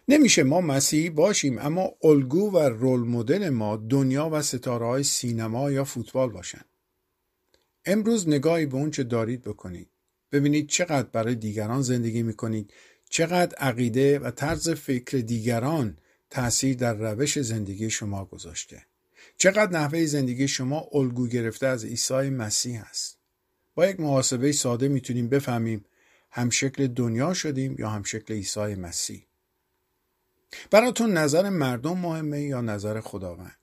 نمیشه 0.09 0.43
ما 0.43 0.61
مسیحی 0.61 1.11
باشیم 1.11 1.59
اما 1.59 1.91
الگو 2.03 2.51
و 2.51 2.59
رول 2.59 3.01
مدل 3.01 3.49
ما 3.49 3.77
دنیا 3.77 4.31
و 4.33 4.43
ستاره 4.43 4.87
های 4.87 5.03
سینما 5.03 5.71
یا 5.71 5.85
فوتبال 5.85 6.31
باشن. 6.31 6.65
امروز 7.85 8.29
نگاهی 8.29 8.67
به 8.67 8.75
اون 8.75 8.91
چه 8.91 9.05
دارید 9.05 9.43
بکنید. 9.43 9.89
ببینید 10.33 10.69
چقدر 10.69 11.09
برای 11.13 11.35
دیگران 11.35 11.83
زندگی 11.83 12.23
می‌کنید 12.23 12.73
چقدر 13.11 13.55
عقیده 13.59 14.19
و 14.19 14.31
طرز 14.31 14.71
فکر 14.71 15.19
دیگران 15.19 15.99
تأثیر 16.31 16.77
در 16.77 16.95
روش 16.95 17.39
زندگی 17.39 17.91
شما 17.91 18.25
گذاشته. 18.25 18.83
چقدر 19.39 19.73
نحوه 19.73 20.07
زندگی 20.07 20.49
شما 20.49 20.89
الگو 20.93 21.27
گرفته 21.29 21.67
از 21.67 21.85
عیسی 21.85 22.31
مسیح 22.31 22.83
است. 22.83 23.19
با 23.75 23.87
یک 23.87 24.01
محاسبه 24.01 24.53
ساده 24.53 24.89
می‌تونیم 24.89 25.29
بفهمیم 25.29 25.85
هم 26.31 26.51
شکل 26.51 26.87
دنیا 26.87 27.35
شدیم 27.35 27.77
یا 27.79 27.91
هم 27.91 28.03
شکل 28.03 28.35
عیسی 28.35 28.75
مسیح. 28.75 29.27
براتون 30.71 31.13
نظر 31.13 31.49
مردم 31.49 31.99
مهمه 31.99 32.43
یا 32.43 32.61
نظر 32.61 33.01
خداوند؟ 33.01 33.57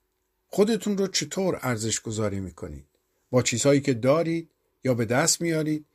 خودتون 0.46 0.98
رو 0.98 1.06
چطور 1.06 1.58
ارزش 1.62 2.00
گذاری 2.00 2.40
می‌کنید؟ 2.40 2.86
با 3.30 3.42
چیزهایی 3.42 3.80
که 3.80 3.94
دارید 3.94 4.50
یا 4.84 4.94
به 4.94 5.04
دست 5.04 5.40
میارید 5.40 5.86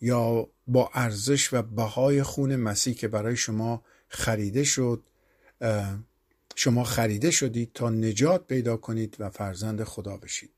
یا 0.00 0.50
با 0.66 0.90
ارزش 0.94 1.52
و 1.52 1.62
بهای 1.62 2.22
خون 2.22 2.56
مسیح 2.56 2.94
که 2.94 3.08
برای 3.08 3.36
شما 3.36 3.84
خریده 4.08 4.64
شد 4.64 5.04
شما 6.54 6.84
خریده 6.84 7.30
شدید 7.30 7.70
تا 7.74 7.90
نجات 7.90 8.46
پیدا 8.46 8.76
کنید 8.76 9.16
و 9.18 9.30
فرزند 9.30 9.84
خدا 9.84 10.16
بشید. 10.16 10.50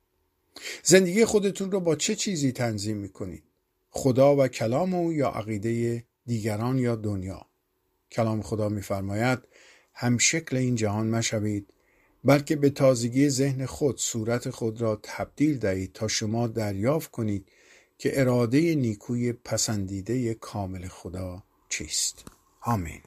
زندگی 0.82 1.24
خودتون 1.24 1.70
رو 1.70 1.80
با 1.80 1.96
چه 1.96 2.14
چیزی 2.14 2.52
تنظیم 2.52 2.96
می‌کنید؟ 2.96 3.42
خدا 3.90 4.36
و 4.36 4.48
کلام 4.48 4.94
او 4.94 5.12
یا 5.12 5.28
عقیده 5.28 6.04
دیگران 6.26 6.78
یا 6.78 6.96
دنیا؟ 6.96 7.46
کلام 8.10 8.42
خدا 8.42 8.68
میفرماید 8.68 9.38
هم 9.94 10.18
شکل 10.18 10.56
این 10.56 10.74
جهان 10.74 11.06
مشوید 11.06 11.72
بلکه 12.24 12.56
به 12.56 12.70
تازگی 12.70 13.28
ذهن 13.28 13.66
خود 13.66 13.98
صورت 13.98 14.50
خود 14.50 14.80
را 14.80 15.00
تبدیل 15.02 15.58
دهید 15.58 15.92
تا 15.92 16.08
شما 16.08 16.46
دریافت 16.46 17.10
کنید 17.10 17.48
که 17.98 18.20
اراده 18.20 18.74
نیکوی 18.74 19.32
پسندیده 19.32 20.34
کامل 20.34 20.88
خدا 20.88 21.42
چیست. 21.68 22.24
آمین. 22.60 23.00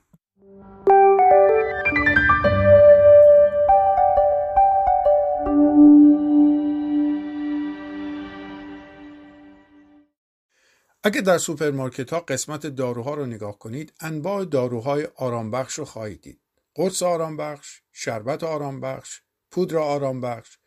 اگر 11.07 11.21
در 11.21 11.37
سوپرمارکت 11.37 12.13
ها 12.13 12.19
قسمت 12.19 12.67
داروها 12.67 13.13
رو 13.13 13.25
نگاه 13.25 13.59
کنید 13.59 13.93
انواع 13.99 14.45
داروهای 14.45 15.07
آرامبخش 15.15 15.73
رو 15.73 15.85
خواهید 15.85 16.21
دید. 16.21 16.39
قرص 16.75 17.03
آرامبخش 17.03 17.81
شربت 17.93 18.43
آرامبخش 18.43 19.21
پودر 19.51 19.77
آرامبخش 19.77 20.57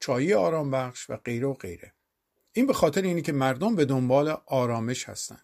چای 0.00 0.34
آرامبخش 0.34 1.10
و 1.10 1.16
غیره 1.16 1.46
و 1.46 1.54
غیره. 1.54 1.92
این 2.52 2.66
به 2.66 2.72
خاطر 2.72 3.02
اینه 3.02 3.22
که 3.22 3.32
مردم 3.32 3.76
به 3.76 3.84
دنبال 3.84 4.36
آرامش 4.46 5.08
هستن 5.08 5.40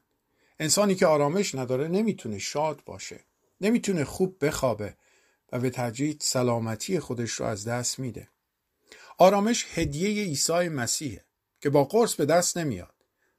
انسانی 0.59 0.95
که 0.95 1.07
آرامش 1.07 1.55
نداره 1.55 1.89
نمی‌تونه 1.89 2.39
شاد 2.39 2.82
باشه 2.86 3.20
نمی‌تونه 3.61 4.05
خوب 4.05 4.45
بخوابه 4.45 4.97
و 5.53 5.59
به 5.59 5.70
تجرید 5.70 6.20
سلامتی 6.20 7.01
خودش 7.01 7.30
رو 7.30 7.47
از 7.47 7.68
دست 7.68 7.99
میده. 7.99 8.28
آرامش 9.18 9.66
هدیه 9.78 10.24
عیسی 10.24 10.68
مسیحه 10.68 11.24
که 11.61 11.70
با 11.70 11.84
قرص 11.84 12.14
به 12.14 12.26
دست 12.26 12.59
نمیاد. 12.59 12.97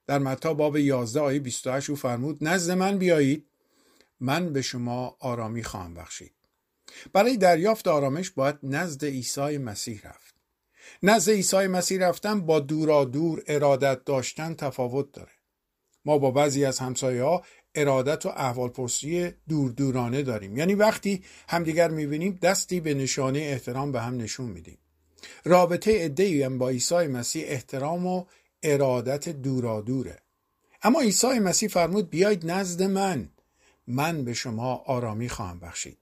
در 0.10 0.20
متا 0.20 0.53
باب 0.53 0.78
11 0.78 1.20
آیه 1.20 1.39
28 1.39 1.89
او 1.89 1.95
فرمود 1.95 2.38
نزد 2.41 2.72
من 2.72 2.97
بیایید 2.97 3.45
من 4.20 4.53
به 4.53 4.62
شما 4.62 5.18
آرامی 5.20 5.64
خواهم 5.64 5.93
بخشید. 5.93 6.34
برای 7.14 7.38
دریافت 7.38 7.88
آرامش 7.88 8.30
باید 8.30 8.55
نزد 8.64 9.05
عیسی 9.05 9.57
مسیح 9.57 10.01
رفت. 10.03 10.36
نزد 11.03 11.32
عیسی 11.32 11.68
مسیح 11.68 12.07
رفتن 12.07 12.41
با 12.41 12.60
دورا 12.60 13.05
دور 13.05 13.43
ارادت 13.47 14.05
داشتن 14.05 14.53
تفاوت 14.53 15.12
داره. 15.12 15.32
ما 16.05 16.18
با 16.18 16.32
بعضی 16.32 16.66
از 16.66 16.80
همسایه 16.80 17.24
ها 17.24 17.43
ارادت 17.76 18.26
و 18.26 18.30
احوال 18.30 18.70
پرسی 18.70 19.32
دور 19.49 19.72
دورانه 19.72 20.22
داریم. 20.24 20.57
یعنی 20.57 20.76
وقتی 20.76 21.24
همدیگر 21.49 21.89
می‌بینیم 21.89 22.39
دستی 22.41 22.80
به 22.80 22.93
نشانه 22.93 23.39
احترام 23.39 23.91
به 23.91 24.01
هم 24.01 24.18
نشون 24.18 24.49
میدیم. 24.49 24.78
رابطه 25.45 25.91
ادهی 25.95 26.43
هم 26.43 26.57
با 26.57 26.70
عیسی 26.70 27.07
مسیح 27.07 27.43
احترام 27.47 28.07
و 28.07 28.26
ارادت 28.64 29.30
دورادوره. 29.30 30.20
اما 30.84 31.01
عیسی 31.01 31.39
مسیح 31.39 31.70
فرمود 31.70 32.10
بیاید 32.10 32.51
نزد 32.51 32.84
من. 32.84 33.30
من 33.88 34.24
به 34.24 34.34
شما 34.34 34.76
آرامی 34.76 35.30
خواهم 35.30 35.60
بخشید. 35.60 35.97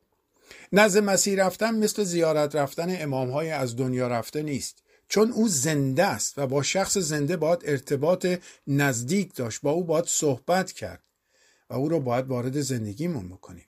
نزد 0.72 1.04
مسیح 1.04 1.46
رفتن 1.46 1.76
مثل 1.76 2.04
زیارت 2.04 2.56
رفتن 2.56 3.02
امام 3.02 3.30
های 3.30 3.52
از 3.52 3.76
دنیا 3.76 4.08
رفته 4.08 4.44
نیست. 4.44 4.84
چون 5.10 5.32
او 5.32 5.48
زنده 5.48 6.06
است 6.06 6.38
و 6.38 6.48
با 6.48 6.64
شخص 6.64 6.98
زنده 6.98 7.38
باید 7.38 7.60
ارتباط 7.66 8.28
نزدیک 8.68 9.36
داشت. 9.36 9.62
با 9.62 9.72
او 9.72 9.84
باید 9.84 10.06
صحبت 10.08 10.72
کرد 10.72 11.04
و 11.70 11.74
او 11.74 11.90
رو 11.90 12.00
باید 12.00 12.28
وارد 12.28 12.62
زندگیمون 12.62 13.30
بکنیم. 13.30 13.66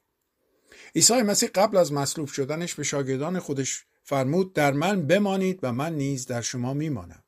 عیسی 0.96 1.22
مسیح 1.22 1.50
قبل 1.50 1.78
از 1.78 1.94
مصلوب 1.94 2.28
شدنش 2.28 2.74
به 2.74 2.84
شاگردان 2.84 3.40
خودش 3.40 3.86
فرمود 4.04 4.54
در 4.54 4.72
من 4.72 5.08
بمانید 5.08 5.60
و 5.64 5.74
من 5.74 5.96
نیز 5.96 6.26
در 6.26 6.42
شما 6.42 6.74
میمانم. 6.74 7.24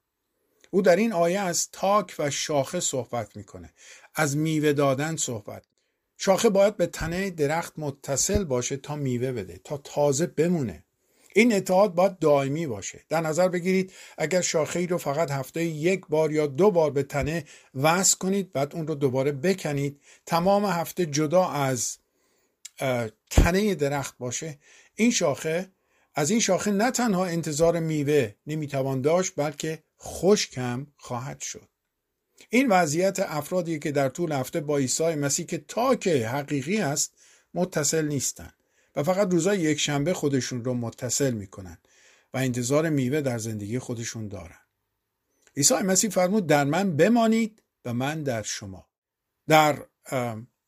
او 0.74 0.82
در 0.82 0.96
این 0.96 1.14
آیه 1.14 1.40
از 1.40 1.70
تاک 1.72 2.16
و 2.20 2.30
شاخه 2.30 2.80
صحبت 2.80 3.38
می‌کنه. 3.38 3.74
از 4.16 4.38
میوه 4.38 4.74
دادن 4.74 5.16
صحبت. 5.16 5.64
شاخه 6.18 6.50
باید 6.50 6.78
به 6.78 6.88
تنه 6.88 7.30
درخت 7.30 7.74
متصل 7.78 8.44
باشه 8.44 8.78
تا 8.78 8.96
میوه 8.96 9.32
بده 9.32 9.60
تا 9.64 9.78
تازه 9.78 10.28
بمونه. 10.28 10.84
این 11.36 11.54
اتحاد 11.54 11.96
باید 11.96 12.20
دائمی 12.20 12.68
باشه. 12.68 13.06
در 13.10 13.22
نظر 13.22 13.48
بگیرید 13.48 13.94
اگر 14.18 14.42
شاخه 14.42 14.80
ای 14.80 14.88
رو 14.88 14.98
فقط 14.98 15.32
هفته 15.32 15.64
یک 15.64 16.02
بار 16.10 16.32
یا 16.32 16.48
دو 16.48 16.72
بار 16.72 16.92
به 16.92 17.04
تنه 17.04 17.46
وصل 17.76 18.18
کنید 18.18 18.54
بعد 18.54 18.76
اون 18.76 18.88
رو 18.88 18.96
دوباره 18.96 19.32
بکنید 19.32 20.02
تمام 20.26 20.66
هفته 20.66 21.06
جدا 21.06 21.46
از 21.48 21.98
تنه 23.30 23.76
درخت 23.76 24.18
باشه 24.18 24.60
این 24.96 25.12
شاخه 25.12 25.72
از 26.16 26.30
این 26.30 26.40
شاخه 26.40 26.72
نه 26.72 26.92
تنها 26.92 27.26
انتظار 27.26 27.80
میوه 27.80 28.34
نمی‌توان 28.48 29.02
داشت 29.02 29.34
بلکه 29.36 29.84
خشکم 30.02 30.88
خواهد 30.98 31.42
شد. 31.42 31.70
این 32.50 32.68
وضعیت 32.68 33.20
افرادی 33.20 33.80
که 33.80 33.92
در 33.92 34.10
طول 34.10 34.32
هفته 34.32 34.62
با 34.62 34.78
عیسی 34.78 35.16
مسیح 35.16 35.46
که 35.46 35.58
تاک 35.58 36.08
حقیقی 36.08 36.78
است 36.78 37.14
متصل 37.54 38.06
نیستند 38.06 38.54
و 38.96 39.04
فقط 39.04 39.32
روزای 39.32 39.60
یک 39.60 39.80
شنبه 39.80 40.14
خودشون 40.14 40.64
رو 40.64 40.74
متصل 40.74 41.32
می‌کنن 41.32 41.78
و 42.34 42.38
انتظار 42.38 42.90
میوه 42.90 43.22
در 43.22 43.38
زندگی 43.38 43.80
خودشون 43.80 44.28
دارن. 44.28 44.60
عیسی 45.58 45.74
مسیح 45.74 46.10
فرمود 46.10 46.48
در 46.48 46.64
من 46.64 46.98
بمانید 46.98 47.62
و 47.86 47.94
من 47.94 48.24
در 48.24 48.42
شما. 48.42 48.88
در 49.48 49.86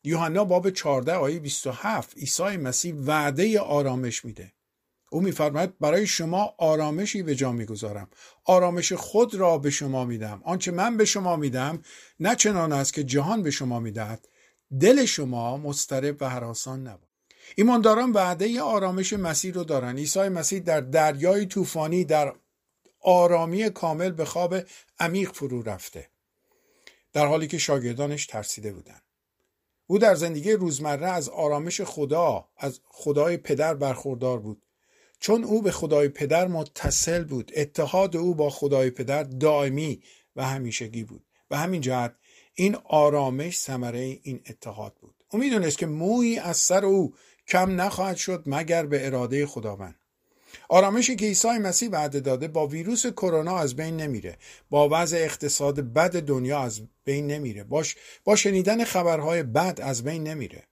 یوحنا 0.04 0.46
باب 0.46 0.70
14 0.70 1.14
آیه 1.14 1.40
27 1.40 2.18
عیسی 2.18 2.44
مسیح 2.44 2.96
وعده 2.96 3.60
آرامش 3.60 4.26
میده. 4.26 4.54
او 5.14 5.22
میفرماید 5.22 5.80
برای 5.80 6.08
شما 6.08 6.56
آرامشی 6.58 7.24
به 7.24 7.36
جا 7.36 7.52
می‌گذارم. 7.52 8.10
آرامش 8.46 8.94
خود 8.94 9.36
را 9.36 9.58
به 9.58 9.70
شما 9.70 10.06
میدم 10.06 10.42
آنچه 10.46 10.72
من 10.72 10.98
به 10.98 11.06
شما 11.06 11.36
میدم 11.36 11.82
نه 12.20 12.36
چنان 12.36 12.72
است 12.72 12.94
که 12.94 13.04
جهان 13.04 13.44
به 13.44 13.52
شما 13.52 13.80
می‌دهد. 13.80 14.28
دل 14.80 15.06
شما 15.06 15.58
مضطرب 15.58 16.18
و 16.22 16.30
حراسان 16.30 16.88
نبود. 16.88 17.08
ایمانداران 17.56 18.12
وعده 18.12 18.62
آرامش 18.62 19.14
مسیح 19.14 19.54
رو 19.54 19.64
دارن. 19.64 19.98
عیسی 19.98 20.30
مسیح 20.30 20.60
در 20.60 20.82
دریای 20.82 21.46
طوفانی 21.46 22.06
در 22.06 22.34
آرامی 23.00 23.70
کامل 23.70 24.12
به 24.12 24.26
خواب 24.26 24.56
عمیق 25.00 25.32
فرو 25.32 25.62
رفته. 25.62 26.10
در 27.14 27.26
حالی 27.26 27.48
که 27.48 27.58
شاگردانش 27.58 28.26
ترسیده 28.26 28.74
بودند 28.74 29.04
او 29.88 30.00
در 30.00 30.16
زندگی 30.16 30.52
روزمره 30.52 31.08
از 31.08 31.30
آرامش 31.30 31.82
خدا 31.82 32.48
از 32.58 32.80
خدای 32.84 33.38
پدر 33.38 33.74
برخوردار 33.74 34.40
بود. 34.40 34.62
چون 35.24 35.44
او 35.44 35.62
به 35.62 35.72
خدای 35.72 36.10
پدر 36.10 36.48
متصل 36.48 37.24
بود 37.24 37.52
اتحاد 37.56 38.16
او 38.16 38.36
با 38.36 38.50
خدای 38.50 38.90
پدر 38.90 39.24
دائمی 39.24 40.02
و 40.36 40.46
همیشگی 40.46 41.04
بود. 41.04 41.24
و 41.52 41.58
همین 41.58 41.82
جهت 41.82 42.16
این 42.54 42.78
آرامش 42.84 43.58
ثمره 43.58 44.20
این 44.24 44.42
اتحاد 44.50 44.94
بود. 45.02 45.16
او 45.32 45.40
می‌دونست 45.40 45.78
که 45.78 45.86
مویی 45.86 46.40
از 46.40 46.58
سر 46.58 46.86
او 46.86 47.14
کم 47.48 47.82
نخواهد 47.82 48.18
شد 48.18 48.44
مگر 48.46 48.86
به 48.86 49.06
اراده 49.06 49.46
خداوند. 49.46 49.96
آرامشی 50.70 51.16
که 51.16 51.26
عیسی 51.26 51.48
مسیح 51.48 51.90
وعده 51.90 52.20
داده 52.20 52.48
با 52.48 52.68
ویروس 52.68 53.08
کرونا 53.08 53.58
از 53.58 53.76
بین 53.76 53.98
نمیره. 53.98 54.38
با 54.70 54.90
وضع 54.92 55.18
اقتصاد 55.18 55.80
بد 55.80 56.22
دنیا 56.22 56.60
از 56.60 56.82
بین 57.06 57.28
نمیره. 57.28 57.64
باش 57.64 57.96
با 58.24 58.36
شنیدن 58.36 58.84
خبرهای 58.84 59.44
بد 59.44 59.80
از 59.84 60.04
بین 60.04 60.24
نمیره. 60.24 60.64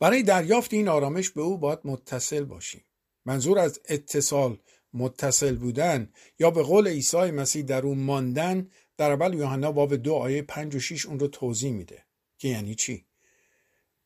برای 0.00 0.22
دریافت 0.22 0.74
این 0.74 0.88
آرامش 0.88 1.30
به 1.30 1.42
او 1.42 1.58
باید 1.58 1.78
متصل 1.84 2.44
باشیم. 2.44 2.84
منظور 3.30 3.58
از 3.58 3.80
اتصال 3.88 4.58
متصل 4.94 5.56
بودن 5.56 6.12
یا 6.38 6.50
به 6.50 6.62
قول 6.62 6.88
عیسی 6.88 7.30
مسیح 7.30 7.62
در 7.62 7.82
اون 7.82 7.98
ماندن 7.98 8.70
در 8.96 9.12
اول 9.12 9.34
یوحنا 9.34 9.72
باب 9.72 9.96
دو 9.96 10.14
آیه 10.14 10.42
پنج 10.42 10.74
و 10.74 10.80
شیش 10.80 11.06
اون 11.06 11.18
رو 11.18 11.28
توضیح 11.28 11.72
میده. 11.72 12.04
که 12.38 12.48
یعنی 12.48 12.74
چی؟ 12.74 13.04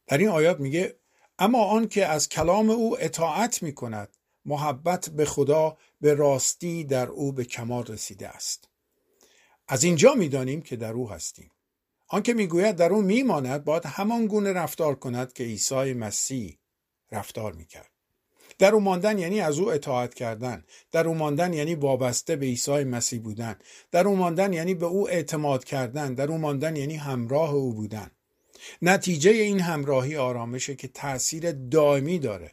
در 0.06 0.18
این 0.18 0.28
آیات 0.28 0.60
میگه 0.60 0.96
اما 1.38 1.64
آن 1.64 1.88
که 1.88 2.06
از 2.06 2.28
کلام 2.28 2.70
او 2.70 2.96
اطاعت 3.00 3.62
می 3.62 3.74
کند 3.74 4.16
محبت 4.44 5.08
به 5.08 5.24
خدا 5.24 5.76
به 6.00 6.14
راستی 6.14 6.84
در 6.84 7.08
او 7.08 7.32
به 7.32 7.44
کمال 7.44 7.86
رسیده 7.86 8.28
است. 8.28 8.68
از 9.68 9.84
اینجا 9.84 10.14
می‌دانیم 10.14 10.62
که 10.62 10.76
در 10.76 10.92
او 10.92 11.10
هستیم. 11.10 11.50
آنکه 12.08 12.34
می‌گوید 12.34 12.76
در 12.76 12.92
او 12.92 13.02
میماند 13.02 13.64
باید 13.64 13.86
همان 13.86 14.26
گونه 14.26 14.52
رفتار 14.52 14.94
کند 14.94 15.32
که 15.32 15.44
عیسی 15.44 15.94
مسیح 15.94 16.58
رفتار 17.12 17.52
می‌کرد. 17.52 17.93
در 18.58 18.74
او 18.74 18.80
ماندن 18.80 19.18
یعنی 19.18 19.40
از 19.40 19.58
او 19.58 19.72
اطاعت 19.72 20.14
کردن. 20.14 20.64
در 20.92 21.08
او 21.08 21.14
ماندن 21.14 21.52
یعنی 21.52 21.74
وابسته 21.74 22.36
به 22.36 22.46
عیسی 22.46 22.84
مسیح 22.84 23.20
بودن. 23.20 23.56
در 23.90 24.08
او 24.08 24.16
ماندن 24.16 24.52
یعنی 24.52 24.74
به 24.74 24.86
او 24.86 25.10
اعتماد 25.10 25.64
کردن. 25.64 26.14
در 26.14 26.28
او 26.28 26.38
ماندن 26.38 26.76
یعنی 26.76 26.96
همراه 26.96 27.54
او 27.54 27.74
بودن. 27.74 28.10
نتیجه 28.82 29.30
این 29.30 29.60
همراهی 29.60 30.16
آرامشه 30.16 30.74
که 30.74 30.88
تاثیر 30.88 31.52
دائمی 31.52 32.18
داره. 32.18 32.50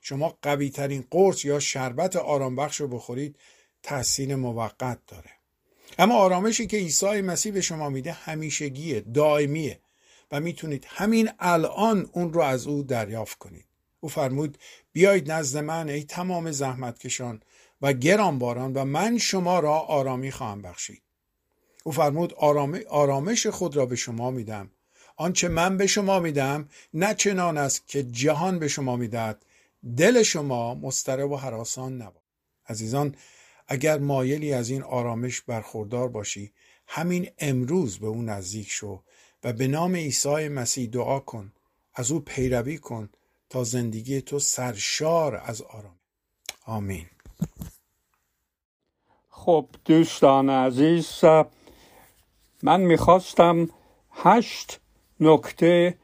شما 0.00 0.38
قوی 0.42 0.70
ترین 0.70 1.04
قرص 1.10 1.44
یا 1.44 1.60
شربت 1.60 2.16
آرام 2.16 2.56
بخش 2.56 2.80
رو 2.80 2.88
بخورید 2.88 3.36
تحسین 3.82 4.34
موقت 4.34 4.98
داره. 5.06 5.30
اما 5.98 6.16
آرامشی 6.16 6.66
که 6.66 6.76
عیسی 6.76 7.20
مسیح 7.20 7.52
به 7.52 7.60
شما 7.60 7.88
میده 7.88 8.12
همیشگیه 8.12 9.00
دائمیه 9.00 9.80
و 10.32 10.40
می‌تونید 10.40 10.86
همین 10.88 11.30
الان 11.38 12.10
اون 12.12 12.32
رو 12.32 12.40
از 12.40 12.66
او 12.66 12.82
دریافت 12.82 13.38
کنید. 13.38 13.64
او 14.00 14.08
فرمود 14.08 14.58
بیایید 14.98 15.32
نزد 15.32 15.58
من 15.58 15.88
ای 15.88 16.04
تمام 16.04 16.50
زحمتکشان 16.50 17.42
و 17.82 17.92
گرانباران 17.92 18.72
و 18.72 18.84
من 18.84 19.18
شما 19.18 19.60
را 19.60 19.78
آرامی 19.78 20.30
خواهم 20.30 20.62
بخشید. 20.62 21.02
او 21.84 21.92
فرمود 21.92 22.34
آرامش 22.88 23.46
خود 23.46 23.76
را 23.76 23.86
به 23.86 23.96
شما 23.96 24.30
میدم. 24.30 24.70
آنچه 25.16 25.48
من 25.48 25.76
به 25.76 25.86
شما 25.86 26.20
میدم 26.20 26.68
نه 26.94 27.14
چنان 27.14 27.58
است 27.58 27.88
که 27.88 28.02
جهان 28.02 28.58
به 28.58 28.68
شما 28.68 28.96
می‌دهد. 28.96 29.44
دل 29.96 30.22
شما 30.22 30.74
مضطرب 30.74 31.30
و 31.30 31.36
حراسان 31.36 31.96
نباد 31.96 32.22
عزیزان 32.68 33.14
اگر 33.68 33.98
مایلی 33.98 34.52
از 34.52 34.70
این 34.70 34.82
آرامش 34.82 35.40
برخوردار 35.40 36.08
باشی 36.08 36.52
همین 36.86 37.30
امروز 37.38 37.98
به 37.98 38.06
او 38.06 38.22
نزدیک 38.22 38.70
شو 38.70 39.02
و 39.44 39.52
به 39.52 39.68
نام 39.68 39.94
عیسی 39.96 40.48
مسیح 40.48 40.88
دعا 40.90 41.20
کن. 41.20 41.52
از 41.94 42.10
او 42.10 42.20
پیروی 42.20 42.78
کن 42.78 43.08
تا 43.50 43.64
زندگی 43.64 44.20
تو 44.20 44.38
سرشار 44.38 45.36
از 45.36 45.62
آرام 45.62 45.96
آمین. 46.66 47.06
خب 49.28 49.66
دوستان 49.84 50.50
عزیز 50.50 51.24
من 52.62 52.80
می‌خواستم 52.80 53.68
هشت 54.12 54.80
نکته 55.20 55.98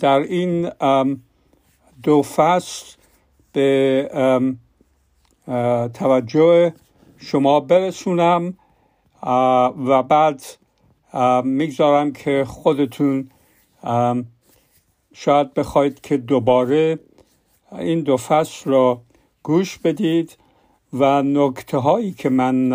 در 0.00 0.18
این 0.18 0.70
دو 2.02 2.22
فصل 2.22 2.96
به 3.52 4.10
توجه 5.94 6.74
شما 7.18 7.60
برسونم 7.60 8.58
و 9.86 10.02
بعد 10.02 10.42
می‌گذارم 11.44 12.12
که 12.12 12.44
خودتون 12.48 13.30
شاید 15.16 15.54
بخواید 15.54 16.00
که 16.00 16.16
دوباره 16.16 16.98
این 17.72 18.00
دو 18.00 18.16
فصل 18.16 18.70
را 18.70 19.02
گوش 19.42 19.78
بدید 19.78 20.36
و 20.92 21.22
نکته 21.22 21.78
هایی 21.78 22.12
که 22.12 22.28
من 22.28 22.72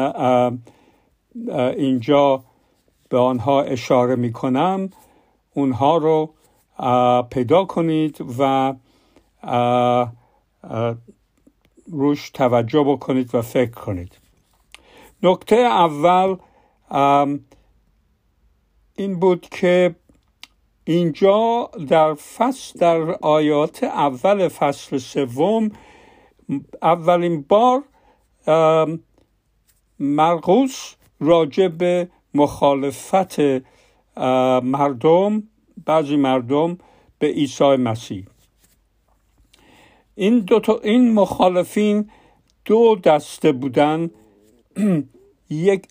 اینجا 1.77 2.43
به 3.09 3.17
آنها 3.17 3.61
اشاره 3.61 4.15
می 4.15 4.31
کنم 4.31 4.89
اونها 5.53 5.97
رو 5.97 6.33
پیدا 7.29 7.65
کنید 7.65 8.25
و 8.39 8.73
روش 11.87 12.29
توجه 12.29 12.83
بکنید 12.83 13.35
و 13.35 13.41
فکر 13.41 13.71
کنید. 13.71 14.17
نکته 15.23 15.55
اول 15.55 16.35
این 18.95 19.19
بود 19.19 19.41
که 19.41 19.95
اینجا 20.89 21.69
در 21.87 22.13
فصل 22.13 22.79
در 22.79 23.11
آیات 23.21 23.83
اول 23.83 24.47
فصل 24.47 24.97
سوم 24.97 25.71
اولین 26.81 27.45
بار 27.49 27.83
مرقوس 29.99 30.95
راجع 31.19 31.67
به 31.67 32.09
مخالفت 32.33 33.39
مردم 34.63 35.43
بعضی 35.85 36.15
مردم 36.15 36.77
به 37.19 37.27
عیسی 37.27 37.75
مسیح. 37.75 38.25
این 40.15 40.39
دو 40.39 40.59
تا 40.59 40.79
این 40.83 41.13
مخالفین 41.13 42.09
دو 42.65 42.95
دسته 42.95 43.51
بودن. 43.51 44.09
یک 45.49 45.87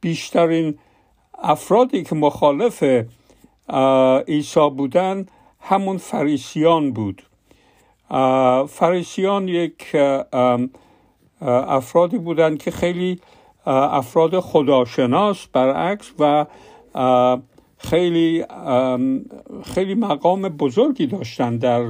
بیشترین 0.00 0.78
افرادی 1.42 2.02
که 2.02 2.14
مخالف 2.14 2.84
عیسی 4.28 4.70
بودن 4.70 5.26
همون 5.60 5.96
فریسیان 5.96 6.92
بود. 6.92 7.22
فریسیان 8.68 9.48
یک 9.48 9.96
افرادی 11.40 12.18
بودند 12.18 12.58
که 12.58 12.70
خیلی 12.70 13.20
افراد 13.66 14.40
خداشناس 14.40 15.46
برعکس 15.46 16.12
و 16.18 16.46
خیلی 17.78 18.44
خیلی 19.64 19.94
مقام 19.94 20.48
بزرگی 20.48 21.06
داشتن 21.06 21.56
در 21.56 21.82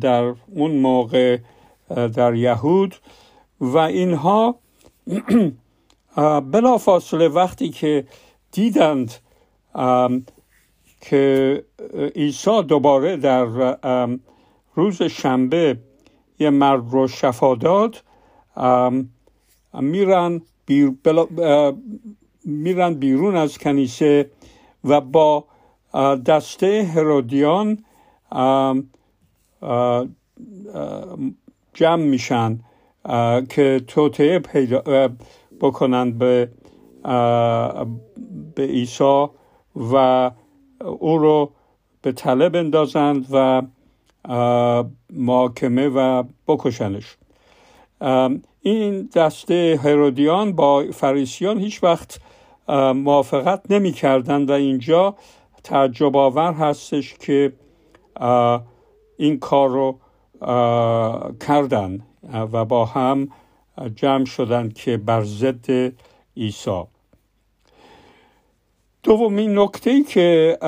در 0.00 0.34
اون 0.54 0.70
موقع 0.70 1.38
در 2.14 2.34
یهود. 2.34 2.94
و 3.60 3.78
اینها 3.78 4.56
بلافاصله 6.52 7.28
وقتی 7.28 7.68
که 7.68 8.04
دیدند 8.52 9.14
که 11.00 11.64
عیسی 12.16 12.62
دوباره 12.62 13.16
در 13.16 13.46
روز 14.74 15.02
شنبه 15.02 15.78
یه 16.38 16.50
مرد 16.50 16.90
رو 16.90 17.08
شفا 17.08 17.54
داد 17.54 18.02
میرن 19.74 20.40
میرن 22.44 22.94
بیرون 22.94 23.36
از 23.36 23.58
کنیسه 23.58 24.30
و 24.84 25.00
با 25.00 25.44
دسته 26.26 26.90
هرودیان 26.94 27.84
جمع 31.74 32.02
میشن 32.02 32.60
که 33.48 33.84
توطعه 33.86 34.38
پیدا 34.38 35.08
بکنند 35.60 36.18
به 36.18 36.48
به 38.54 38.62
عیسی 38.66 39.26
و 39.76 40.30
او 40.80 41.18
رو 41.18 41.50
به 42.02 42.12
طلب 42.12 42.56
اندازند 42.56 43.26
و 43.30 43.62
محاکمه 45.12 45.88
و 45.88 46.24
بکشنش. 46.46 47.16
این 48.62 49.08
دسته 49.14 49.80
هرودیان 49.84 50.52
با 50.52 50.84
فریسیان 50.92 51.58
هیچ 51.58 51.84
وقت 51.84 52.20
موافقت 52.94 53.70
نمی 53.70 53.92
کردن 53.92 54.44
و 54.44 54.52
اینجا 54.52 55.14
تعجب 55.64 56.16
آور 56.16 56.52
هستش 56.52 57.14
که 57.14 57.52
این 59.16 59.38
کار 59.38 59.68
رو 59.68 59.98
کردن 61.40 62.00
و 62.32 62.64
با 62.64 62.84
هم 62.84 63.28
جمع 63.88 64.24
شدن 64.24 64.68
که 64.68 64.96
بر 64.96 65.24
ضد 65.24 65.92
عیسی. 66.36 66.82
دومین 69.02 69.58
نکته 69.58 69.90
ای 69.90 70.02
که 70.02 70.58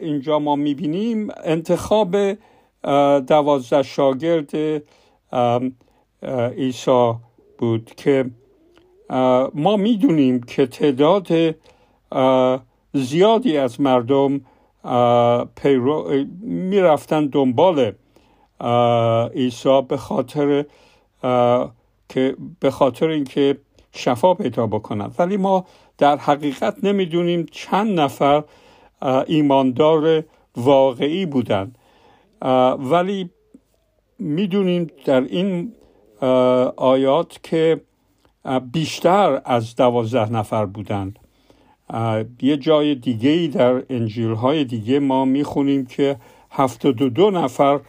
اینجا 0.00 0.38
ما 0.38 0.56
می‌بینیم 0.56 1.28
انتخاب 1.44 2.16
دوازده 3.26 3.82
شاگرد 3.82 4.82
عیسی 6.56 7.12
بود 7.58 7.94
که 7.96 8.30
ما 9.54 9.76
می‌دونیم 9.76 10.42
که 10.42 10.66
تعداد 10.66 11.28
زیادی 12.94 13.56
از 13.56 13.80
مردم 13.80 14.40
پیرو 15.56 16.24
می‌رفتن 16.40 17.26
دنبال 17.26 17.92
عیسی 19.34 19.82
به 19.88 19.96
خاطر 19.96 20.64
که 22.08 22.36
به 22.60 22.70
خاطر 22.70 23.08
اینکه 23.08 23.58
شفا 23.92 24.34
پیدا 24.34 24.66
بکنند. 24.66 25.14
ولی 25.18 25.36
ما 25.36 25.66
در 25.98 26.16
حقیقت 26.16 26.84
نمی‌دونیم 26.84 27.46
چند 27.50 28.00
نفر 28.00 28.44
ایماندار 29.26 30.24
واقعی 30.56 31.26
بودند. 31.26 31.78
ولی 32.78 33.30
می‌دونیم 34.18 34.90
در 35.04 35.20
این 35.20 35.72
آیات 36.76 37.38
که 37.42 37.80
بیشتر 38.72 39.42
از 39.44 39.76
دوازده 39.76 40.32
نفر 40.32 40.66
بودند. 40.66 41.18
یه 42.42 42.56
جای 42.56 42.94
دیگه 42.94 43.30
ای 43.30 43.48
در 43.48 43.82
انجیل 43.90 44.32
های 44.32 44.64
دیگه 44.64 44.98
ما 44.98 45.24
می‌خونیم 45.24 45.86
که 45.86 46.16
هفتاد 46.50 47.02
و 47.02 47.08
دو 47.08 47.30
نفر 47.30 47.80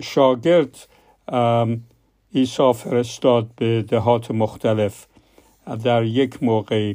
شاگرد 0.00 0.88
عیسی 2.36 2.72
فرستاد 2.72 3.46
به 3.56 3.82
دهات 3.82 4.30
مختلف 4.30 5.06
در 5.84 6.04
یک 6.04 6.42
موقع. 6.42 6.94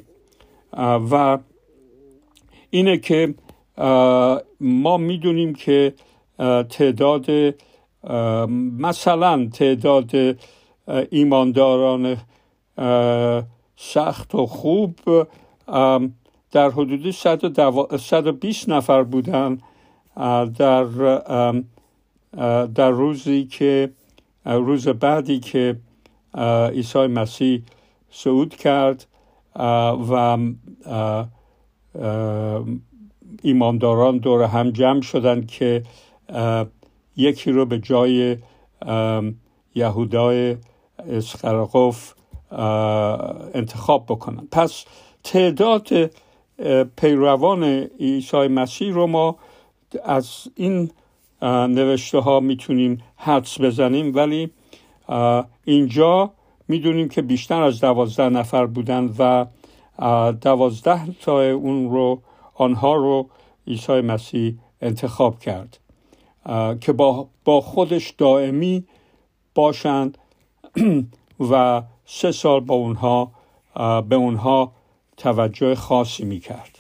و 1.12 1.38
اینه 2.70 2.98
که 2.98 3.34
ما 4.60 4.98
می‌دونیم 4.98 5.54
که 5.54 5.94
تعداد 6.70 7.26
مثلا 8.80 9.50
تعداد 9.54 10.12
ایمانداران 11.10 12.18
سخت 13.76 14.36
و 14.36 14.46
خوب 14.46 15.00
در 16.52 16.70
حدود 16.70 17.12
120 17.12 18.70
نفر 18.70 19.04
بودن 19.04 19.58
در 20.58 20.84
در 22.66 22.90
روزی 22.90 23.46
که 23.46 23.90
روز 24.46 24.88
بعدی 24.88 25.40
که 25.40 25.80
عیسی 26.74 27.08
مسیح 27.08 27.64
صعود 28.10 28.56
کرد 28.56 29.06
و 30.10 30.38
ایمانداران 33.44 34.18
دور 34.18 34.44
هم 34.44 34.72
جمع 34.72 35.02
شدند 35.02 35.48
که 35.48 35.84
یکی 37.18 37.52
رو 37.52 37.66
به 37.66 37.80
جای 37.80 38.38
یهودای 39.76 40.58
اسخرقوف 41.10 42.14
انتخاب 43.54 44.06
بکنن. 44.06 44.48
پس 44.52 44.86
تعداد 45.24 45.90
پیروان 46.98 47.64
عیسی 48.00 48.48
مسیح 48.48 48.94
رو 48.94 49.08
ما 49.08 49.36
از 50.06 50.48
این 50.56 50.92
نوشته 51.42 52.20
ها 52.20 52.40
می‌تونیم 52.40 53.04
حدس 53.16 53.62
بزنیم 53.62 54.16
ولی 54.16 54.50
اینجا 55.66 56.32
می‌دونیم 56.68 57.10
که 57.10 57.22
بیشتر 57.22 57.62
از 57.62 57.80
دوازده 57.80 58.30
نفر 58.30 58.66
بودند 58.66 59.16
و 59.20 59.46
دوازده 60.32 61.08
تا 61.22 61.52
اون 61.52 61.90
رو 61.92 62.22
آنها 62.56 62.96
رو 62.96 63.30
عیسی 63.68 64.02
مسیح 64.02 64.58
انتخاب 64.82 65.40
کرد 65.40 65.80
که 66.82 66.94
با, 66.94 67.28
با 67.46 67.62
خودش 67.62 68.10
دائمی 68.10 68.84
باشند 69.56 70.18
و 71.52 71.84
سه 72.06 72.32
سال 72.32 72.60
با 72.60 72.76
اونها 72.76 73.32
به 74.02 74.16
اونها 74.16 74.72
توجه 75.18 75.76
خاصی 75.76 76.26
می‌کرد. 76.26 76.78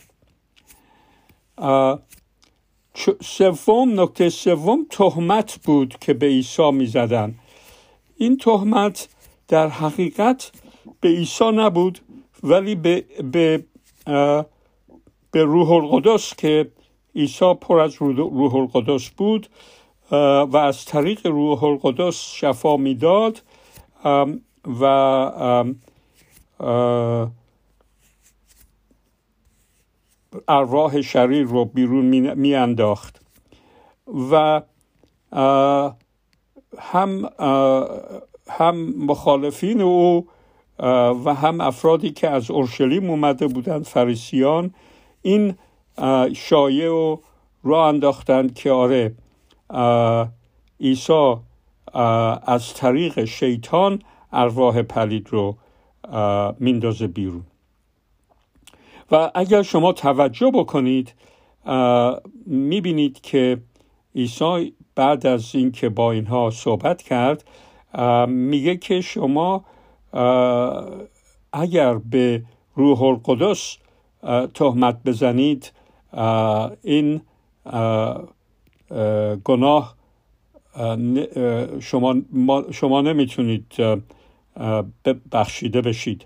سوم 3.21 4.01
نکته 4.01 4.29
سوم 4.29 4.85
تهمت 4.89 5.59
بود 5.65 5.95
که 6.01 6.13
به 6.13 6.25
عیسی 6.25 6.71
می‌زدن. 6.71 7.35
این 8.17 8.37
تهمت 8.37 9.07
در 9.47 9.67
حقیقت 9.67 10.51
به 11.01 11.09
عیسی 11.09 11.51
نبود 11.51 11.99
ولی 12.43 12.75
به, 12.75 13.05
به, 13.31 13.65
به 15.31 15.43
روح 15.43 15.71
القدس 15.71 16.35
که 16.35 16.71
عیسی 17.15 17.53
پر 17.53 17.79
از 17.79 17.95
روح 17.99 18.55
القدس 18.55 19.09
بود 19.09 19.47
و 20.51 20.57
از 20.57 20.85
طریق 20.85 21.27
روح 21.27 21.63
القدس 21.63 22.33
شفا 22.33 22.77
می‌داد 22.77 23.41
و 24.81 24.83
ارواح 30.47 31.01
شریر 31.01 31.47
رو 31.47 31.65
بیرون 31.65 32.33
میانداخت. 32.33 33.21
و 34.31 34.61
هم 36.79 37.29
هم 38.49 38.93
مخالفین 39.05 39.81
او 39.81 40.27
و 41.25 41.33
هم 41.33 41.61
افرادی 41.61 42.11
که 42.11 42.29
از 42.29 42.51
اورشلیم 42.51 43.09
اومده 43.09 43.47
بودند 43.47 43.85
فریسیان 43.85 44.73
این 45.21 45.55
شایع 46.35 46.91
و 46.91 47.17
را 47.63 47.87
انداختند 47.87 48.53
که 48.53 48.71
آره 48.71 49.15
عیسی 50.79 51.35
از 52.43 52.73
طریق 52.73 53.25
شیطان 53.25 54.01
ارواح 54.31 54.81
پلید 54.81 55.29
رو 55.29 55.57
میندازه 56.59 57.07
بیرون. 57.07 57.43
و 59.11 59.31
اگر 59.35 59.61
شما 59.61 59.93
توجه 59.93 60.51
بکنید 60.51 61.13
می‌بینید 62.45 63.21
که 63.21 63.61
عیسی 64.15 64.73
بعد 64.95 65.27
از 65.27 65.55
اینکه 65.55 65.89
با 65.89 66.11
اینها 66.11 66.49
صحبت 66.49 67.01
کرد 67.01 67.43
میگه 68.27 68.77
که 68.77 69.01
شما 69.01 69.65
اگر 71.53 71.93
به 71.97 72.43
روح 72.75 73.01
القدس 73.03 73.77
تهمت 74.53 74.97
بزنید 75.05 75.71
این 76.83 77.21
گناه 79.43 79.95
شما, 81.79 82.15
شما 82.71 83.01
نمی‌تونید 83.01 83.73
بخشیده 85.31 85.81
بشید. 85.81 86.25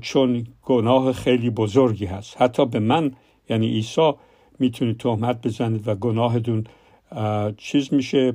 چون 0.00 0.46
گناه 0.62 1.12
خیلی 1.12 1.50
بزرگی 1.50 2.06
هست. 2.06 2.42
حتی 2.42 2.66
به 2.66 2.78
من 2.80 3.12
یعنی 3.48 3.68
عیسی 3.68 4.12
می‌تونید 4.58 4.98
تهمت 4.98 5.46
بزنید 5.46 5.88
و 5.88 5.94
گناهتون 5.94 6.64
چیز 7.56 7.94
میشه. 7.94 8.34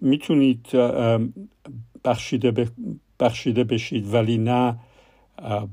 می‌تونید 0.00 0.66
بخشیده, 2.04 2.68
بخشیده 3.20 3.64
بشید 3.64 4.14
ولی 4.14 4.38
نه 4.38 4.78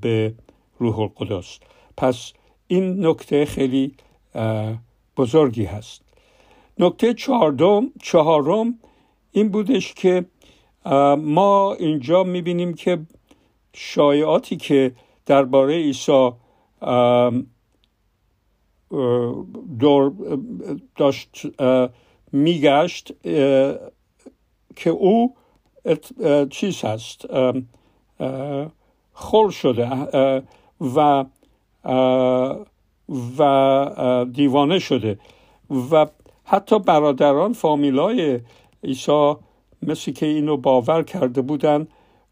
به 0.01 0.33
روح 0.79 0.99
القدس. 0.99 1.59
پس 1.97 2.33
این 2.67 3.05
نکته 3.05 3.45
خیلی 3.45 3.93
بزرگی 5.17 5.65
هست. 5.65 6.01
نکته 6.79 7.13
چهارم 7.13 7.91
چهارم 8.01 8.79
این 9.31 9.49
بودش 9.49 9.93
که 9.93 10.25
ما 11.17 11.73
اینجا 11.73 12.23
می‌بینیم 12.23 12.73
که 12.73 12.97
شایعاتی 13.73 14.57
که 14.57 14.91
درباره 15.25 15.73
عیسی 15.75 16.29
دور 19.79 20.11
داشت 20.95 21.45
میگشت 22.31 23.11
که 24.75 24.89
او 24.89 25.35
چیز 26.49 26.81
هست 26.81 27.25
خل 29.13 29.49
شده 29.49 29.89
و 30.95 31.25
و 33.37 34.25
دیوانه 34.33 34.79
شده. 34.79 35.19
و 35.91 36.05
حتی 36.43 36.79
برادران 36.79 37.53
فامیلای 37.53 38.39
عیسی 38.83 39.35
مثل 39.87 40.11
که 40.11 40.25
اینو 40.25 40.57
باور 40.57 41.03
کرده 41.03 41.41
بودن 41.41 41.87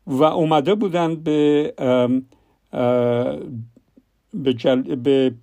و 0.08 0.24
اومده 0.24 0.76
بودن 0.76 1.16
به 1.16 1.74
به, 4.34 4.54
جل... 4.54 4.96
به 4.96 5.34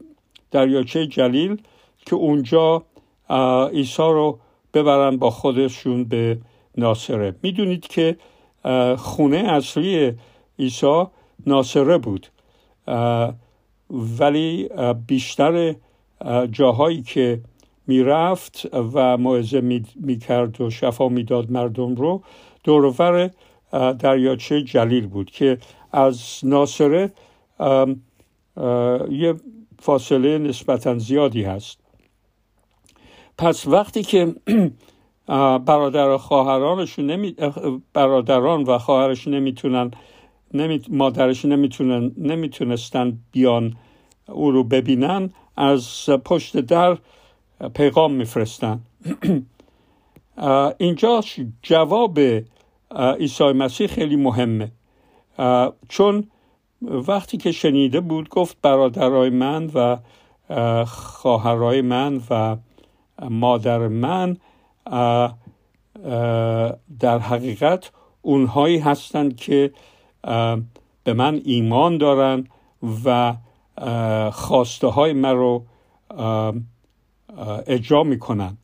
دریاچه 0.50 1.06
جلیل 1.06 1.62
که 2.06 2.14
اونجا 2.16 2.82
عیسی 3.72 4.02
رو 4.02 4.38
ببرن 4.74 5.16
با 5.16 5.30
خودشون 5.30 6.04
به 6.04 6.38
ناصره. 6.76 7.34
می‌دونید 7.42 7.86
که 7.86 8.16
خونه 8.98 9.36
اصلی 9.36 10.12
عیسی 10.58 11.04
ناصره 11.46 11.98
بود. 11.98 12.26
ولی 13.90 14.68
بیشتر 15.06 15.74
جاهایی 16.52 17.02
که 17.02 17.40
می‌رفت 17.90 18.68
و 18.72 19.16
موعظه 19.16 19.60
می‌کرد 19.96 20.60
و 20.60 20.70
شفا 20.70 21.08
می‌داد 21.08 21.50
مردم 21.50 21.94
رو. 21.94 22.22
دورور 22.64 23.30
دریاچه 23.98 24.62
جلیل 24.62 25.06
بود 25.06 25.30
که 25.30 25.58
از 25.92 26.40
ناصره 26.42 27.12
یه 29.10 29.34
فاصله 29.78 30.38
نسبتا 30.38 30.98
زیادی 30.98 31.42
هست. 31.42 31.78
پس 33.38 33.66
وقتی 33.66 34.02
که 34.02 34.34
برادر 35.66 36.08
و 36.08 36.18
خواهرانشون 36.18 37.06
نمی... 37.06 37.36
برادران 37.92 38.62
و 38.62 38.78
خواهرش 38.78 39.28
نمی‌تونن 39.28 39.90
نمی... 40.54 40.80
مادرش 40.88 41.44
نمی‌تونن 41.44 42.12
نمی‌تونستن 42.18 43.18
بیان 43.32 43.76
او 44.28 44.50
رو 44.50 44.64
ببینن 44.64 45.30
از 45.56 46.10
پشت 46.24 46.56
در 46.60 46.98
پیغام 47.68 48.12
میفرستن. 48.12 48.80
اینجا 50.78 51.22
جواب 51.62 52.18
عیسی 52.96 53.52
مسیح 53.52 53.86
خیلی 53.86 54.16
مهمه. 54.16 54.72
چون 55.88 56.30
وقتی 56.82 57.36
که 57.36 57.52
شنیده 57.52 58.00
بود 58.00 58.28
گفت 58.28 58.56
برادرای 58.62 59.30
من 59.30 59.70
و 59.74 59.96
خواهرای 60.84 61.80
من 61.80 62.20
و 62.30 62.56
مادر 63.30 63.88
من 63.88 64.36
در 67.00 67.18
حقیقت 67.18 67.90
اونهایی 68.22 68.78
هستند 68.78 69.36
که 69.36 69.72
به 71.04 71.12
من 71.14 71.40
ایمان 71.44 71.98
دارن 71.98 72.46
و 73.04 73.34
خواسته 74.30 74.86
های 74.86 75.12
من 75.12 75.36
رو 75.36 75.64
اجرا 77.66 78.02
می‌کنن 78.02 78.56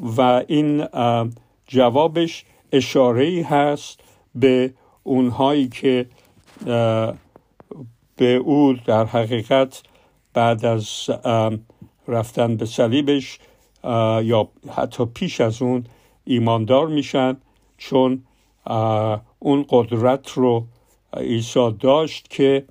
و 0.00 0.42
این 0.48 0.86
جوابش 1.66 2.44
اشاره 2.72 3.46
هست 3.50 4.00
به 4.34 4.74
اونهایی 5.02 5.68
که 5.68 6.06
به 8.16 8.34
او 8.44 8.76
در 8.86 9.04
حقیقت 9.04 9.82
بعد 10.34 10.64
از 10.64 11.10
رفتن 12.08 12.56
به 12.56 12.66
صلیبش 12.66 13.38
یا 14.24 14.48
حتی 14.76 15.04
پیش 15.04 15.40
از 15.40 15.62
اون 15.62 15.84
ایماندار 16.24 16.86
میشن 16.86 17.36
چون 17.78 18.24
اون 19.38 19.66
قدرت 19.68 20.30
رو 20.30 20.66
عیسی 21.16 21.70
داشت 21.80 22.30
که 22.30 22.64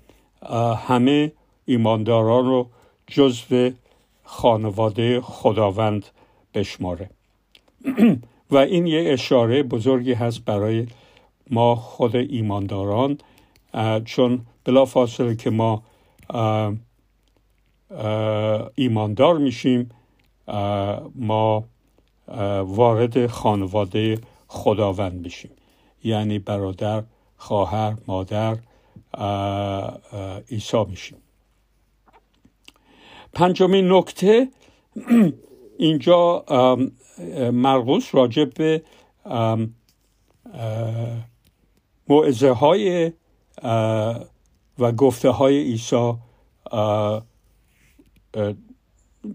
همه 0.88 1.32
ایمانداران 1.66 2.46
رو 2.46 2.68
جزو 3.08 3.72
خانواده 4.34 5.22
خداوند 5.22 6.06
بشماره. 6.54 7.10
و 8.52 8.58
این 8.58 8.88
یه 8.88 9.14
اشاره 9.14 9.64
بزرگی 9.64 10.14
هست 10.14 10.46
برای 10.46 10.88
ما 11.50 11.76
خود 11.76 12.16
ایمانداران 12.16 13.18
چون 14.06 14.46
بلا 14.64 14.86
فاصله 14.86 15.36
که 15.36 15.50
ما 15.50 15.84
ایماندار 18.76 19.38
میشیم 19.38 19.90
ما 21.16 21.64
وارد 22.64 23.28
خانواده 23.28 24.18
خداوند 24.48 25.14
میشیم 25.14 25.52
یعنی 26.04 26.40
برادر 26.40 27.04
خواهر 27.38 27.96
مادر 28.08 28.58
عیسی 30.52 30.84
میشیم. 30.90 31.23
پنجمین 33.34 33.92
نکته 33.92 34.48
اینجا 35.80 36.46
مرقوس 37.52 38.16
راجع 38.16 38.46
به 38.46 38.84
موعظه 42.08 42.52
های 42.52 43.12
و 44.80 44.92
گفته 44.98 45.30
های 45.30 45.64
عیسی 45.64 46.14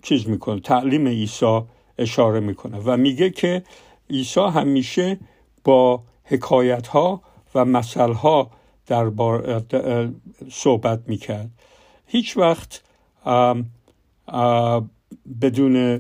چیز 0.03 0.29
می‌کنه 0.29 0.61
تعلیم 0.61 1.09
عیسی 1.09 1.61
اشاره 1.99 2.41
می‌کنه 2.41 2.79
و 2.79 2.97
میگه 2.97 3.31
که 3.31 3.63
عیسی 4.11 4.41
همیشه 4.41 5.19
با 5.65 6.03
حکایت 6.25 6.87
ها 6.87 7.23
و 7.55 7.65
مثل 7.65 8.13
ها 8.13 8.51
در 8.87 9.11
صحبت 10.51 11.01
می‌کرد. 11.07 11.51
هیچ 12.07 12.37
وقت 12.37 12.83
بدون 15.41 15.99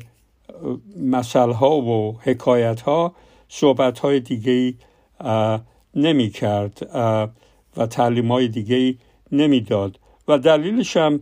مثل 0.97 1.51
ها 1.51 1.77
و 1.77 2.19
حکایت 2.21 2.81
ها 2.81 3.15
صحبت 3.49 3.99
های 3.99 4.21
دیگه 4.21 4.75
نمی 5.95 6.31
کرد 6.31 6.91
و 7.77 7.87
تعلیم 7.87 8.33
های 8.33 8.49
دیگه 8.49 8.95
نمی‌داد. 9.33 9.99
و 10.29 10.39
دلیلش 10.39 10.97
هم 10.97 11.21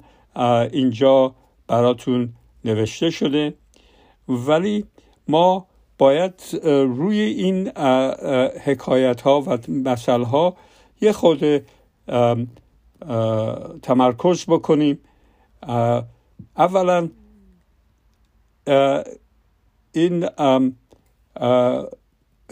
اینجا 0.73 1.35
براتون 1.67 2.33
نوشته 2.65 3.11
شده. 3.11 3.55
ولی 4.29 4.85
ما 5.29 5.67
باید 5.99 6.43
روی 6.65 7.21
این 7.21 7.69
حکایت 8.65 9.21
ها 9.21 9.41
و 9.41 9.59
مثل 9.69 10.23
ها 10.23 10.57
یه 11.01 11.13
خود 11.13 11.45
تمرکز 13.83 14.47
بکنیم. 14.47 14.99
اولا 16.57 17.09
این 19.93 20.29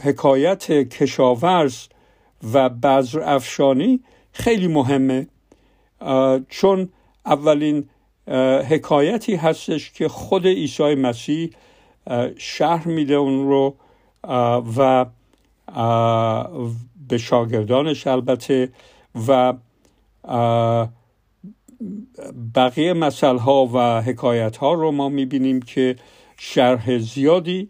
حکایت 0.03 0.73
کشاورز 0.73 1.87
و 2.53 2.69
بذر 2.69 3.21
افشانی 3.21 4.01
خیلی 4.33 4.69
مهمه. 4.69 5.27
چون 6.49 6.89
اولین 7.27 7.89
حکایتی 8.69 9.35
هستش 9.35 9.93
که 9.93 10.09
خود 10.09 10.47
عیسی 10.47 10.95
مسیح 10.95 11.51
شهر 12.37 12.89
میده 12.89 13.15
اون 13.15 13.49
رو 13.49 13.75
و 14.77 15.07
به 17.09 17.19
شاگردانش 17.19 18.07
البته 18.07 18.73
و 19.29 19.55
بقیه 22.55 22.93
مسئله 22.93 23.41
ها 23.41 23.67
و 23.73 24.03
حکایت 24.03 24.57
ها 24.57 24.73
رو 24.73 24.91
ما 24.91 25.09
می‌بینیم 25.09 25.63
که 25.63 25.97
شرح 26.37 26.99
زیادی 26.99 27.69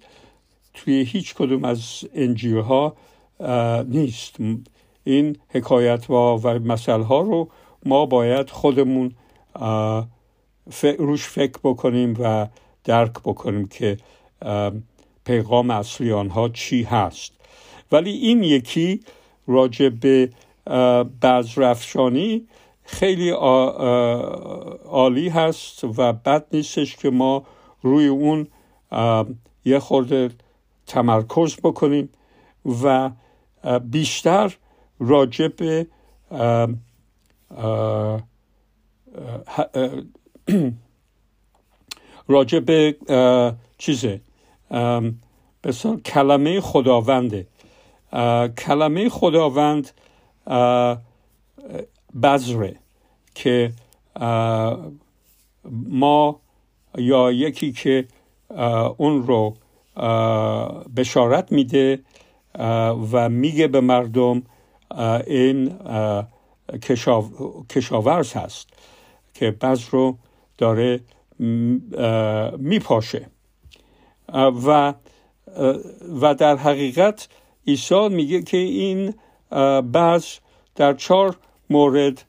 توی 0.75 1.03
هیچ 1.03 1.35
کدوم 1.35 1.65
از 1.65 2.05
انجیل 2.15 2.59
ها 2.59 2.97
نیست. 3.89 4.37
این 5.05 5.37
حکایت 5.49 6.07
ها 6.07 6.41
و 6.43 6.49
مسئله 6.49 7.05
ها 7.05 7.21
رو 7.21 7.49
ما 7.85 8.07
باید 8.07 8.51
خودمون 8.51 9.13
روش 10.99 11.29
فکر 11.29 11.59
بکنیم 11.65 12.17
و 12.21 12.49
درک 12.85 13.13
بکنیم 13.13 13.69
که 13.69 13.97
پیغام 15.25 15.71
اصلی 15.71 16.13
آنها 16.13 16.49
چی 16.49 16.83
هست. 16.83 17.33
ولی 17.93 18.11
این 18.11 18.43
یکی 18.43 19.01
راجع 19.47 19.89
به 19.89 20.31
بزرفشانی 21.23 22.47
خیلی 22.85 23.31
عالی 24.85 25.29
هست 25.29 25.85
و 25.85 26.13
بد 26.13 26.47
نیستش 26.53 26.97
که 26.97 27.11
ما 27.11 27.45
روی 27.83 28.07
اون 28.07 28.49
یه 29.65 29.79
خورده 29.79 30.31
تمرکز 30.87 31.57
بکنیم 31.57 32.09
و 32.83 33.11
بیشتر 33.91 34.57
راجع 34.99 35.49
به 35.49 35.87
راجع 42.29 42.59
به 42.59 42.97
چیزه 43.79 44.21
بسیار 45.65 46.01
کلمه 46.01 46.61
خداونده. 46.61 47.47
کلمه 48.59 49.09
خداوند 49.09 49.91
بذره 52.23 52.77
که 53.35 53.73
ما 55.89 56.41
یا 56.99 57.33
یکی 57.33 57.73
که 57.73 58.07
اون 58.97 59.27
رو 59.27 59.55
بشارت 60.97 61.53
میده 61.53 62.01
و 63.13 63.29
میگه 63.29 63.69
به 63.69 63.81
مردم 63.81 64.43
این 65.27 65.79
کشاورز 67.69 68.33
هست 68.33 68.69
که 69.35 69.51
بذر 69.51 69.85
رو 69.85 70.19
داره 70.59 71.01
میپاشه. 72.59 73.27
و 74.67 74.95
و 76.21 76.35
در 76.35 76.57
حقیقت 76.57 77.29
عیسی 77.67 78.09
میگه 78.09 78.43
که 78.43 78.57
این 78.57 79.15
بعض 79.93 80.27
در 80.77 80.93
چهار 80.93 81.37
مورد 81.71 82.25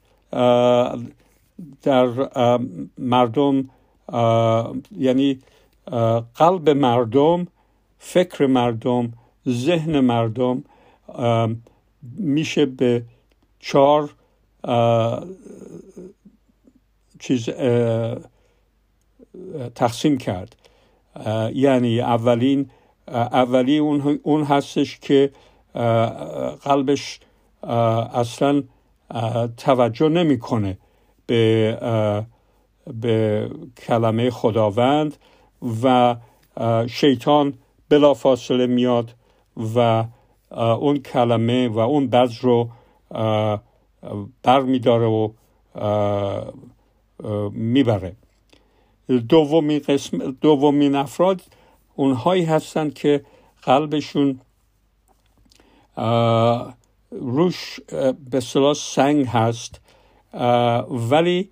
در 1.82 2.08
مردم 2.98 3.70
یعنی 4.98 5.38
قلب 6.34 6.70
مردم 6.70 7.46
فکر 7.98 8.46
مردم 8.46 9.12
ذهن 9.48 10.00
مردم 10.00 10.64
میشه 12.18 12.66
به 12.66 13.02
چهار 13.58 14.10
چیز 17.18 17.48
تقسیم 19.74 20.18
کرد. 20.18 20.56
یعنی 21.54 22.00
اولین 22.00 22.70
اولی 23.08 23.78
اون, 23.78 24.20
اون 24.22 24.44
هستش 24.44 24.98
که 24.98 25.30
قلبش 26.62 27.20
اصلا 28.12 28.62
توجه 29.56 30.08
نمی‌کنه 30.08 30.78
به 31.26 32.26
به 33.00 33.50
کلمه 33.86 34.30
خداوند 34.30 35.16
و 35.82 36.16
شیطان 36.86 37.54
بلافاصله 37.88 38.66
میاد 38.66 39.14
و 39.74 40.04
اون 40.56 40.98
کلمه 40.98 41.68
و 41.68 41.78
اون 41.78 42.06
بز 42.06 42.38
رو 42.40 42.68
بر 44.42 44.60
میداره 44.60 45.06
و 45.06 45.28
می‌بره. 47.50 48.16
دومین 49.28 49.78
قسم 49.78 50.36
دومین 50.40 50.94
افراد 50.94 51.42
اونهایی 51.94 52.44
هستند 52.44 52.94
که 52.94 53.24
قلبشون 53.62 54.40
روش 57.10 57.80
به 58.30 58.40
صلاح 58.40 58.74
سنگ 58.74 59.26
هست 59.26 59.80
ولی 60.90 61.50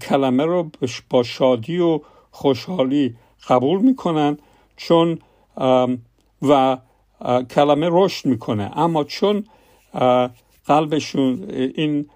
کلمه 0.00 0.44
رو 0.44 0.70
با 1.10 1.22
شادی 1.22 1.78
و 1.78 2.00
خوشحالی 2.30 3.16
قبول 3.48 3.80
می‌کنن 3.80 4.38
چون 4.76 5.18
و 6.42 6.78
کلمه 7.50 7.88
رشد 7.90 8.26
می‌کنه. 8.26 8.78
اما 8.78 9.04
چون 9.04 9.44
قلبشون 10.66 11.50
این 11.50 12.06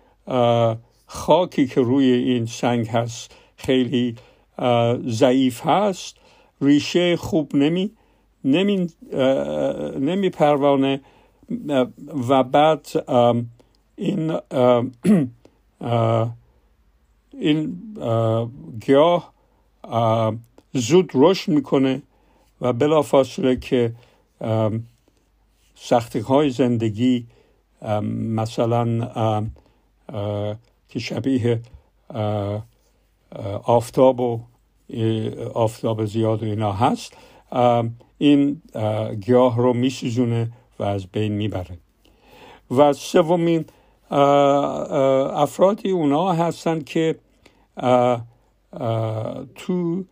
خاکی 1.06 1.66
که 1.66 1.80
روی 1.80 2.04
این 2.04 2.46
سنگ 2.46 2.88
هست 2.88 3.34
خیلی 3.56 4.16
ضعیف 5.06 5.66
هست 5.66 6.16
ریشه 6.60 7.16
خوب 7.16 7.56
نمی 7.56 7.90
نمی, 8.44 8.86
نمی 10.00 10.30
پروانه 10.30 11.00
و 12.28 12.42
بعد 12.42 12.86
این 13.96 14.38
این 17.40 17.76
گیاه 18.80 19.32
زود 20.72 21.10
رشد 21.14 21.52
می‌کنه 21.52 22.02
و 22.60 22.72
بلافاصله 22.72 23.56
که 23.56 23.92
سختی 25.74 26.18
های 26.18 26.50
زندگی 26.50 27.26
مثلا 28.10 29.46
که 30.88 30.98
شبیه 30.98 31.60
آفتاب 33.64 34.20
و 34.20 34.40
آفتاب 35.54 36.04
زیاد 36.04 36.42
و 36.42 36.46
اینا 36.46 36.72
هست 36.72 37.12
این 38.18 38.62
گیاه 39.20 39.56
رو 39.56 39.72
میسوزونه 39.72 40.52
و 40.78 40.82
از 40.84 41.06
بین 41.06 41.32
می‌بره. 41.32 41.78
و 42.70 42.92
سومین 42.92 43.64
افرادی 44.10 45.90
اونا 45.90 46.32
هستند 46.32 46.84
که 46.84 47.18
تو 49.54 50.04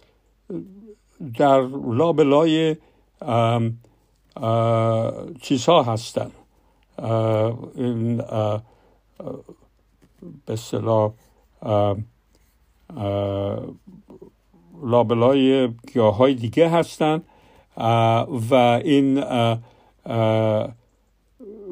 در 1.38 1.60
لابلای 1.86 2.76
چیزها 5.42 5.82
هستن. 5.82 6.30
این 7.74 8.16
به 10.46 10.56
صلاح 10.56 11.12
لابلای 14.82 15.68
گیاه 15.92 16.16
های 16.16 16.34
دیگه 16.34 16.68
هستن. 16.68 17.22
و 18.50 18.54
این 18.84 19.24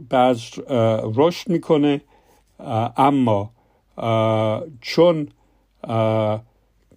بعض 0.08 0.42
رشد 1.14 1.48
می‌کنه 1.48 2.00
اما 2.96 3.50
چون 4.80 5.28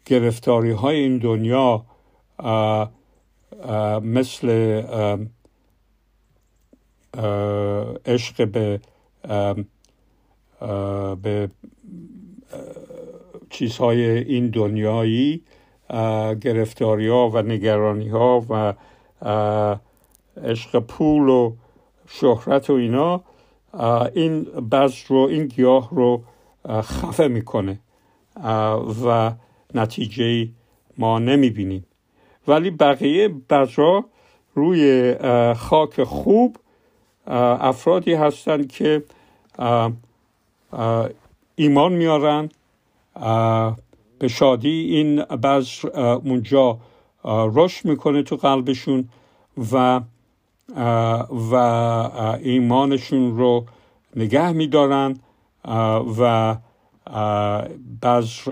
گرفتاری 0.06 0.72
های 0.72 0.96
این 0.96 1.18
دنیا 1.18 1.86
مثل 4.02 4.50
عشق 8.06 8.48
به 8.48 8.80
به 11.22 11.50
چیزهای 13.50 14.02
این 14.18 14.50
دنیایی 14.50 15.44
گرفتاری 16.42 17.08
ها 17.08 17.30
و 17.30 17.42
نگرانی 17.42 18.10
ها 18.10 18.46
و 18.50 18.74
عشق 20.44 20.80
پول 20.80 21.30
و 21.30 21.54
شهرت 22.10 22.70
و 22.70 22.74
اینا 22.74 23.24
این 24.16 24.44
بذر 24.44 25.08
رو 25.08 25.18
این 25.18 25.48
گیاه 25.48 25.90
رو 25.92 26.24
خفه 26.68 27.28
می‌کنه. 27.28 27.80
و 29.06 29.32
نتیجه 29.74 30.50
ما 30.98 31.20
نمی‌بینیم. 31.20 31.86
ولی 32.48 32.72
بقیه 32.72 33.28
بذرها 33.28 34.06
روی 34.56 35.16
خاک 35.54 36.04
خوب 36.04 36.58
افرادی 37.28 38.14
هستند 38.14 38.72
که 38.72 39.04
ایمان 41.56 41.94
میارن 41.94 42.50
به 44.20 44.28
شادی 44.28 44.70
این 44.70 45.24
بذر 45.24 45.90
اونجا 46.00 46.78
رشد 47.26 47.86
می‌کنه 47.86 48.24
تو 48.24 48.36
قلبشون 48.36 49.10
و 49.72 50.02
و 51.52 51.56
ایمانشون 52.42 53.38
رو 53.38 53.66
نگه 54.16 54.52
میدارن 54.52 55.20
و 56.20 56.56
بذر 58.02 58.52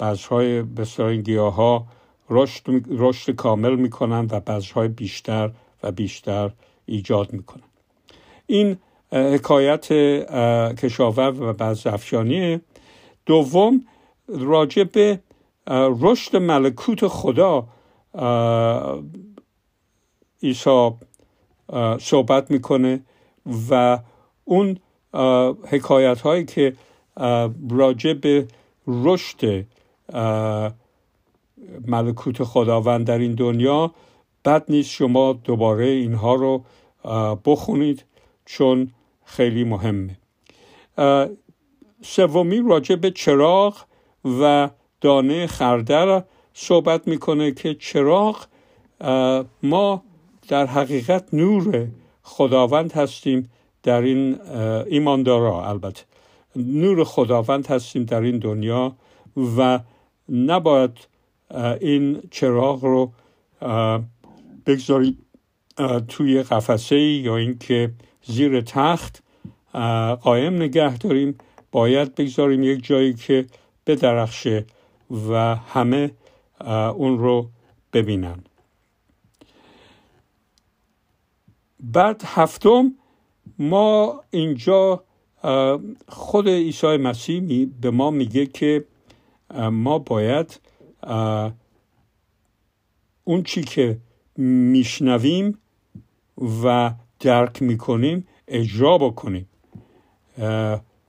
بذرهای 0.00 0.62
بسیار 0.62 1.08
این 1.08 1.22
گیاه 1.22 1.54
ها 1.54 1.86
رشد, 2.30 2.62
رشد 2.88 3.32
کامل 3.32 3.74
می‌کنن 3.74 4.28
و 4.30 4.40
بذرهای 4.40 4.88
بیشتر 4.88 5.50
و 5.82 5.92
بیشتر 5.92 6.50
ایجاد 6.86 7.32
می‌کنن. 7.32 7.62
این 8.46 8.76
حکایت 9.12 9.92
کشاورز 10.78 11.40
و 11.40 11.52
بعض 11.52 11.86
افشانی 11.86 12.60
دوم 13.26 13.84
راجع 14.28 14.84
به 14.84 15.20
رشد 16.00 16.36
ملکوت 16.36 17.06
خدا 17.06 17.66
عیسی 20.42 20.90
صحبت 22.00 22.50
می‌کنه 22.50 23.00
و 23.70 23.98
اون 24.44 24.78
حکایت 25.68 26.20
هایی 26.20 26.44
که 26.44 26.76
راجع 27.70 28.12
به 28.12 28.48
رشد 28.86 29.64
ملکوت 31.86 32.44
خداوند 32.44 33.06
در 33.06 33.18
این 33.18 33.34
دنیا 33.34 33.94
بد 34.44 34.64
نیست 34.68 34.90
شما 34.90 35.32
دوباره 35.32 35.84
اینها 35.84 36.34
رو 36.34 36.64
بخونید 37.44 38.04
چون 38.46 38.90
خیلی 39.24 39.64
مهمه. 39.64 40.16
سومی 42.02 42.62
راجع 42.68 42.94
به 42.94 43.10
چراغ 43.10 43.76
و 44.40 44.70
دانه 45.00 45.46
خردر 45.46 46.24
صحبت 46.54 47.08
می‌کنه 47.08 47.52
که 47.52 47.74
چراغ 47.74 48.46
ما 49.62 50.02
در 50.50 50.66
حقیقت 50.66 51.34
نور 51.34 51.88
خداوند 52.22 52.92
هستیم 52.92 53.50
در 53.82 54.02
این 54.02 54.40
ایماندارا 54.86 55.68
البته. 55.68 56.02
نور 56.56 57.04
خداوند 57.04 57.66
هستیم 57.66 58.04
در 58.04 58.20
این 58.20 58.38
دنیا 58.38 58.96
و 59.58 59.80
نباید 60.28 60.98
این 61.80 62.22
چراغ 62.30 62.84
رو 62.84 63.12
بگذاریم 64.66 65.18
توی 66.08 66.42
قفسه 66.42 66.98
یا 67.00 67.36
اینکه 67.36 67.92
زیر 68.24 68.60
تخت 68.60 69.22
قایم 70.22 70.54
نگه 70.54 70.98
داریم. 70.98 71.38
باید 71.72 72.14
بگذاریم 72.14 72.62
یک 72.62 72.84
جایی 72.84 73.14
که 73.14 73.46
بدرخشه 73.86 74.66
و 75.30 75.56
همه 75.56 76.10
اون 76.94 77.18
رو 77.18 77.48
ببینن. 77.92 78.44
بعد 81.82 82.22
هفتم 82.24 82.94
ما 83.58 84.20
اینجا 84.30 85.04
خود 86.08 86.48
عیسی 86.48 86.96
مسیح 86.96 87.68
به 87.80 87.90
ما 87.90 88.10
میگه 88.10 88.46
که 88.46 88.84
ما 89.72 89.98
باید 89.98 90.60
اون 93.24 93.42
چی 93.42 93.62
که 93.62 93.98
میشنویم 94.36 95.58
و 96.64 96.94
درک 97.20 97.62
می‌کنیم 97.62 98.26
اجرا 98.48 98.98
بکنیم. 98.98 99.48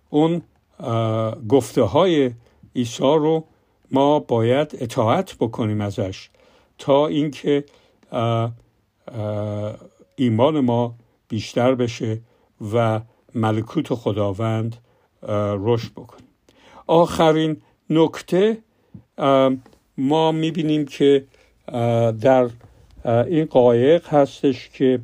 اون 0.09 0.41
گفته 1.49 1.82
های 1.82 2.32
عیسی 2.76 3.03
رو 3.03 3.45
ما 3.91 4.19
باید 4.19 4.78
اطاعت 4.80 5.36
بکنیم 5.39 5.82
ازش 5.82 6.30
تا 6.78 7.07
اینکه 7.07 7.65
ایمان 10.22 10.59
ما 10.59 10.95
بیشتر 11.28 11.76
بشه 11.76 12.22
و 12.74 13.01
ملکوت 13.36 13.93
خداوند 13.93 14.76
رشد 15.59 15.91
بکنیم 15.91 16.28
آخرین 16.88 17.57
نکته 17.89 18.57
ما 19.97 20.32
می‌بینیم 20.32 20.86
که 20.86 21.26
در 22.22 22.49
این 23.05 23.45
قایق 23.45 24.07
هستش 24.07 24.69
که 24.69 24.99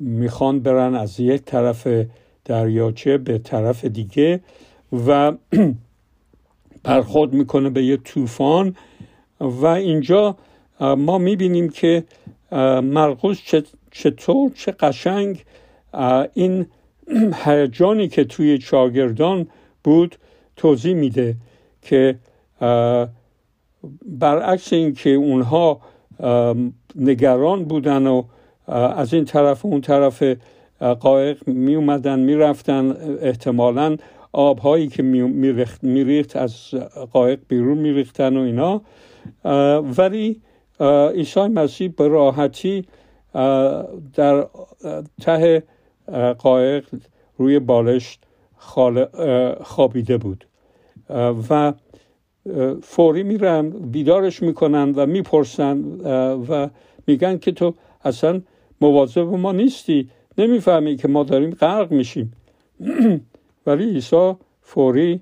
می‌خوان 0.00 0.60
برن 0.60 0.94
از 0.94 1.20
یک 1.20 1.42
طرف 1.42 1.88
دریاچه 2.44 3.18
به 3.18 3.38
طرف 3.38 3.84
دیگه 3.84 4.40
و 5.06 5.32
برخورد 6.84 7.32
می‌کنه 7.32 7.70
به 7.70 7.84
یه 7.84 7.96
طوفان 7.96 8.76
و 9.40 9.66
اینجا 9.66 10.36
ما 10.82 11.18
می‌بینیم 11.18 11.68
که 11.68 12.04
مرقوس 12.82 13.40
چطور 13.90 14.50
چه 14.54 14.72
قشنگ. 14.72 15.44
این 16.34 16.66
هیجانی 17.44 18.08
که 18.08 18.24
توی 18.24 18.58
چاگردان 18.58 19.46
بود 19.84 20.16
توضیح 20.56 20.94
میده 20.94 21.36
که 21.82 22.18
برعکس 24.06 24.72
اینکه 24.72 25.10
اونها 25.10 25.80
نگران 26.94 27.64
بودن 27.64 28.06
و 28.06 28.22
از 28.96 29.14
این 29.14 29.24
طرف 29.24 29.64
و 29.64 29.68
اون 29.68 29.80
طرف 29.80 30.22
قایق 31.00 31.48
می 31.48 31.74
اومدن 31.74 32.18
می 32.18 32.34
رفتن 32.34 32.96
احتمالا 33.20 33.96
آبهایی 34.32 34.88
که 34.88 35.02
میریخت 35.82 36.36
از 36.36 36.70
قایق 37.12 37.40
بیرون 37.48 37.78
میریختن 37.78 38.36
و 38.36 38.40
اینا. 38.40 38.82
ولی 39.98 40.40
عیسی 41.14 41.40
مسیح 41.40 41.88
به 41.96 42.08
راحتی 42.08 42.84
در 44.14 44.46
ته 45.22 45.62
قایق 46.38 46.84
روی 47.38 47.58
بالشت 47.58 48.24
خوابیده 49.62 50.18
بود. 50.18 50.46
و 51.50 51.72
فوری 52.82 53.22
میرن 53.22 53.70
بیدارش 53.70 54.42
می‌کنن 54.42 54.92
و 54.96 55.06
می‌پرسن 55.06 55.78
و 56.48 56.68
میگن 57.06 57.38
که 57.38 57.52
تو 57.52 57.74
اصلا 58.04 58.42
مواظب 58.80 59.20
ما 59.20 59.52
نیستی. 59.52 60.10
نمی‌فهمی 60.38 60.96
که 60.96 61.08
ما 61.08 61.24
داریم 61.24 61.50
غرق 61.50 61.92
میشیم. 61.92 62.32
ولی 63.66 63.84
عیسی 63.84 64.34
فوری 64.62 65.20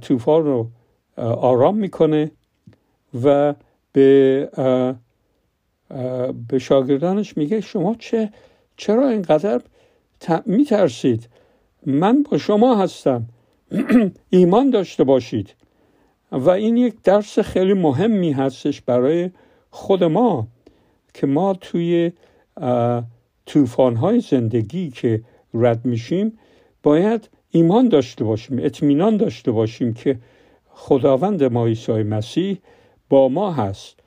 طوفان 0.00 0.44
رو 0.44 0.68
آرام 1.16 1.76
می‌کنه 1.76 2.30
و 3.24 3.54
به 3.92 4.48
به 6.48 6.58
شاگردانش 6.58 7.36
میگه 7.36 7.60
شما 7.60 7.96
چه 7.98 8.32
چرا 8.76 9.08
اینقدر 9.08 9.60
میترسید؟ 10.46 11.28
من 11.86 12.22
با 12.22 12.38
شما 12.38 12.76
هستم. 12.76 13.24
ایمان 14.30 14.70
داشته 14.70 15.04
باشید. 15.04 15.54
و 16.32 16.50
این 16.50 16.76
یک 16.76 16.94
درس 17.04 17.38
خیلی 17.38 17.72
مهمی 17.72 18.32
هستش 18.32 18.80
برای 18.80 19.30
خود 19.70 20.04
ما 20.04 20.46
که 21.14 21.26
ما 21.26 21.54
توی 21.54 22.12
طوفان 23.46 23.96
های 23.96 24.20
زندگی 24.20 24.90
که 24.90 25.22
رد 25.54 25.84
میشیم 25.84 26.38
باید 26.82 27.28
ایمان 27.50 27.88
داشته 27.88 28.24
باشیم 28.24 28.58
اطمینان 28.62 29.16
داشته 29.16 29.50
باشیم 29.50 29.94
که 29.94 30.18
خداوند 30.68 31.44
ما 31.44 31.66
عیسی 31.66 31.92
مسیح 31.92 32.58
با 33.12 33.28
ما 33.28 33.52
هست 33.52 34.00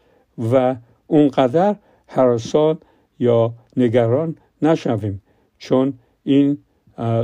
و 0.52 0.76
اونقدر 1.08 1.76
حراسان 2.08 2.78
یا 3.20 3.54
نگران 3.78 4.38
نشویم 4.62 5.22
چون 5.58 5.94
این 6.24 6.58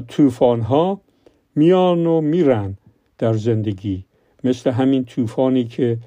طوفان 0.07 0.61
ها 0.61 1.01
میان 1.55 2.05
و 2.05 2.21
میرن 2.21 2.77
در 3.17 3.34
زندگی. 3.34 4.05
مثل 4.43 4.71
همین 4.71 5.05
طوفانی 5.05 5.63
که 5.63 5.97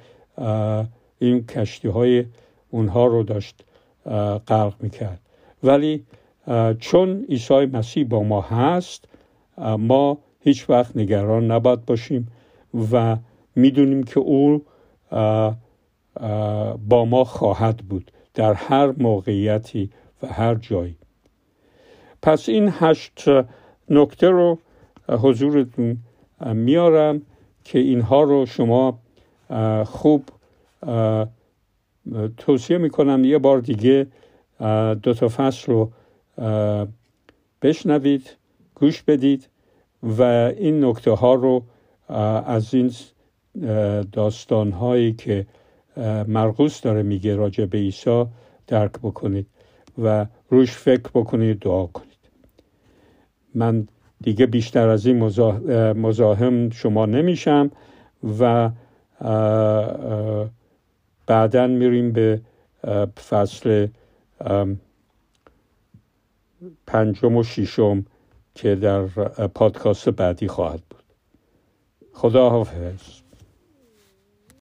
این 1.19 1.47
کشتی 1.47 1.89
های 1.89 2.25
اونها 2.71 3.07
رو 3.07 3.23
داشت 3.23 3.65
غرق 4.49 4.75
می‌کرد. 4.81 5.21
ولی 5.63 6.05
چون 6.79 7.25
عیسی 7.29 7.67
مسیح 7.67 8.05
با 8.05 8.23
ما 8.23 8.41
هست 8.41 9.05
ما 9.79 10.19
هیچ 10.41 10.71
وقت 10.71 10.97
نگران 10.97 11.51
نباید 11.51 11.85
باشیم 11.85 12.29
و 12.93 13.17
می‌دونیم 13.57 14.03
که 14.03 14.21
او 14.21 14.63
با 16.89 17.05
ما 17.05 17.25
خواهد 17.25 17.77
بود 17.77 18.11
در 18.35 18.53
هر 18.53 18.95
موقعیتی 18.99 19.91
و 20.23 20.27
هر 20.27 20.55
جایی. 20.55 20.97
پس 22.23 22.49
این 22.49 22.71
هشت 22.73 23.25
نکته 23.91 24.29
رو 24.29 24.59
حضورتون 25.09 25.97
میارم 26.41 27.23
که 27.65 27.79
اینها 27.79 28.23
رو 28.23 28.47
شما 28.47 28.99
خوب 29.85 30.25
توصیه 32.37 32.79
می‌کنم 32.79 33.25
یه 33.25 33.39
بار 33.39 33.61
دیگه 33.61 34.07
دو 35.03 35.15
تا 35.15 35.29
فصل 35.29 35.73
رو 35.73 35.91
بشنوید 37.63 38.37
گوش 38.75 39.03
بدید 39.03 39.49
و 40.03 40.23
این 40.59 40.85
نکته 40.85 41.11
ها 41.11 41.35
رو 41.35 41.63
از 42.47 42.75
این 42.75 42.93
داستان 44.13 44.73
هایی 44.73 45.13
که 45.13 45.47
مرقوس 46.27 46.81
داره 46.81 47.03
میگه 47.03 47.37
راجع 47.37 47.65
به 47.65 47.79
عیسی 47.79 48.25
درک 48.67 48.93
بکنید 48.93 49.47
و 49.99 50.27
روش 50.51 50.73
فکر 50.73 51.11
بکنید 51.15 51.59
دعا 51.59 51.87
کنید. 51.87 52.09
من 53.55 53.89
دیگه 54.21 54.47
بیشتر 54.47 54.89
از 54.89 55.07
این 55.07 55.19
مزاحم 55.97 56.71
شما 56.71 57.07
نمیشم 57.07 57.71
و 58.41 58.71
بعدا 61.27 61.67
میریم 61.67 62.13
به 62.13 62.41
فصل 63.29 63.87
پنجم 66.87 67.37
و 67.37 67.43
ششم 67.43 68.05
که 68.55 68.75
در 68.75 69.07
پادکست 69.47 70.09
بعدی 70.09 70.49
خواهد 70.49 70.83
بود. 70.91 71.03
خدا 72.13 72.51
حافظ 72.51 73.24